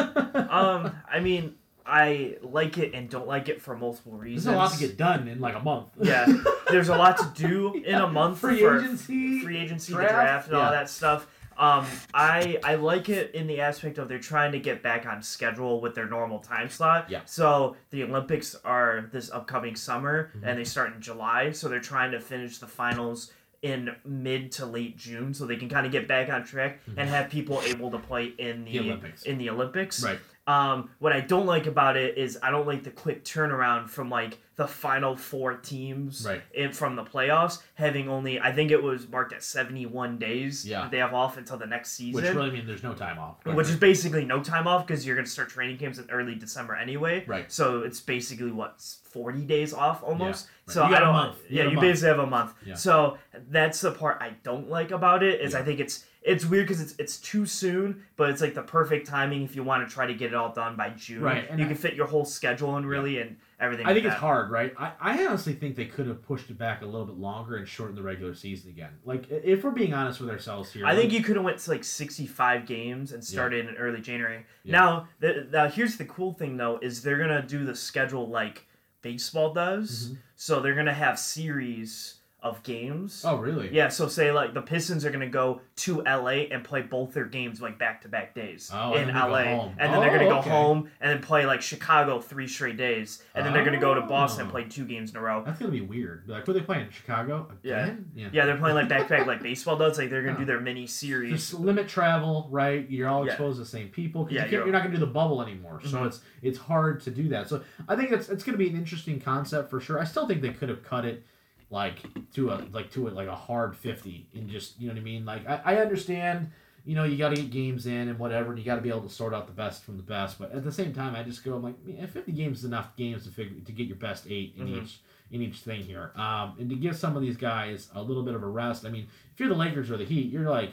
um, 0.49 0.91
I 1.11 1.19
mean, 1.19 1.55
I 1.85 2.37
like 2.41 2.77
it 2.77 2.93
and 2.93 3.09
don't 3.09 3.27
like 3.27 3.49
it 3.49 3.61
for 3.61 3.75
multiple 3.75 4.13
reasons. 4.13 4.45
There's 4.45 4.55
a 4.55 4.57
lot 4.57 4.71
to 4.73 4.79
get 4.79 4.97
done 4.97 5.27
in 5.27 5.39
like 5.39 5.55
a 5.55 5.59
month. 5.59 5.87
Yeah, 6.01 6.25
there's 6.69 6.89
a 6.89 6.95
lot 6.95 7.17
to 7.17 7.31
do 7.35 7.73
in 7.83 7.95
a 7.95 8.07
month 8.07 8.39
Free 8.39 8.59
for 8.59 8.77
agency. 8.79 9.41
free 9.41 9.57
agency, 9.57 9.93
draft, 9.93 10.09
the 10.09 10.13
draft, 10.21 10.47
and 10.47 10.57
all 10.57 10.71
that 10.71 10.89
stuff. 10.89 11.27
Um, 11.57 11.85
I 12.13 12.59
I 12.63 12.75
like 12.75 13.09
it 13.09 13.35
in 13.35 13.45
the 13.45 13.61
aspect 13.61 13.97
of 13.97 14.07
they're 14.07 14.19
trying 14.19 14.51
to 14.53 14.59
get 14.59 14.81
back 14.81 15.05
on 15.05 15.21
schedule 15.21 15.81
with 15.81 15.93
their 15.95 16.07
normal 16.07 16.39
time 16.39 16.69
slot. 16.69 17.09
Yeah. 17.09 17.21
So 17.25 17.75
the 17.91 18.03
Olympics 18.03 18.55
are 18.63 19.09
this 19.11 19.29
upcoming 19.29 19.75
summer, 19.75 20.31
Mhm. 20.37 20.41
and 20.47 20.59
they 20.59 20.63
start 20.63 20.93
in 20.95 21.01
July. 21.01 21.51
So 21.51 21.67
they're 21.67 21.79
trying 21.79 22.11
to 22.11 22.19
finish 22.19 22.57
the 22.57 22.67
finals 22.67 23.31
in 23.61 23.95
mid 24.03 24.51
to 24.53 24.65
late 24.65 24.97
June, 24.97 25.35
so 25.35 25.45
they 25.45 25.55
can 25.55 25.69
kind 25.69 25.85
of 25.85 25.91
get 25.91 26.07
back 26.07 26.29
on 26.29 26.43
track 26.43 26.79
and 26.97 27.07
have 27.07 27.29
people 27.29 27.61
able 27.67 27.91
to 27.91 27.99
play 27.99 28.33
in 28.39 28.65
the, 28.65 28.71
The 28.71 28.79
Olympics. 28.79 29.21
in 29.21 29.37
the 29.37 29.49
Olympics. 29.51 30.03
Right. 30.03 30.17
Um, 30.47 30.89
what 30.99 31.13
I 31.13 31.19
don't 31.21 31.45
like 31.45 31.67
about 31.67 31.95
it 31.97 32.17
is 32.17 32.37
I 32.41 32.49
don't 32.49 32.65
like 32.65 32.83
the 32.83 32.89
quick 32.89 33.23
turnaround 33.23 33.89
from 33.89 34.09
like 34.09 34.39
the 34.55 34.67
final 34.67 35.15
four 35.15 35.55
teams 35.55 36.25
Right. 36.27 36.41
in 36.53 36.71
from 36.71 36.95
the 36.95 37.03
playoffs 37.03 37.61
having 37.75 38.09
only 38.09 38.39
I 38.39 38.51
think 38.51 38.71
it 38.71 38.81
was 38.81 39.07
marked 39.07 39.33
at 39.33 39.43
seventy 39.43 39.85
one 39.85 40.17
days 40.17 40.65
Yeah. 40.67 40.81
that 40.81 40.91
they 40.91 40.97
have 40.97 41.13
off 41.13 41.37
until 41.37 41.57
the 41.57 41.67
next 41.67 41.91
season. 41.91 42.21
Which 42.23 42.33
really 42.33 42.49
means 42.51 42.65
there's 42.67 42.81
no 42.83 42.93
time 42.95 43.19
off. 43.19 43.37
which 43.45 43.69
is 43.69 43.75
basically 43.75 44.25
no 44.25 44.41
time 44.43 44.67
off 44.67 44.85
because 44.85 45.05
you're 45.05 45.15
gonna 45.15 45.27
start 45.27 45.49
training 45.49 45.77
camps 45.77 45.99
in 45.99 46.09
early 46.09 46.33
December 46.35 46.75
anyway. 46.75 47.23
Right. 47.27 47.51
So 47.51 47.81
it's 47.83 48.01
basically 48.01 48.51
what 48.51 48.81
forty 49.11 49.45
days 49.45 49.73
off 49.75 50.01
almost. 50.03 50.47
right. 50.67 50.73
So 50.73 50.83
You 50.85 50.89
got 50.89 50.99
I 50.99 51.03
a 51.03 51.05
don't. 51.05 51.13
month. 51.13 51.37
You 51.49 51.57
Yeah, 51.57 51.63
you 51.65 51.69
month. 51.75 51.81
basically 51.81 52.09
have 52.09 52.19
a 52.19 52.27
month. 52.27 52.53
Yeah. 52.65 52.73
So 52.75 53.17
that's 53.49 53.81
the 53.81 53.91
part 53.91 54.17
I 54.21 54.31
don't 54.43 54.69
like 54.69 54.89
about 54.91 55.21
it 55.21 55.39
is 55.39 55.53
I 55.53 55.61
think 55.61 55.79
it's 55.79 56.03
it's 56.23 56.45
weird 56.45 56.67
because 56.67 56.81
it's 56.81 56.93
it's 56.99 57.17
too 57.17 57.45
soon, 57.45 58.03
but 58.15 58.29
it's 58.29 58.41
like 58.41 58.53
the 58.53 58.61
perfect 58.61 59.07
timing 59.07 59.41
if 59.41 59.55
you 59.55 59.63
want 59.63 59.87
to 59.87 59.93
try 59.93 60.05
to 60.05 60.13
get 60.13 60.27
it 60.27 60.35
all 60.35 60.53
done 60.53 60.75
by 60.75 60.89
June. 60.89 61.21
Right, 61.21 61.49
and 61.49 61.59
you 61.59 61.65
I- 61.65 61.69
can 61.69 61.77
fit 61.77 61.95
your 61.95 62.05
whole 62.05 62.25
schedule 62.25 62.77
in 62.77 62.85
really 62.85 63.19
and 63.19 63.37
everything. 63.59 63.87
I 63.87 63.93
think 63.93 64.05
like 64.05 64.13
it's 64.13 64.21
hard, 64.21 64.51
right? 64.51 64.71
I, 64.77 64.91
I 65.01 65.25
honestly 65.25 65.53
think 65.53 65.75
they 65.75 65.85
could 65.85 66.05
have 66.05 66.21
pushed 66.21 66.51
it 66.51 66.59
back 66.59 66.83
a 66.83 66.85
little 66.85 67.05
bit 67.05 67.17
longer 67.17 67.57
and 67.57 67.67
shortened 67.67 67.97
the 67.97 68.03
regular 68.03 68.35
season 68.35 68.69
again. 68.69 68.91
Like, 69.03 69.25
if 69.31 69.63
we're 69.63 69.71
being 69.71 69.93
honest 69.95 70.19
with 70.19 70.29
ourselves 70.29 70.71
here, 70.71 70.85
I 70.85 70.95
think 70.95 71.11
you 71.11 71.23
could 71.23 71.37
have 71.37 71.45
went 71.45 71.57
to 71.57 71.71
like 71.71 71.83
65 71.83 72.67
games 72.67 73.13
and 73.13 73.23
started 73.23 73.67
in 73.67 73.75
early 73.75 74.01
January. 74.01 74.45
Yeah. 74.63 74.71
Now, 74.71 75.07
the, 75.19 75.47
now 75.51 75.69
here's 75.69 75.97
the 75.97 76.05
cool 76.05 76.33
thing 76.33 76.57
though 76.57 76.77
is 76.83 77.01
they're 77.01 77.17
gonna 77.17 77.41
do 77.41 77.65
the 77.65 77.75
schedule 77.75 78.27
like 78.27 78.67
baseball 79.01 79.53
does. 79.53 80.05
Mm-hmm. 80.05 80.15
So 80.35 80.59
they're 80.61 80.75
gonna 80.75 80.93
have 80.93 81.17
series 81.17 82.20
of 82.43 82.63
games. 82.63 83.23
Oh, 83.25 83.37
really? 83.37 83.69
Yeah, 83.71 83.89
so 83.89 84.07
say 84.07 84.31
like 84.31 84.55
the 84.55 84.63
Pistons 84.63 85.05
are 85.05 85.11
gonna 85.11 85.29
go 85.29 85.61
to 85.77 86.01
LA 86.01 86.47
and 86.51 86.63
play 86.63 86.81
both 86.81 87.13
their 87.13 87.25
games 87.25 87.61
like 87.61 87.77
back 87.77 88.01
to 88.01 88.07
back 88.07 88.33
days 88.33 88.71
Oh, 88.73 88.95
in 88.95 89.09
LA, 89.09 89.37
and 89.77 89.77
then 89.77 89.99
they're 89.99 90.09
gonna 90.09 90.25
Oh, 90.25 90.29
go 90.29 90.39
okay. 90.39 90.49
home 90.49 90.89
and 90.99 91.11
then 91.11 91.21
play 91.21 91.45
like 91.45 91.61
Chicago 91.61 92.19
three 92.19 92.47
straight 92.47 92.77
days, 92.77 93.23
and 93.35 93.45
then 93.45 93.53
they're 93.53 93.63
gonna 93.63 93.79
go 93.79 93.93
to 93.93 94.01
Boston 94.01 94.41
and 94.41 94.49
Oh. 94.49 94.53
play 94.53 94.63
two 94.63 94.85
games 94.85 95.11
in 95.11 95.17
a 95.17 95.21
row. 95.21 95.43
That's 95.45 95.59
gonna 95.59 95.71
be 95.71 95.81
weird. 95.81 96.23
Like, 96.27 96.47
what 96.47 96.55
are 96.55 96.59
they 96.59 96.65
playing 96.65 96.87
in 96.87 96.91
Chicago 96.91 97.47
again? 97.63 98.09
Yeah. 98.15 98.29
Yeah, 98.33 98.45
they're 98.47 98.57
playing 98.57 98.75
like 98.75 98.89
back 98.89 99.07
to 99.07 99.17
back 99.17 99.27
like 99.27 99.43
baseball 99.43 99.77
does. 99.77 99.99
Like 99.99 100.09
they're 100.09 100.23
gonna 100.23 100.39
do 100.39 100.45
their 100.45 100.59
mini 100.59 100.87
series. 100.87 101.33
Just 101.33 101.53
limit 101.53 101.87
travel, 101.87 102.47
right? 102.49 102.89
You're 102.89 103.07
all 103.07 103.23
Yeah. 103.23 103.33
exposed 103.33 103.57
to 103.57 103.63
the 103.63 103.69
same 103.69 103.89
people. 103.89 104.27
Yeah, 104.31 104.33
you 104.33 104.39
can't, 104.39 104.51
you're- 104.51 104.63
you're 104.65 104.73
not 104.73 104.79
going 104.79 104.91
to 104.93 104.97
do 104.97 105.05
the 105.05 105.11
bubble 105.11 105.41
anymore, 105.43 105.79
so 105.83 105.97
Mhm. 105.99 106.07
it's 106.07 106.21
it's 106.41 106.57
hard 106.57 107.01
to 107.01 107.11
do 107.11 107.29
that. 107.29 107.47
So 107.49 107.61
I 107.87 107.95
think 107.95 108.11
it's 108.11 108.29
it's 108.29 108.43
going 108.43 108.53
to 108.53 108.57
be 108.57 108.67
an 108.69 108.75
interesting 108.75 109.19
concept 109.19 109.69
for 109.69 109.79
sure. 109.79 109.99
I 109.99 110.05
still 110.05 110.25
think 110.27 110.41
they 110.41 110.49
could 110.49 110.69
have 110.69 110.83
cut 110.83 111.05
it 111.05 111.23
like 111.71 111.97
to 112.33 112.51
a 112.51 112.61
like 112.71 112.91
to 112.91 113.07
a, 113.07 113.09
like 113.09 113.27
a 113.27 113.35
hard 113.35 113.75
fifty 113.75 114.27
and 114.35 114.47
just 114.49 114.79
you 114.79 114.87
know 114.87 114.93
what 114.93 114.99
I 114.99 115.03
mean. 115.03 115.25
Like 115.25 115.47
I, 115.49 115.61
I 115.65 115.75
understand, 115.77 116.51
you 116.85 116.95
know, 116.95 117.03
you 117.05 117.17
got 117.17 117.29
to 117.29 117.35
get 117.35 117.49
games 117.49 117.85
in 117.87 118.09
and 118.09 118.19
whatever, 118.19 118.49
and 118.51 118.59
you 118.59 118.65
got 118.65 118.75
to 118.75 118.81
be 118.81 118.89
able 118.89 119.01
to 119.03 119.09
sort 119.09 119.33
out 119.33 119.47
the 119.47 119.53
best 119.53 119.83
from 119.83 119.97
the 119.97 120.03
best. 120.03 120.37
But 120.37 120.51
at 120.51 120.63
the 120.63 120.71
same 120.71 120.93
time, 120.93 121.15
I 121.15 121.23
just 121.23 121.43
go 121.43 121.55
I'm 121.55 121.63
like, 121.63 121.75
yeah, 121.87 122.05
fifty 122.05 122.31
games 122.33 122.59
is 122.59 122.65
enough 122.65 122.95
games 122.95 123.23
to 123.23 123.31
figure 123.31 123.59
to 123.65 123.71
get 123.71 123.87
your 123.87 123.95
best 123.97 124.27
eight 124.29 124.53
in 124.57 124.67
Mhm. 124.67 124.83
each 124.83 124.99
in 125.31 125.41
each 125.41 125.59
thing 125.59 125.81
here, 125.81 126.11
um, 126.15 126.55
and 126.59 126.69
to 126.69 126.75
give 126.75 126.95
some 126.95 127.15
of 127.15 127.21
these 127.21 127.37
guys 127.37 127.87
a 127.95 128.03
little 128.03 128.21
bit 128.23 128.35
of 128.35 128.43
a 128.43 128.47
rest. 128.47 128.85
I 128.85 128.89
mean, 128.89 129.07
if 129.33 129.39
you're 129.39 129.47
the 129.49 129.55
Lakers 129.55 129.89
or 129.89 129.95
the 129.97 130.03
Heat, 130.05 130.29
you're 130.31 130.49
like 130.49 130.71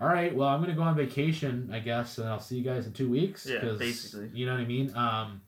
all 0.00 0.08
right, 0.08 0.34
well, 0.34 0.48
I'm 0.48 0.60
gonna 0.60 0.74
go 0.74 0.82
on 0.82 0.96
vacation, 0.96 1.70
I 1.72 1.78
guess, 1.78 2.18
and 2.18 2.28
I'll 2.28 2.40
see 2.40 2.56
you 2.56 2.64
guys 2.64 2.84
in 2.88 2.92
two 2.92 3.08
weeks. 3.08 3.46
Yeah, 3.46 3.60
basically. 3.78 4.28
You 4.34 4.44
know 4.46 4.52
what 4.54 4.60
I 4.60 4.64
mean? 4.64 4.92
Um, 4.96 5.40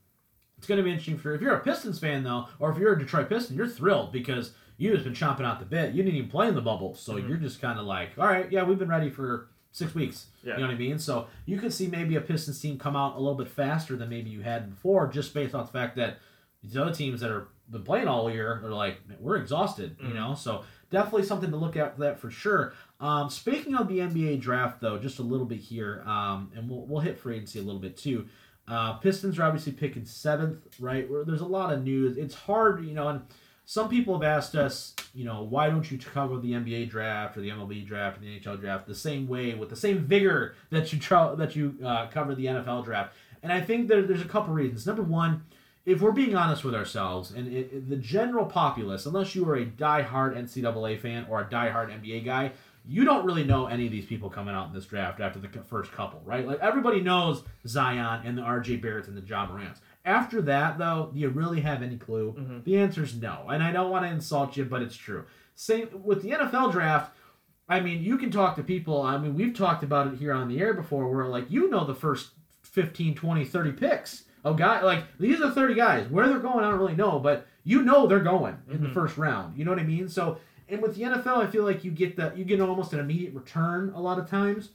it's 0.57 0.69
gonna 0.69 0.85
be 0.85 0.91
interesting 0.91 1.19
for 1.19 1.35
if 1.35 1.41
you're 1.41 1.57
a 1.57 1.61
Pistons 1.61 1.99
fan 1.99 2.23
though, 2.23 2.47
or 2.61 2.71
if 2.71 2.79
you're 2.79 2.93
a 2.93 2.99
Detroit 2.99 3.29
Piston, 3.29 3.57
you're 3.57 3.67
thrilled 3.67 4.13
because 4.13 4.53
you 4.79 4.93
just 4.93 5.05
been 5.05 5.15
chomping 5.15 5.45
out 5.45 5.59
the 5.59 5.65
bit. 5.67 5.95
You 5.95 6.03
didn't 6.03 6.17
even 6.17 6.31
play 6.31 6.49
in 6.49 6.55
the 6.55 6.61
bubble, 6.61 6.95
so 6.95 7.15
Mhm. 7.15 7.29
you're 7.29 7.37
just 7.39 7.61
kind 7.61 7.79
of 7.79 7.87
like, 7.87 8.11
all 8.19 8.27
right, 8.27 8.51
yeah, 8.53 8.63
we've 8.63 8.79
been 8.79 8.89
ready 8.89 9.11
for 9.11 9.49
six 9.73 9.95
weeks. 9.95 10.27
Yeah. 10.43 10.55
You 10.55 10.61
know 10.63 10.67
what 10.69 10.75
I 10.75 10.79
mean? 10.79 10.99
So 10.99 11.27
you 11.45 11.59
could 11.59 11.73
see 11.73 11.87
maybe 11.87 12.17
a 12.17 12.21
Pistons 12.21 12.61
team 12.61 12.79
come 12.79 12.97
out 12.97 13.17
a 13.17 13.19
little 13.19 13.35
bit 13.35 13.49
faster 13.49 13.97
than 13.97 14.09
maybe 14.09 14.31
you 14.31 14.41
had 14.43 14.71
before, 14.71 15.07
just 15.09 15.35
based 15.35 15.55
on 15.55 15.65
the 15.67 15.71
fact 15.73 15.97
that 15.97 16.19
these 16.63 16.77
other 16.77 16.93
teams 16.93 17.21
that 17.21 17.31
are 17.31 17.49
been 17.71 17.83
playing 17.83 18.07
all 18.09 18.31
year 18.31 18.61
are 18.65 18.71
like, 18.71 18.99
we're 19.19 19.37
exhausted. 19.37 19.97
You 20.01 20.11
Mhm. 20.11 20.15
know, 20.15 20.35
so 20.35 20.65
definitely 20.91 21.25
something 21.25 21.51
to 21.51 21.57
look 21.57 21.77
at 21.77 21.95
for 21.97 22.01
that 22.03 22.19
for 22.19 22.31
sure. 22.31 22.75
Um, 23.01 23.29
speaking 23.29 23.75
of 23.75 23.89
the 23.89 24.01
NBA 24.01 24.37
draft, 24.41 24.81
though, 24.81 24.99
just 24.99 25.19
a 25.19 25.23
little 25.23 25.47
bit 25.47 25.59
here, 25.59 26.03
um, 26.07 26.51
and 26.55 26.71
we'll, 26.71 26.87
we'll 26.87 27.01
hit 27.01 27.19
free 27.19 27.35
agency 27.35 27.59
a 27.59 27.63
little 27.63 27.81
bit 27.81 27.97
too. 27.97 28.27
Uh, 28.69 28.95
Pistons 28.95 29.39
are 29.39 29.43
obviously 29.45 29.73
picking 29.73 30.05
seventh, 30.05 30.79
right? 30.81 31.09
Where 31.11 31.25
there's 31.25 31.41
a 31.41 31.47
lot 31.47 31.73
of 31.73 31.83
news. 31.83 32.17
It's 32.17 32.35
hard, 32.35 32.85
you 32.85 32.95
know, 32.95 33.09
and 33.09 33.23
some 33.69 33.89
people 33.89 34.15
have 34.15 34.23
asked 34.23 34.55
us, 34.55 34.95
you 35.13 35.25
know, 35.25 35.43
why 35.43 35.69
don't 35.69 35.91
you 35.91 35.99
cover 35.99 36.39
the 36.39 36.53
NBA 36.53 36.89
draft 36.89 37.37
or 37.37 37.41
the 37.41 37.51
MLB 37.51 37.85
draft 37.87 38.17
or 38.19 38.21
the 38.21 38.39
NHL 38.41 38.61
draft 38.61 38.87
the 38.87 38.95
same 38.95 39.27
way 39.27 39.55
with 39.55 39.69
the 39.71 39.77
same 39.77 39.99
vigor 39.99 40.55
that 40.71 40.93
you 40.93 40.99
that 41.37 41.57
you 41.57 41.75
uh, 41.85 42.07
cover 42.07 42.35
the 42.35 42.47
NFL 42.47 42.85
draft? 42.85 43.13
And 43.43 43.53
I 43.53 43.61
think 43.61 43.89
there, 43.89 44.03
there's 44.03 44.23
a 44.23 44.27
couple 44.27 44.55
reasons. 44.55 44.87
Number 44.87 45.03
one, 45.03 45.43
if 45.85 46.01
we're 46.01 46.13
being 46.13 46.35
honest 46.35 46.65
with 46.65 46.75
ourselves, 46.75 47.31
and 47.33 47.47
it, 47.49 47.71
it- 47.73 47.89
the 47.91 47.97
general 47.97 48.45
populace, 48.47 49.05
unless 49.07 49.35
you 49.35 49.49
are 49.49 49.57
a 49.57 49.67
diehard 49.67 50.37
NCAA 50.37 50.99
fan 51.01 51.27
or 51.29 51.41
a 51.41 51.45
diehard 51.45 51.91
NBA 52.03 52.25
guy, 52.25 52.53
you 52.89 53.05
don't 53.05 53.25
really 53.27 53.43
know 53.45 53.67
any 53.67 53.87
of 53.87 53.91
these 53.93 54.07
people 54.07 54.31
coming 54.31 54.55
out 54.55 54.69
in 54.69 54.73
this 54.73 54.87
draft 54.87 55.19
after 55.21 55.41
the 55.41 55.49
first 55.49 55.91
couple, 55.91 56.23
right? 56.25 56.47
Like 56.47 56.61
everybody 56.61 57.01
knows 57.01 57.43
Zion 57.67 58.23
and 58.25 58.39
the 58.39 58.43
RJ 58.43 58.81
Barretts 58.81 59.09
and 59.09 59.17
the 59.17 59.27
Ja 59.27 59.45
Morants. 59.47 59.81
After 60.07 60.41
that, 60.43 60.79
though, 60.79 61.11
do 61.13 61.19
you 61.21 61.29
really 61.29 61.61
have 61.63 61.83
any 61.83 61.97
clue? 61.99 62.35
Mhm. 62.39 62.65
The 62.65 62.79
answer 62.79 63.03
is 63.03 63.21
no. 63.21 63.47
And 63.51 63.63
I 63.63 63.73
don't 63.73 63.91
want 63.91 64.07
to 64.07 64.11
insult 64.11 64.57
you, 64.57 64.65
but 64.65 64.81
it's 64.81 64.97
true. 64.97 65.25
Same 65.57 65.89
with 66.05 66.23
the 66.23 66.31
NFL 66.31 66.71
draft. 66.71 67.13
I 67.69 67.81
mean, 67.81 68.03
you 68.03 68.17
can 68.17 68.31
talk 68.31 68.55
to 68.57 68.63
people. 68.63 69.03
I 69.03 69.19
mean, 69.19 69.35
we've 69.35 69.53
talked 69.55 69.83
about 69.83 70.07
it 70.07 70.19
here 70.19 70.33
on 70.33 70.49
the 70.49 70.61
air 70.61 70.73
before 70.73 71.09
where, 71.13 71.27
like, 71.27 71.51
you 71.51 71.69
know 71.69 71.85
the 71.85 71.95
first 71.95 72.31
15, 72.63 73.15
20, 73.17 73.45
30 73.45 73.73
picks 73.73 74.25
of 74.45 74.57
guys. 74.57 74.85
Like, 74.85 75.05
these 75.19 75.41
are 75.41 75.51
30 75.51 75.75
guys. 75.75 76.09
Where 76.09 76.29
they're 76.29 76.39
going, 76.39 76.65
I 76.65 76.71
don't 76.71 76.79
really 76.79 76.95
know, 76.95 77.19
but 77.19 77.47
you 77.65 77.83
know 77.83 78.07
they're 78.07 78.21
going 78.21 78.57
in 78.71 78.83
the 78.83 78.89
Mhm. 78.89 78.95
first 78.95 79.19
round. 79.19 79.59
You 79.59 79.65
know 79.65 79.73
what 79.73 79.81
I 79.81 79.85
mean? 79.85 80.09
So, 80.09 80.39
and 80.69 80.81
with 80.81 80.95
the 80.95 81.03
NFL, 81.03 81.39
I 81.41 81.49
feel 81.49 81.65
like 81.65 81.83
you 81.83 81.91
get 81.91 82.15
the 82.17 82.33
you 82.37 82.45
get 82.45 82.61
almost 82.61 82.93
an 82.93 83.01
immediate 83.01 83.35
return 83.35 83.91
a 83.95 84.01
lot 84.01 84.21
of 84.21 84.29
times. 84.31 84.71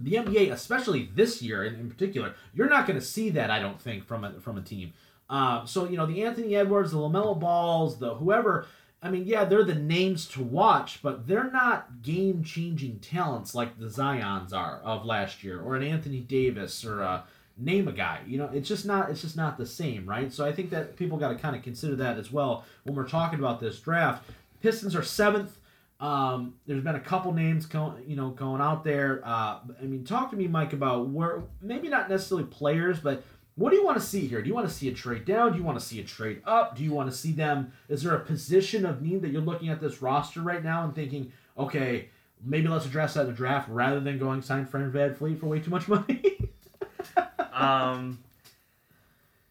The 0.00 0.12
NBA, 0.12 0.52
especially 0.52 1.10
this 1.14 1.42
year 1.42 1.64
in, 1.64 1.74
in 1.74 1.90
particular, 1.90 2.34
you're 2.54 2.68
not 2.68 2.86
going 2.86 2.98
to 2.98 3.04
see 3.04 3.30
that. 3.30 3.50
I 3.50 3.60
don't 3.60 3.80
think 3.80 4.06
from 4.06 4.24
a 4.24 4.32
from 4.40 4.58
a 4.58 4.62
team. 4.62 4.92
Uh, 5.28 5.64
so 5.64 5.88
you 5.88 5.96
know 5.96 6.06
the 6.06 6.24
Anthony 6.24 6.56
Edwards, 6.56 6.92
the 6.92 6.98
LaMelo 6.98 7.38
Balls, 7.38 7.98
the 7.98 8.14
whoever. 8.14 8.66
I 9.02 9.10
mean, 9.10 9.24
yeah, 9.24 9.46
they're 9.46 9.64
the 9.64 9.74
names 9.74 10.26
to 10.28 10.42
watch, 10.42 11.00
but 11.02 11.26
they're 11.26 11.50
not 11.50 12.02
game 12.02 12.44
changing 12.44 12.98
talents 12.98 13.54
like 13.54 13.78
the 13.78 13.88
Zion's 13.88 14.52
are 14.52 14.80
of 14.84 15.06
last 15.06 15.42
year, 15.42 15.62
or 15.62 15.74
an 15.74 15.82
Anthony 15.82 16.20
Davis, 16.20 16.84
or 16.84 17.00
a 17.00 17.24
name 17.56 17.88
a 17.88 17.92
guy. 17.92 18.20
You 18.26 18.38
know, 18.38 18.50
it's 18.52 18.68
just 18.68 18.84
not 18.84 19.10
it's 19.10 19.22
just 19.22 19.36
not 19.36 19.56
the 19.56 19.66
same, 19.66 20.06
right? 20.06 20.32
So 20.32 20.44
I 20.44 20.52
think 20.52 20.70
that 20.70 20.96
people 20.96 21.18
got 21.18 21.30
to 21.30 21.36
kind 21.36 21.54
of 21.54 21.62
consider 21.62 21.96
that 21.96 22.18
as 22.18 22.32
well 22.32 22.64
when 22.84 22.94
we're 22.94 23.08
talking 23.08 23.38
about 23.38 23.60
this 23.60 23.78
draft. 23.78 24.28
Pistons 24.60 24.94
are 24.94 25.02
seventh. 25.02 25.56
Um, 26.00 26.54
there's 26.66 26.82
been 26.82 26.96
a 26.96 27.00
couple 27.00 27.32
names 27.32 27.68
you 28.06 28.16
know, 28.16 28.30
going 28.30 28.62
out 28.62 28.84
there. 28.84 29.20
Uh, 29.24 29.58
I 29.80 29.84
mean, 29.84 30.04
talk 30.04 30.30
to 30.30 30.36
me, 30.36 30.48
Mike, 30.48 30.72
about 30.72 31.08
where 31.08 31.42
maybe 31.60 31.88
not 31.88 32.08
necessarily 32.08 32.46
players, 32.46 32.98
but 33.00 33.22
what 33.56 33.70
do 33.70 33.76
you 33.76 33.84
want 33.84 33.98
to 33.98 34.04
see 34.04 34.26
here? 34.26 34.40
Do 34.40 34.48
you 34.48 34.54
want 34.54 34.66
to 34.66 34.74
see 34.74 34.88
a 34.88 34.94
trade 34.94 35.26
down? 35.26 35.52
Do 35.52 35.58
you 35.58 35.64
want 35.64 35.78
to 35.78 35.84
see 35.84 36.00
a 36.00 36.04
trade 36.04 36.40
up? 36.46 36.76
Do 36.76 36.82
you 36.82 36.92
want 36.92 37.10
to 37.10 37.16
see 37.16 37.32
them? 37.32 37.72
Is 37.90 38.02
there 38.02 38.14
a 38.14 38.20
position 38.20 38.86
of 38.86 39.02
need 39.02 39.20
that 39.20 39.30
you're 39.30 39.42
looking 39.42 39.68
at 39.68 39.80
this 39.82 40.00
roster 40.00 40.40
right 40.40 40.64
now 40.64 40.84
and 40.84 40.94
thinking, 40.94 41.32
okay, 41.58 42.08
maybe 42.42 42.68
let's 42.68 42.86
address 42.86 43.14
that 43.14 43.22
in 43.22 43.26
the 43.26 43.32
draft 43.34 43.68
rather 43.68 44.00
than 44.00 44.18
going 44.18 44.40
sign 44.40 44.64
Fred 44.64 44.90
VanVleet 44.90 45.38
for 45.38 45.46
way 45.46 45.60
too 45.60 45.70
much 45.70 45.88
money? 45.88 46.50
um, 47.52 48.18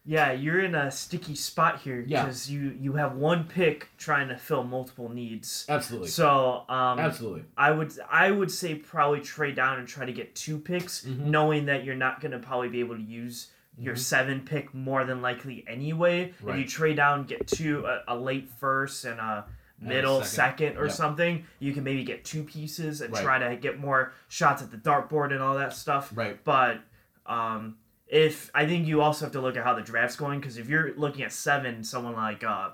yeah, 0.04 0.32
you're 0.32 0.60
in 0.60 0.74
a 0.74 0.90
sticky 0.90 1.34
spot 1.34 1.80
here 1.80 2.02
Yeah. 2.06 2.24
because 2.24 2.50
you 2.50 2.70
you 2.80 2.94
have 2.94 3.16
one 3.16 3.44
pick 3.44 3.88
trying 3.98 4.28
to 4.28 4.36
fill 4.36 4.64
multiple 4.64 5.08
needs. 5.08 5.66
Absolutely. 5.68 6.08
So 6.08 6.64
um, 6.68 6.98
Absolutely. 6.98 7.44
I 7.56 7.70
would 7.70 7.92
I 8.10 8.30
would 8.30 8.50
say 8.50 8.74
probably 8.76 9.20
trade 9.20 9.54
down 9.56 9.78
and 9.78 9.86
try 9.86 10.06
to 10.06 10.12
get 10.12 10.34
two 10.34 10.58
picks, 10.58 11.04
Mhm. 11.04 11.26
knowing 11.26 11.66
that 11.66 11.84
you're 11.84 11.94
not 11.96 12.20
going 12.20 12.32
to 12.32 12.38
probably 12.38 12.68
be 12.68 12.80
able 12.80 12.96
to 12.96 13.02
use 13.02 13.50
your 13.78 13.94
Mhm. 13.94 13.98
seven 13.98 14.40
pick 14.40 14.74
more 14.74 15.04
than 15.04 15.22
likely 15.22 15.64
anyway. 15.68 16.32
If 16.46 16.56
you 16.56 16.66
trade 16.66 16.96
down, 16.96 17.24
get 17.24 17.46
two 17.46 17.84
a, 17.86 18.02
a 18.08 18.16
late 18.16 18.48
first 18.58 19.04
and 19.04 19.20
a 19.20 19.44
middle 19.80 20.22
second. 20.22 20.66
second, 20.74 20.76
or 20.78 20.86
Yep. 20.86 20.94
something, 20.94 21.46
you 21.58 21.72
can 21.72 21.84
maybe 21.84 22.04
get 22.04 22.24
two 22.24 22.42
pieces 22.44 23.00
and 23.00 23.12
Right. 23.14 23.22
try 23.22 23.38
to 23.38 23.56
get 23.56 23.78
more 23.78 24.12
shots 24.28 24.60
at 24.62 24.70
the 24.70 24.76
dartboard 24.76 25.32
and 25.32 25.40
all 25.42 25.54
that 25.56 25.72
stuff. 25.72 26.10
Right. 26.14 26.42
But 26.44 26.80
um, 27.26 27.76
if 28.10 28.50
I 28.54 28.66
think 28.66 28.86
you 28.88 29.00
also 29.02 29.24
have 29.24 29.32
to 29.32 29.40
look 29.40 29.56
at 29.56 29.64
how 29.64 29.74
the 29.74 29.82
draft's 29.82 30.16
going 30.16 30.40
because 30.40 30.58
if 30.58 30.68
you're 30.68 30.92
looking 30.96 31.22
at 31.22 31.32
seven, 31.32 31.84
someone 31.84 32.14
like 32.14 32.42
uh, 32.42 32.70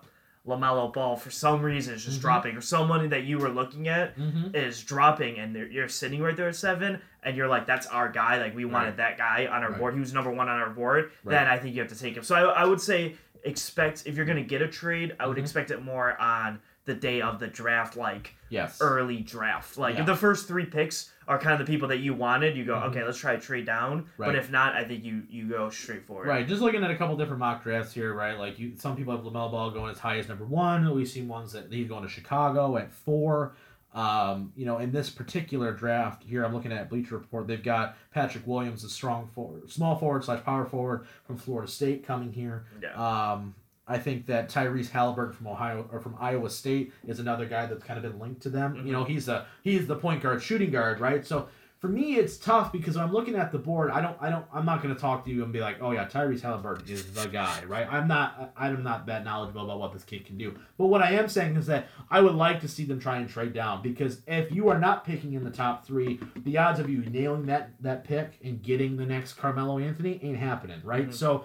LaMelo 0.47 0.93
Ball 0.93 1.16
for 1.16 1.30
some 1.30 1.61
reason 1.61 1.95
is 1.95 2.05
just 2.05 2.18
Mhm. 2.18 2.22
dropping, 2.22 2.57
or 2.57 2.61
someone 2.61 3.09
that 3.11 3.24
you 3.24 3.37
were 3.39 3.49
looking 3.49 3.89
at 3.89 4.16
Mm-hmm. 4.16 4.55
is 4.55 4.82
dropping, 4.82 5.39
and 5.39 5.55
you're 5.72 5.89
sitting 5.89 6.22
right 6.22 6.37
there 6.37 6.49
at 6.49 6.55
seven, 6.57 7.01
and 7.24 7.37
you're 7.37 7.49
like, 7.49 7.66
"That's 7.66 7.87
our 7.89 8.09
guy. 8.09 8.41
Like 8.41 8.55
we 8.55 8.64
wanted 8.64 8.91
Right. 8.91 8.97
that 8.99 9.18
guy 9.18 9.47
on 9.51 9.62
our 9.64 9.70
Right. 9.70 9.78
board. 9.78 9.95
He 9.95 10.01
was 10.01 10.14
number 10.14 10.30
one 10.30 10.49
on 10.49 10.59
our 10.61 10.70
board." 10.70 11.11
Right. 11.24 11.32
Then 11.34 11.47
I 11.49 11.59
think 11.59 11.74
you 11.74 11.82
have 11.82 11.91
to 11.91 11.99
take 11.99 12.16
him. 12.16 12.22
So 12.22 12.34
I, 12.37 12.62
I 12.62 12.64
would 12.64 12.80
say 12.80 13.16
expect 13.47 14.03
if 14.07 14.17
you're 14.17 14.27
gonna 14.27 14.43
get 14.43 14.61
a 14.63 14.69
trade, 14.69 15.15
I 15.21 15.27
would 15.27 15.37
Mhm. 15.37 15.41
expect 15.41 15.71
it 15.71 15.83
more 15.83 16.21
on 16.21 16.61
the 16.85 16.95
day 16.95 17.21
of 17.21 17.41
the 17.41 17.49
draft, 17.49 17.97
like 17.97 18.35
Yes. 18.49 18.79
early 18.81 19.21
draft. 19.21 19.77
Like 19.77 19.95
Yeah. 19.95 20.01
if 20.03 20.07
the 20.07 20.15
first 20.15 20.47
three 20.47 20.67
picks 20.67 21.13
are 21.27 21.37
kind 21.37 21.61
of 21.61 21.67
the 21.67 21.73
people 21.73 21.89
that 21.89 21.97
you 21.99 22.15
wanted, 22.15 22.57
you 22.57 22.65
go, 22.65 22.77
Mhm. 22.77 22.85
okay, 22.91 23.03
let's 23.03 23.19
try 23.19 23.35
to 23.35 23.41
trade 23.43 23.67
down. 23.67 24.07
Right. 24.17 24.27
But 24.27 24.37
if 24.37 24.53
not, 24.53 24.75
I 24.77 24.85
think 24.85 25.03
you 25.03 25.23
you 25.29 25.49
go 25.49 25.69
straight 25.71 26.07
for 26.07 26.25
it. 26.25 26.29
Right, 26.29 26.47
just 26.47 26.63
looking 26.63 26.85
at 26.85 26.91
a 26.91 26.97
couple 26.97 27.17
different 27.17 27.41
mock 27.41 27.65
drafts 27.65 27.93
here, 27.93 28.15
right? 28.15 28.39
Like 28.39 28.59
you, 28.61 28.75
some 28.77 28.95
people 28.97 29.17
have 29.17 29.25
LaMelo 29.25 29.51
Ball 29.51 29.71
going 29.73 29.91
as 29.91 29.99
high 29.99 30.19
as 30.19 30.29
number 30.29 30.45
one. 30.45 30.89
We've 30.95 31.09
seen 31.09 31.27
ones 31.27 31.53
that 31.53 31.73
he's 31.73 31.89
going 31.89 32.05
to 32.05 32.09
Chicago 32.09 32.77
at 32.77 32.93
four. 32.93 33.55
Um, 33.97 34.53
you 34.55 34.67
know, 34.67 34.77
in 34.77 34.93
this 34.93 35.09
particular 35.09 35.73
draft 35.73 36.23
here, 36.23 36.45
I'm 36.45 36.53
looking 36.53 36.71
at 36.71 36.91
Bleacher 36.91 37.17
Report. 37.17 37.47
They've 37.47 37.63
got 37.63 37.97
Patrick 38.13 38.47
Williams, 38.47 38.85
a 38.85 38.91
strong 38.91 39.31
forward, 39.35 39.71
small 39.71 39.97
forward 39.97 40.23
slash 40.23 40.45
power 40.45 40.67
forward 40.67 41.07
from 41.27 41.39
Florida 41.39 41.67
State, 41.71 42.07
coming 42.07 42.31
here. 42.31 42.67
Yeah. 42.83 42.93
Um, 42.93 43.55
I 43.89 43.99
think 43.99 44.27
that 44.27 44.51
Tyrese 44.51 44.91
Halliburton 44.91 45.33
from 45.33 45.47
Ohio 45.47 45.89
or 45.91 46.01
from 46.01 46.15
Iowa 46.21 46.51
State 46.51 46.93
is 47.07 47.21
another 47.21 47.47
guy 47.47 47.65
that's 47.65 47.85
kind 47.85 47.97
of 47.97 48.11
been 48.11 48.21
linked 48.21 48.43
to 48.43 48.51
them. 48.51 48.85
You 48.85 48.93
know, 48.93 49.05
he's 49.05 49.29
a 49.29 49.47
he's 49.63 49.87
the 49.87 49.97
point 49.97 50.23
guard, 50.23 50.43
shooting 50.43 50.71
guard, 50.71 51.01
right? 51.01 51.27
So 51.27 51.49
for 51.87 51.93
me, 51.93 52.16
it's 52.16 52.37
tough 52.37 52.72
because 52.72 52.97
I'm 52.97 53.12
looking 53.12 53.37
at 53.37 53.53
the 53.53 53.59
board, 53.59 53.91
I 53.91 54.01
don't, 54.01 54.16
I 54.20 54.28
don't, 54.28 54.45
I'm 54.53 54.66
not 54.66 54.82
going 54.82 54.95
to 54.95 55.01
talk 55.01 55.24
to 55.24 55.30
you 55.30 55.45
and 55.45 55.53
be 55.53 55.61
like, 55.61 55.78
oh 55.80 55.93
yeah, 55.93 56.07
Tyrese 56.07 56.41
Halliburton 56.41 56.89
is 56.89 57.12
the 57.12 57.28
guy, 57.28 57.62
right? 57.66 57.87
I'm 57.91 58.09
not, 58.09 58.53
I'm 58.57 58.82
not 58.82 59.07
that 59.07 59.24
knowledgeable 59.24 59.64
about 59.64 59.78
what 59.78 59.93
this 59.93 60.03
kid 60.03 60.26
can 60.26 60.37
do. 60.37 60.55
But 60.78 60.87
what 60.87 61.01
I 61.01 61.12
am 61.12 61.28
saying 61.28 61.57
is 61.57 61.66
that 61.66 61.87
I 62.11 62.20
would 62.20 62.34
like 62.34 62.61
to 62.62 62.68
see 62.68 62.84
them 62.84 62.99
try 62.99 63.18
and 63.18 63.28
trade 63.28 63.53
down 63.53 63.82
because 63.82 64.20
if 64.26 64.51
you 64.51 64.68
are 64.68 64.78
not 64.78 65.05
picking 65.05 65.34
in 65.34 65.45
the 65.45 65.51
top 65.51 65.87
three, 65.87 66.18
the 66.45 66.59
odds 66.59 66.80
of 66.80 66.91
you 66.91 67.05
nailing 67.07 67.47
that 67.47 67.70
that 67.80 68.05
pick 68.05 68.39
and 68.43 68.62
getting 68.62 68.97
the 68.97 69.07
next 69.07 69.34
Carmelo 69.34 69.78
Anthony 69.78 70.18
ain't 70.22 70.39
happening, 70.39 70.80
right? 70.82 71.09
Mhm. 71.09 71.14
So 71.14 71.45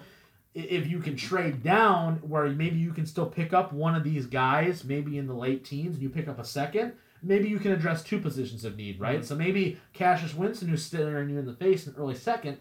if 0.54 0.86
you 0.88 0.98
can 0.98 1.16
trade 1.16 1.62
down 1.62 2.16
where 2.16 2.48
maybe 2.48 2.78
you 2.78 2.92
can 2.92 3.06
still 3.06 3.26
pick 3.26 3.52
up 3.52 3.72
one 3.72 3.94
of 3.94 4.02
these 4.04 4.26
guys 4.26 4.84
maybe 4.84 5.18
in 5.18 5.26
the 5.26 5.34
late 5.34 5.64
teens 5.64 5.94
and 5.94 6.02
you 6.02 6.10
pick 6.10 6.26
up 6.28 6.38
a 6.38 6.44
second 6.44 6.92
maybe 7.22 7.48
you 7.48 7.58
can 7.58 7.72
address 7.72 8.02
two 8.02 8.18
positions 8.18 8.64
of 8.64 8.76
need 8.76 8.98
right 9.00 9.20
Mhm. 9.20 9.24
so 9.24 9.34
maybe 9.36 9.78
cassius 9.92 10.34
winston 10.34 10.68
who's 10.68 10.84
staring 10.84 11.30
you 11.30 11.38
in 11.38 11.46
the 11.46 11.52
face 11.54 11.86
in 11.86 11.94
early 11.96 12.14
second 12.14 12.58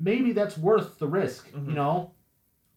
maybe 0.00 0.32
that's 0.32 0.56
worth 0.58 0.98
the 0.98 1.06
risk 1.08 1.50
Mhm. 1.52 1.68
you 1.68 1.72
know 1.74 2.12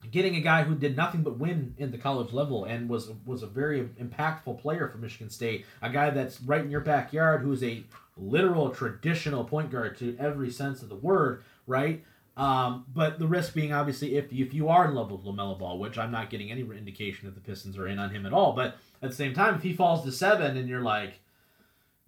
getting 0.10 0.36
a 0.36 0.42
guy 0.42 0.64
who 0.64 0.74
did 0.76 0.98
nothing 0.98 1.22
but 1.22 1.38
win 1.38 1.76
in 1.78 1.92
the 1.92 1.98
college 1.98 2.34
level 2.34 2.66
and 2.66 2.90
was 2.90 3.12
was 3.26 3.44
a 3.44 3.48
very 3.48 3.84
impactful 4.02 4.60
player 4.60 4.88
for 4.88 4.98
michigan 4.98 5.30
state 5.30 5.66
a 5.82 5.90
guy 5.90 6.10
that's 6.10 6.42
right 6.42 6.64
in 6.66 6.72
your 6.72 6.82
backyard 6.82 7.42
who's 7.42 7.64
a 7.64 7.84
literal 8.18 8.70
traditional 8.72 9.44
point 9.44 9.70
guard 9.72 9.96
to 9.98 10.16
every 10.20 10.50
sense 10.50 10.82
of 10.82 10.90
the 10.90 10.96
word 10.96 11.44
right 11.68 12.04
um, 12.42 12.86
but 12.94 13.20
the 13.20 13.28
risk 13.28 13.54
being 13.54 13.72
obviously 13.72 14.16
if 14.16 14.34
if 14.34 14.52
you 14.54 14.68
are 14.70 14.88
in 14.88 14.96
love 14.96 15.12
with 15.12 15.24
LaMelo 15.24 15.60
Ball, 15.60 15.78
which 15.78 15.98
I'm 15.98 16.12
not 16.12 16.30
getting 16.32 16.50
any 16.52 16.62
indication 16.62 17.28
that 17.28 17.36
the 17.36 17.42
Pistons 17.42 17.78
are 17.78 17.88
in 17.88 18.00
on 18.00 18.10
him 18.10 18.26
at 18.26 18.34
all. 18.34 18.54
But 18.54 18.78
at 19.04 19.10
the 19.10 19.16
same 19.16 19.34
time, 19.34 19.56
if 19.56 19.62
he 19.62 19.74
falls 19.74 20.04
to 20.06 20.12
seven 20.12 20.58
and 20.58 20.68
you're 20.68 20.82
like, 20.82 21.20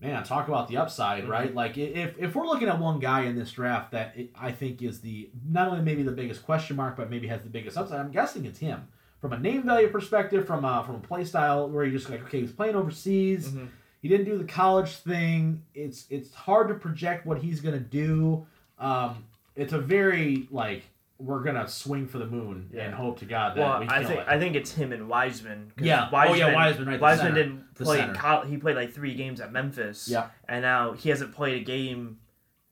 man, 0.01 0.23
talk 0.23 0.47
about 0.47 0.67
the 0.67 0.77
upside, 0.77 1.27
right? 1.29 1.53
Like 1.53 1.77
if 1.77 2.17
if 2.17 2.34
we're 2.34 2.47
looking 2.47 2.67
at 2.67 2.79
one 2.79 2.99
guy 2.99 3.25
in 3.25 3.36
this 3.36 3.51
draft 3.51 3.91
that 3.91 4.13
it, 4.17 4.31
I 4.36 4.51
think 4.51 4.81
is 4.81 5.01
the 5.01 5.29
not 5.47 5.67
only 5.67 5.84
maybe 5.84 6.01
the 6.01 6.11
biggest 6.11 6.43
question 6.43 6.75
mark, 6.77 6.97
but 6.97 7.11
maybe 7.11 7.27
has 7.27 7.43
the 7.43 7.49
biggest 7.49 7.77
upside, 7.77 7.99
I'm 7.99 8.11
guessing 8.11 8.45
it's 8.45 8.59
him. 8.59 8.88
From 9.21 9.34
a 9.34 9.39
name 9.39 9.63
value 9.63 9.88
perspective, 9.89 10.45
from 10.47 10.65
a, 10.65 10.84
from 10.84 10.95
a 10.95 10.99
play 10.99 11.23
style 11.25 11.69
where 11.69 11.86
you're 11.86 11.97
just 11.97 12.09
like, 12.09 12.23
okay, 12.23 12.41
he's 12.41 12.51
playing 12.51 12.75
overseas. 12.75 13.49
Mhm. 13.49 13.67
He 14.01 14.09
didn't 14.09 14.25
do 14.25 14.38
the 14.38 14.43
college 14.43 14.95
thing. 14.97 15.61
It's 15.75 16.07
it's 16.09 16.34
hard 16.34 16.67
to 16.69 16.73
project 16.73 17.25
what 17.25 17.38
he's 17.38 17.61
gonna 17.61 17.79
do. 17.79 18.45
Um, 18.79 19.23
it's 19.56 19.74
a 19.74 19.80
very 19.80 20.47
like 20.51 20.84
we're 21.20 21.43
gonna 21.43 21.68
swing 21.68 22.08
for 22.08 22.18
the 22.18 22.26
moon 22.26 22.70
Yeah. 22.74 22.84
and 22.86 22.93
hope 22.93 23.20
to 23.20 23.26
God 23.26 23.56
that 23.56 23.62
Well, 23.62 23.80
we 23.82 23.88
I 23.88 24.04
think 24.04 24.20
it. 24.20 24.28
I 24.28 24.39
think 24.39 24.56
it's 24.56 24.74
him 24.74 24.91
and 24.91 25.08
Wiseman. 25.08 25.72
yeah. 25.80 26.10
oh 26.12 26.34
yeah, 26.34 26.54
Wiseman 26.54 26.88
right. 26.88 26.99
Wiseman 26.99 27.28
center. 27.34 27.43
didn't 27.43 27.76
play. 27.76 28.49
he 28.49 28.58
played 28.58 28.76
like 28.76 28.91
three 28.93 29.14
games 29.16 29.39
at 29.39 29.51
Memphis. 29.51 30.08
Yeah. 30.10 30.28
And 30.49 30.62
now 30.64 30.93
he 30.93 31.10
hasn't 31.10 31.34
played 31.34 31.62
a 31.62 31.64
game 31.64 32.18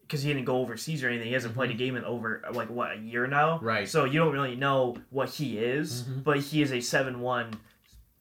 because 0.02 0.24
he 0.24 0.34
didn't 0.34 0.46
go 0.46 0.58
overseas 0.58 1.04
or 1.04 1.08
anything. 1.08 1.28
He 1.28 1.34
hasn't 1.34 1.54
played 1.54 1.72
a 1.72 1.76
game 1.76 1.96
in 1.96 2.04
over 2.04 2.44
like 2.52 2.70
what 2.70 2.92
a 2.92 2.98
year 3.00 3.28
now. 3.28 3.58
Mm-hmm. 3.58 3.66
Right. 3.66 3.88
So 3.88 4.04
you 4.04 4.20
don't 4.20 4.34
really 4.34 4.56
know 4.58 4.98
what 5.12 5.30
he 5.30 5.58
is, 5.58 6.04
Mhm. 6.04 6.24
but 6.26 6.40
he 6.40 6.62
is 6.62 6.74
a 6.74 6.82
seven-one 6.82 7.54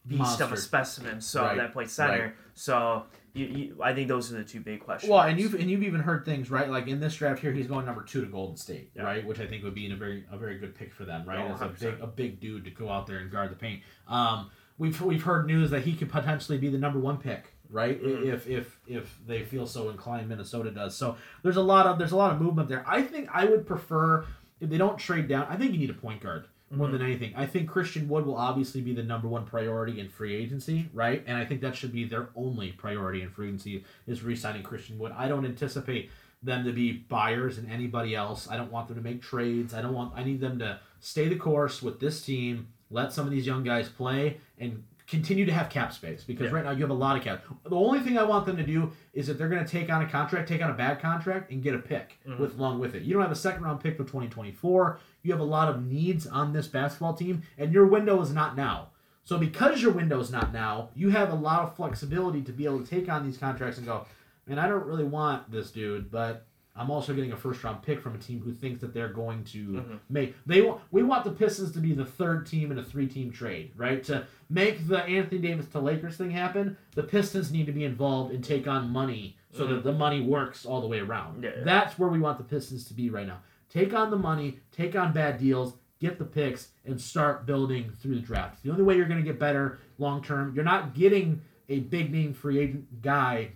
beast 0.06 0.40
of 0.40 0.52
a 0.52 0.56
specimen. 0.56 1.20
So 1.20 1.42
Right. 1.42 1.56
that 1.56 1.72
plays 1.72 1.90
center. 1.92 2.22
Right. 2.22 2.32
So 2.54 3.04
you, 3.34 3.46
you, 3.46 3.82
I 3.82 3.94
think 3.94 4.08
those 4.08 4.32
are 4.32 4.36
the 4.36 4.44
two 4.44 4.60
big 4.60 4.80
questions. 4.80 5.10
Well, 5.10 5.20
and 5.20 5.38
you've 5.38 5.54
and 5.54 5.70
you've 5.70 5.82
even 5.82 6.00
heard 6.00 6.24
things 6.24 6.50
right, 6.50 6.68
like 6.68 6.86
in 6.88 7.00
this 7.00 7.14
draft 7.14 7.40
here, 7.40 7.52
he's 7.52 7.66
going 7.66 7.86
number 7.86 8.02
two 8.02 8.20
to 8.20 8.26
Golden 8.26 8.56
State, 8.56 8.90
Yeah. 8.96 9.02
right, 9.02 9.26
which 9.26 9.40
I 9.40 9.46
think 9.46 9.62
would 9.64 9.74
be 9.74 9.86
in 9.86 9.92
a 9.92 9.96
very 9.96 10.24
a 10.30 10.36
very 10.38 10.58
good 10.58 10.74
pick 10.74 10.92
for 10.92 11.04
them, 11.04 11.24
right? 11.26 11.38
Oh, 11.38 11.54
As 11.54 11.60
a 11.62 11.68
big 11.68 12.00
a 12.00 12.06
big 12.06 12.40
dude 12.40 12.64
to 12.64 12.70
go 12.70 12.88
out 12.90 13.06
there 13.06 13.18
and 13.18 13.30
guard 13.30 13.50
the 13.50 13.56
paint. 13.56 13.82
Um, 14.08 14.50
we've 14.78 15.00
we've 15.00 15.22
heard 15.22 15.46
news 15.46 15.70
that 15.70 15.82
he 15.82 15.94
could 15.94 16.10
potentially 16.10 16.58
be 16.58 16.68
the 16.68 16.78
number 16.78 16.98
one 16.98 17.18
pick, 17.18 17.54
right? 17.70 18.02
Mhm. 18.02 18.24
If 18.26 18.48
if 18.48 18.80
if 18.86 19.18
they 19.26 19.42
feel 19.44 19.66
so 19.66 19.90
inclined, 19.90 20.28
Minnesota 20.28 20.70
does. 20.70 20.96
So 20.96 21.16
there's 21.42 21.56
a 21.56 21.62
lot 21.62 21.86
of 21.86 21.98
there's 21.98 22.12
a 22.12 22.16
lot 22.16 22.32
of 22.32 22.40
movement 22.40 22.68
there. 22.68 22.84
I 22.86 23.02
think 23.02 23.28
I 23.32 23.44
would 23.44 23.66
prefer 23.66 24.26
if 24.60 24.68
they 24.68 24.76
don't 24.78 24.98
trade 24.98 25.28
down. 25.28 25.46
I 25.48 25.56
think 25.56 25.72
you 25.72 25.78
need 25.78 25.90
a 25.90 25.94
point 25.94 26.20
guard 26.20 26.46
more 26.70 26.88
Mhm. 26.88 26.92
than 26.92 27.02
anything. 27.02 27.32
I 27.36 27.46
think 27.46 27.68
Christian 27.68 28.08
Wood 28.08 28.24
will 28.24 28.36
obviously 28.36 28.80
be 28.80 28.94
the 28.94 29.02
number 29.02 29.26
one 29.28 29.44
priority 29.44 29.98
in 29.98 30.08
free 30.08 30.34
agency, 30.34 30.88
right? 30.92 31.24
And 31.26 31.36
I 31.36 31.44
think 31.44 31.60
that 31.62 31.74
should 31.74 31.92
be 31.92 32.04
their 32.04 32.28
only 32.36 32.72
priority 32.72 33.22
in 33.22 33.30
free 33.30 33.48
agency 33.48 33.84
is 34.06 34.22
re-signing 34.22 34.62
Christian 34.62 34.98
Wood. 34.98 35.12
I 35.16 35.28
don't 35.28 35.44
anticipate 35.44 36.10
them 36.42 36.64
to 36.64 36.72
be 36.72 36.92
buyers 36.92 37.58
and 37.58 37.70
anybody 37.70 38.14
else. 38.14 38.48
I 38.48 38.56
don't 38.56 38.70
want 38.70 38.88
them 38.88 38.96
to 38.96 39.02
make 39.02 39.20
trades. 39.20 39.74
I 39.74 39.82
don't 39.82 39.92
want. 39.94 40.14
I 40.16 40.24
need 40.24 40.40
them 40.40 40.58
to 40.60 40.80
stay 41.00 41.28
the 41.28 41.36
course 41.36 41.82
with 41.82 42.00
this 42.00 42.22
team. 42.24 42.68
Let 42.88 43.12
some 43.12 43.26
of 43.26 43.30
these 43.30 43.46
young 43.46 43.62
guys 43.62 43.88
play 43.88 44.38
and 44.58 44.84
continue 45.10 45.44
to 45.44 45.52
have 45.52 45.68
cap 45.68 45.92
space 45.92 46.22
because 46.24 46.46
Yeah. 46.46 46.54
right 46.54 46.64
now 46.64 46.70
you 46.70 46.80
have 46.82 46.90
a 46.90 46.94
lot 46.94 47.16
of 47.16 47.22
cap. 47.24 47.42
The 47.64 47.74
only 47.74 47.98
thing 48.00 48.16
I 48.16 48.22
want 48.22 48.46
them 48.46 48.56
to 48.56 48.62
do 48.62 48.92
is 49.12 49.28
if 49.28 49.36
they're 49.36 49.48
going 49.48 49.64
to 49.64 49.68
take 49.70 49.90
on 49.90 50.00
a 50.02 50.08
contract, 50.08 50.48
take 50.48 50.62
on 50.62 50.70
a 50.70 50.74
bad 50.74 51.00
contract 51.00 51.50
and 51.50 51.62
get 51.62 51.74
a 51.74 51.78
pick 51.78 52.18
Mhm. 52.26 52.38
with 52.38 52.56
along 52.56 52.78
with 52.78 52.94
it. 52.94 53.02
You 53.02 53.12
don't 53.14 53.22
have 53.22 53.32
a 53.32 53.34
second 53.36 53.64
round 53.64 53.80
pick 53.80 53.96
for 53.96 54.04
2024. 54.04 54.98
You 55.22 55.32
have 55.32 55.40
a 55.40 55.44
lot 55.44 55.68
of 55.68 55.84
needs 55.84 56.26
on 56.28 56.52
this 56.52 56.68
basketball 56.68 57.14
team 57.14 57.42
and 57.58 57.72
your 57.72 57.86
window 57.86 58.20
is 58.20 58.32
not 58.32 58.56
now. 58.56 58.90
So 59.24 59.36
because 59.36 59.82
your 59.82 59.92
window 59.92 60.20
is 60.20 60.30
not 60.30 60.52
now, 60.52 60.90
you 60.94 61.10
have 61.10 61.30
a 61.30 61.36
lot 61.36 61.64
of 61.64 61.74
flexibility 61.74 62.40
to 62.42 62.52
be 62.52 62.64
able 62.64 62.80
to 62.80 62.86
take 62.86 63.08
on 63.08 63.24
these 63.26 63.36
contracts 63.36 63.78
and 63.78 63.86
go, 63.86 64.06
man, 64.46 64.58
I 64.58 64.68
don't 64.68 64.86
really 64.86 65.04
want 65.04 65.50
this 65.50 65.70
dude, 65.72 66.10
but 66.10 66.46
I'm 66.76 66.90
also 66.90 67.12
getting 67.12 67.32
a 67.32 67.36
first 67.36 67.62
round 67.64 67.82
pick 67.82 68.00
from 68.00 68.14
a 68.14 68.18
team 68.18 68.40
who 68.40 68.52
thinks 68.52 68.80
that 68.80 68.94
they're 68.94 69.08
going 69.12 69.44
to 69.44 69.66
Mhm. 69.72 69.98
make 70.08 70.34
they 70.46 70.62
want 70.62 70.80
we 70.90 71.02
want 71.02 71.24
the 71.24 71.30
Pistons 71.32 71.72
to 71.72 71.80
be 71.80 71.92
the 71.92 72.04
third 72.04 72.46
team 72.46 72.70
in 72.70 72.78
a 72.78 72.82
three 72.82 73.06
team 73.06 73.30
trade, 73.30 73.72
right? 73.76 74.02
To 74.04 74.26
make 74.48 74.86
the 74.86 75.02
Anthony 75.02 75.40
Davis 75.40 75.66
to 75.68 75.80
Lakers 75.80 76.16
thing 76.16 76.30
happen, 76.30 76.76
the 76.94 77.02
Pistons 77.02 77.52
need 77.52 77.66
to 77.66 77.72
be 77.72 77.84
involved 77.84 78.32
and 78.32 78.42
take 78.42 78.66
on 78.68 78.90
money 78.90 79.36
so 79.52 79.66
that 79.66 79.82
the 79.82 79.92
money 79.92 80.20
works 80.20 80.64
all 80.64 80.80
the 80.80 80.86
way 80.86 81.00
around. 81.00 81.42
Yeah. 81.42 81.50
That's 81.64 81.98
where 81.98 82.08
we 82.08 82.20
want 82.20 82.38
the 82.38 82.44
Pistons 82.44 82.84
to 82.86 82.94
be 82.94 83.10
right 83.10 83.26
now. 83.26 83.40
Take 83.68 83.92
on 83.92 84.10
the 84.10 84.16
money, 84.18 84.60
take 84.72 84.94
on 84.96 85.12
bad 85.12 85.38
deals, 85.38 85.74
get 85.98 86.18
the 86.18 86.24
picks, 86.24 86.68
and 86.84 87.00
start 87.00 87.46
building 87.46 87.90
through 88.00 88.14
the 88.14 88.20
draft. 88.20 88.62
The 88.62 88.70
only 88.70 88.84
way 88.84 88.96
you're 88.96 89.06
going 89.08 89.20
to 89.22 89.26
get 89.26 89.38
better 89.40 89.78
long 89.98 90.22
term. 90.22 90.54
You're 90.54 90.64
not 90.64 90.94
getting 90.94 91.42
a 91.68 91.80
big 91.80 92.10
name 92.12 92.32
free 92.32 92.58
agent 92.60 93.02
guy 93.02 93.50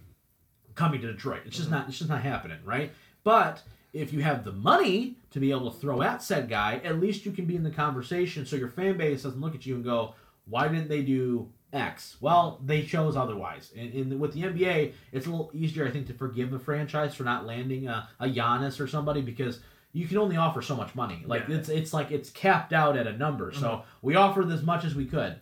coming 0.75 1.01
to 1.01 1.13
Detroit. 1.13 1.43
It's 1.47 1.57
just 1.57 1.71
not. 1.71 1.89
It's 1.89 1.99
just 1.99 2.11
not 2.11 2.23
happening, 2.23 2.59
right? 2.65 2.93
But 3.25 3.63
if 3.93 4.13
you 4.13 4.21
have 4.23 4.45
the 4.45 4.53
money 4.53 5.17
to 5.31 5.41
be 5.41 5.51
able 5.51 5.71
to 5.71 5.79
throw 5.79 6.03
at 6.03 6.23
said 6.23 6.49
guy, 6.49 6.81
at 6.85 7.01
least 7.01 7.27
you 7.27 7.33
can 7.33 7.47
be 7.47 7.57
in 7.57 7.63
the 7.63 7.71
conversation, 7.71 8.47
so 8.47 8.57
your 8.57 8.69
fan 8.69 8.97
base 8.97 9.23
doesn't 9.23 9.41
look 9.41 9.55
at 9.55 9.67
you 9.67 9.75
and 9.75 9.85
go, 9.85 10.15
"Why 10.45 10.69
didn't 10.69 10.89
they 10.89 11.03
do 11.03 11.51
X?" 11.73 12.17
Well, 12.21 12.61
they 12.65 12.83
chose 12.83 13.17
otherwise. 13.17 13.73
And, 13.77 13.93
and 13.95 14.21
with 14.21 14.35
the 14.35 14.43
NBA, 14.43 14.93
it's 15.13 15.27
a 15.27 15.31
little 15.31 15.51
easier, 15.55 15.87
I 15.87 15.91
think, 15.91 16.07
to 16.09 16.15
forgive 16.15 16.53
a 16.53 16.59
franchise 16.59 17.15
for 17.15 17.25
not 17.25 17.47
landing 17.47 17.89
a, 17.89 18.09
a 18.21 18.27
Giannis 18.29 18.79
or 18.79 18.87
somebody 18.87 19.23
because 19.23 19.61
you 19.93 20.07
can 20.07 20.19
only 20.19 20.37
offer 20.37 20.61
so 20.61 20.77
much 20.77 20.95
money. 20.95 21.23
Like 21.25 21.49
Yeah. 21.49 21.57
it's 21.57 21.69
it's 21.69 21.95
like 21.95 22.11
it's 22.11 22.31
capped 22.31 22.73
out 22.73 22.97
at 22.97 23.07
a 23.07 23.17
number. 23.17 23.53
So 23.53 23.69
mm-hmm. 23.69 23.89
we 24.03 24.17
offered 24.17 24.51
as 24.51 24.63
much 24.63 24.85
as 24.85 24.95
we 24.95 25.07
could. 25.07 25.37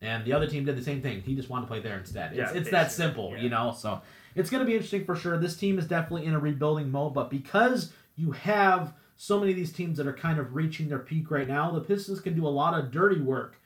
And 0.00 0.24
the 0.24 0.32
other 0.32 0.46
team 0.46 0.64
did 0.64 0.76
the 0.76 0.82
same 0.82 1.02
thing. 1.02 1.22
He 1.22 1.34
just 1.34 1.50
wanted 1.50 1.62
to 1.62 1.68
play 1.68 1.80
there 1.80 1.98
instead. 1.98 2.30
It's, 2.32 2.52
Yeah, 2.52 2.58
it's 2.58 2.70
that 2.70 2.92
simple, 2.92 3.32
yeah. 3.32 3.42
you 3.42 3.48
know? 3.48 3.72
So 3.76 4.00
it's 4.38 4.50
going 4.50 4.60
to 4.60 4.66
be 4.66 4.74
interesting 4.74 5.04
for 5.04 5.16
sure. 5.16 5.36
This 5.36 5.56
team 5.56 5.78
is 5.78 5.86
definitely 5.86 6.26
in 6.26 6.34
a 6.34 6.38
rebuilding 6.38 6.90
mode, 6.90 7.12
but 7.12 7.28
because 7.28 7.92
you 8.14 8.30
have 8.30 8.94
so 9.16 9.40
many 9.40 9.50
of 9.50 9.56
these 9.56 9.72
teams 9.72 9.98
that 9.98 10.06
are 10.06 10.12
kind 10.12 10.38
of 10.38 10.54
reaching 10.54 10.88
their 10.88 11.00
peak 11.00 11.30
right 11.30 11.48
now, 11.48 11.72
the 11.72 11.80
Pistons 11.80 12.20
can 12.20 12.34
do 12.34 12.46
a 12.46 12.48
lot 12.48 12.78
of 12.78 12.92
dirty 12.92 13.20
work, 13.20 13.60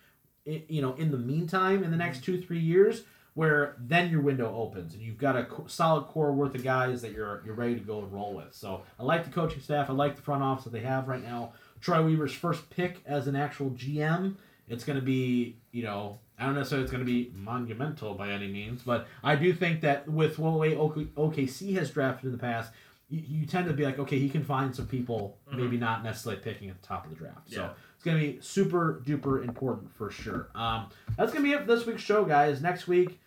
you 0.47 0.81
know, 0.81 0.95
in 0.95 1.11
the 1.11 1.19
meantime, 1.19 1.85
in 1.85 1.91
the 1.91 1.97
next 1.97 2.23
mm-hmm. 2.23 2.33
two, 2.33 2.43
three 2.43 2.59
years, 2.59 3.03
where 3.35 3.77
then 3.79 4.11
your 4.11 4.23
window 4.23 4.55
opens 4.55 4.95
and 4.95 5.03
you've 5.03 5.19
got 5.19 5.37
a 5.37 5.47
solid 5.67 6.05
core 6.05 6.33
worth 6.33 6.55
of 6.55 6.65
guys 6.65 7.03
that 7.03 7.13
you're 7.13 7.43
you're 7.45 7.55
ready 7.55 7.75
to 7.75 7.81
go 7.81 7.99
and 7.99 8.13
roll 8.13 8.35
with. 8.35 8.55
So 8.55 8.83
I 8.99 9.03
like 9.03 9.25
the 9.25 9.31
coaching 9.31 9.61
staff. 9.61 9.91
I 9.91 9.93
like 9.93 10.17
the 10.17 10.23
front 10.23 10.43
office 10.43 10.65
that 10.65 10.73
they 10.73 10.81
have 10.81 11.07
right 11.07 11.23
now. 11.23 11.53
Troy 11.81 12.03
Weaver's 12.03 12.33
first 12.33 12.69
pick 12.71 13.03
as 13.07 13.27
an 13.27 13.37
actual 13.37 13.71
GM. 13.71 14.37
It's 14.69 14.85
going 14.85 14.99
to 14.99 15.05
be, 15.05 15.57
you 15.71 15.83
know, 15.83 16.19
I 16.39 16.47
don't 16.47 16.55
necessarily 16.55 16.85
it's 16.85 16.91
going 16.93 17.05
to 17.05 17.11
be 17.11 17.31
monumental 17.35 18.15
by 18.15 18.31
any 18.31 18.49
means, 18.49 18.83
but 18.83 19.07
I 19.23 19.37
do 19.37 19.53
think 19.53 19.81
that 19.83 20.09
with 20.09 20.39
what 20.39 20.55
way 20.59 20.77
OK- 20.77 21.07
OKC 21.17 21.75
has 21.77 21.91
drafted 21.91 22.27
in 22.27 22.33
the 22.33 22.39
past, 22.39 22.73
you, 23.09 23.23
you 23.41 23.47
tend 23.47 23.67
to 23.69 23.73
be 23.75 23.85
like, 23.85 23.99
okay, 23.99 24.19
he 24.19 24.29
can 24.29 24.43
find 24.43 24.75
some 24.75 24.87
people, 24.87 25.39
Mhm. 25.53 25.59
maybe 25.59 25.77
not 25.77 26.03
necessarily 26.03 26.41
picking 26.43 26.69
at 26.71 26.81
the 26.81 26.87
top 26.87 27.05
of 27.05 27.11
the 27.11 27.17
draft. 27.17 27.51
So 27.53 27.71
it's 27.95 28.05
gonna 28.05 28.19
be 28.19 28.39
super 28.41 29.03
duper 29.05 29.45
important 29.47 29.95
for 29.95 30.11
sure. 30.11 30.49
Um, 30.55 30.87
that's 31.17 31.33
gonna 31.33 31.45
be 31.45 31.53
it 31.53 31.61
for 31.61 31.67
this 31.77 31.87
week's 31.87 32.03
show, 32.03 32.25
guys. 32.25 32.61
Next 32.63 32.89
week. 32.89 33.21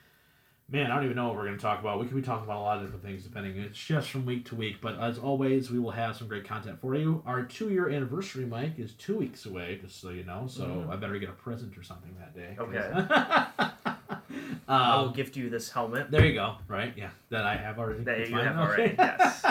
Man, 0.68 0.90
I 0.92 0.96
don't 0.96 1.04
even 1.06 1.16
know 1.16 1.28
what 1.28 1.36
we're 1.36 1.46
going 1.46 1.58
to 1.58 1.62
talk 1.62 1.80
about. 1.80 2.00
We 2.00 2.08
could 2.08 2.16
be 2.16 2.24
talking 2.24 2.44
about 2.46 2.58
a 2.60 2.64
lot 2.64 2.78
of 2.78 2.84
different 2.86 3.04
things 3.06 3.24
depending. 3.24 3.56
It's 3.58 3.78
just 3.78 4.10
from 4.10 4.26
week 4.26 4.46
to 4.46 4.56
week. 4.56 4.78
But 4.82 5.00
as 5.00 5.20
always, 5.20 5.70
we 5.70 5.78
will 5.78 5.92
have 5.92 6.16
some 6.18 6.28
great 6.28 6.44
content 6.48 6.82
for 6.82 6.96
you. 6.96 7.22
Our 7.28 7.44
two 7.44 7.70
year 7.70 7.88
anniversary, 7.90 8.46
Mike, 8.46 8.80
is 8.80 8.94
two 8.94 9.16
weeks 9.16 9.46
away, 9.46 9.78
just 9.80 10.02
so 10.02 10.10
you 10.10 10.24
know. 10.24 10.48
So 10.50 10.64
Mhm. 10.66 10.90
I 10.90 10.96
better 10.96 11.20
get 11.20 11.30
a 11.30 11.34
present 11.34 11.78
or 11.78 11.84
something 11.84 12.16
that 12.20 12.34
day. 12.36 12.56
Okay. 12.60 13.72
Um, 14.68 15.14
gift 15.14 15.36
you 15.38 15.50
this 15.50 15.70
helmet 15.72 16.10
there 16.10 16.26
you 16.26 16.34
go. 16.34 16.56
Right? 16.68 16.92
Yeah. 16.98 17.10
That 17.30 17.46
I 17.46 17.56
have 17.56 17.78
already. 17.78 18.04
that 18.04 18.28
you 18.28 18.36
have 18.36 18.58
Okay. 18.58 18.60
already. 18.60 18.96
Yes. 18.98 19.46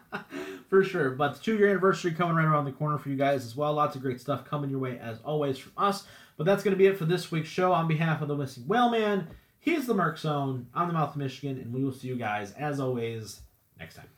for 0.68 0.84
sure. 0.84 1.10
But 1.12 1.34
the 1.36 1.40
two 1.40 1.56
year 1.56 1.70
anniversary 1.70 2.12
coming 2.12 2.36
right 2.36 2.44
around 2.44 2.66
the 2.66 2.72
corner 2.72 2.98
for 2.98 3.08
you 3.08 3.16
guys 3.16 3.44
as 3.46 3.56
well. 3.56 3.72
Lots 3.72 3.96
of 3.96 4.02
great 4.02 4.20
stuff 4.20 4.44
coming 4.44 4.68
your 4.70 4.78
way 4.78 4.98
as 4.98 5.18
always 5.24 5.56
from 5.58 5.72
us. 5.78 6.04
But 6.36 6.44
that's 6.44 6.62
going 6.62 6.72
to 6.74 6.78
be 6.78 6.86
it 6.86 6.98
for 6.98 7.06
this 7.06 7.30
week's 7.32 7.48
show. 7.48 7.72
On 7.72 7.88
behalf 7.88 8.20
of 8.20 8.28
the 8.28 8.36
Missing 8.36 8.64
Whaleman, 8.64 9.26
he's 9.62 9.86
the 9.86 9.94
Merc 9.94 10.18
Zone. 10.18 10.66
I'm 10.74 10.88
the 10.88 10.94
Mouth 10.94 11.12
of 11.12 11.16
Michigan, 11.16 11.56
and 11.56 11.72
we 11.72 11.82
will 11.82 11.92
see 11.92 12.08
you 12.08 12.16
guys 12.16 12.52
as 12.52 12.78
always 12.78 13.40
next 13.78 13.94
time. 13.94 14.11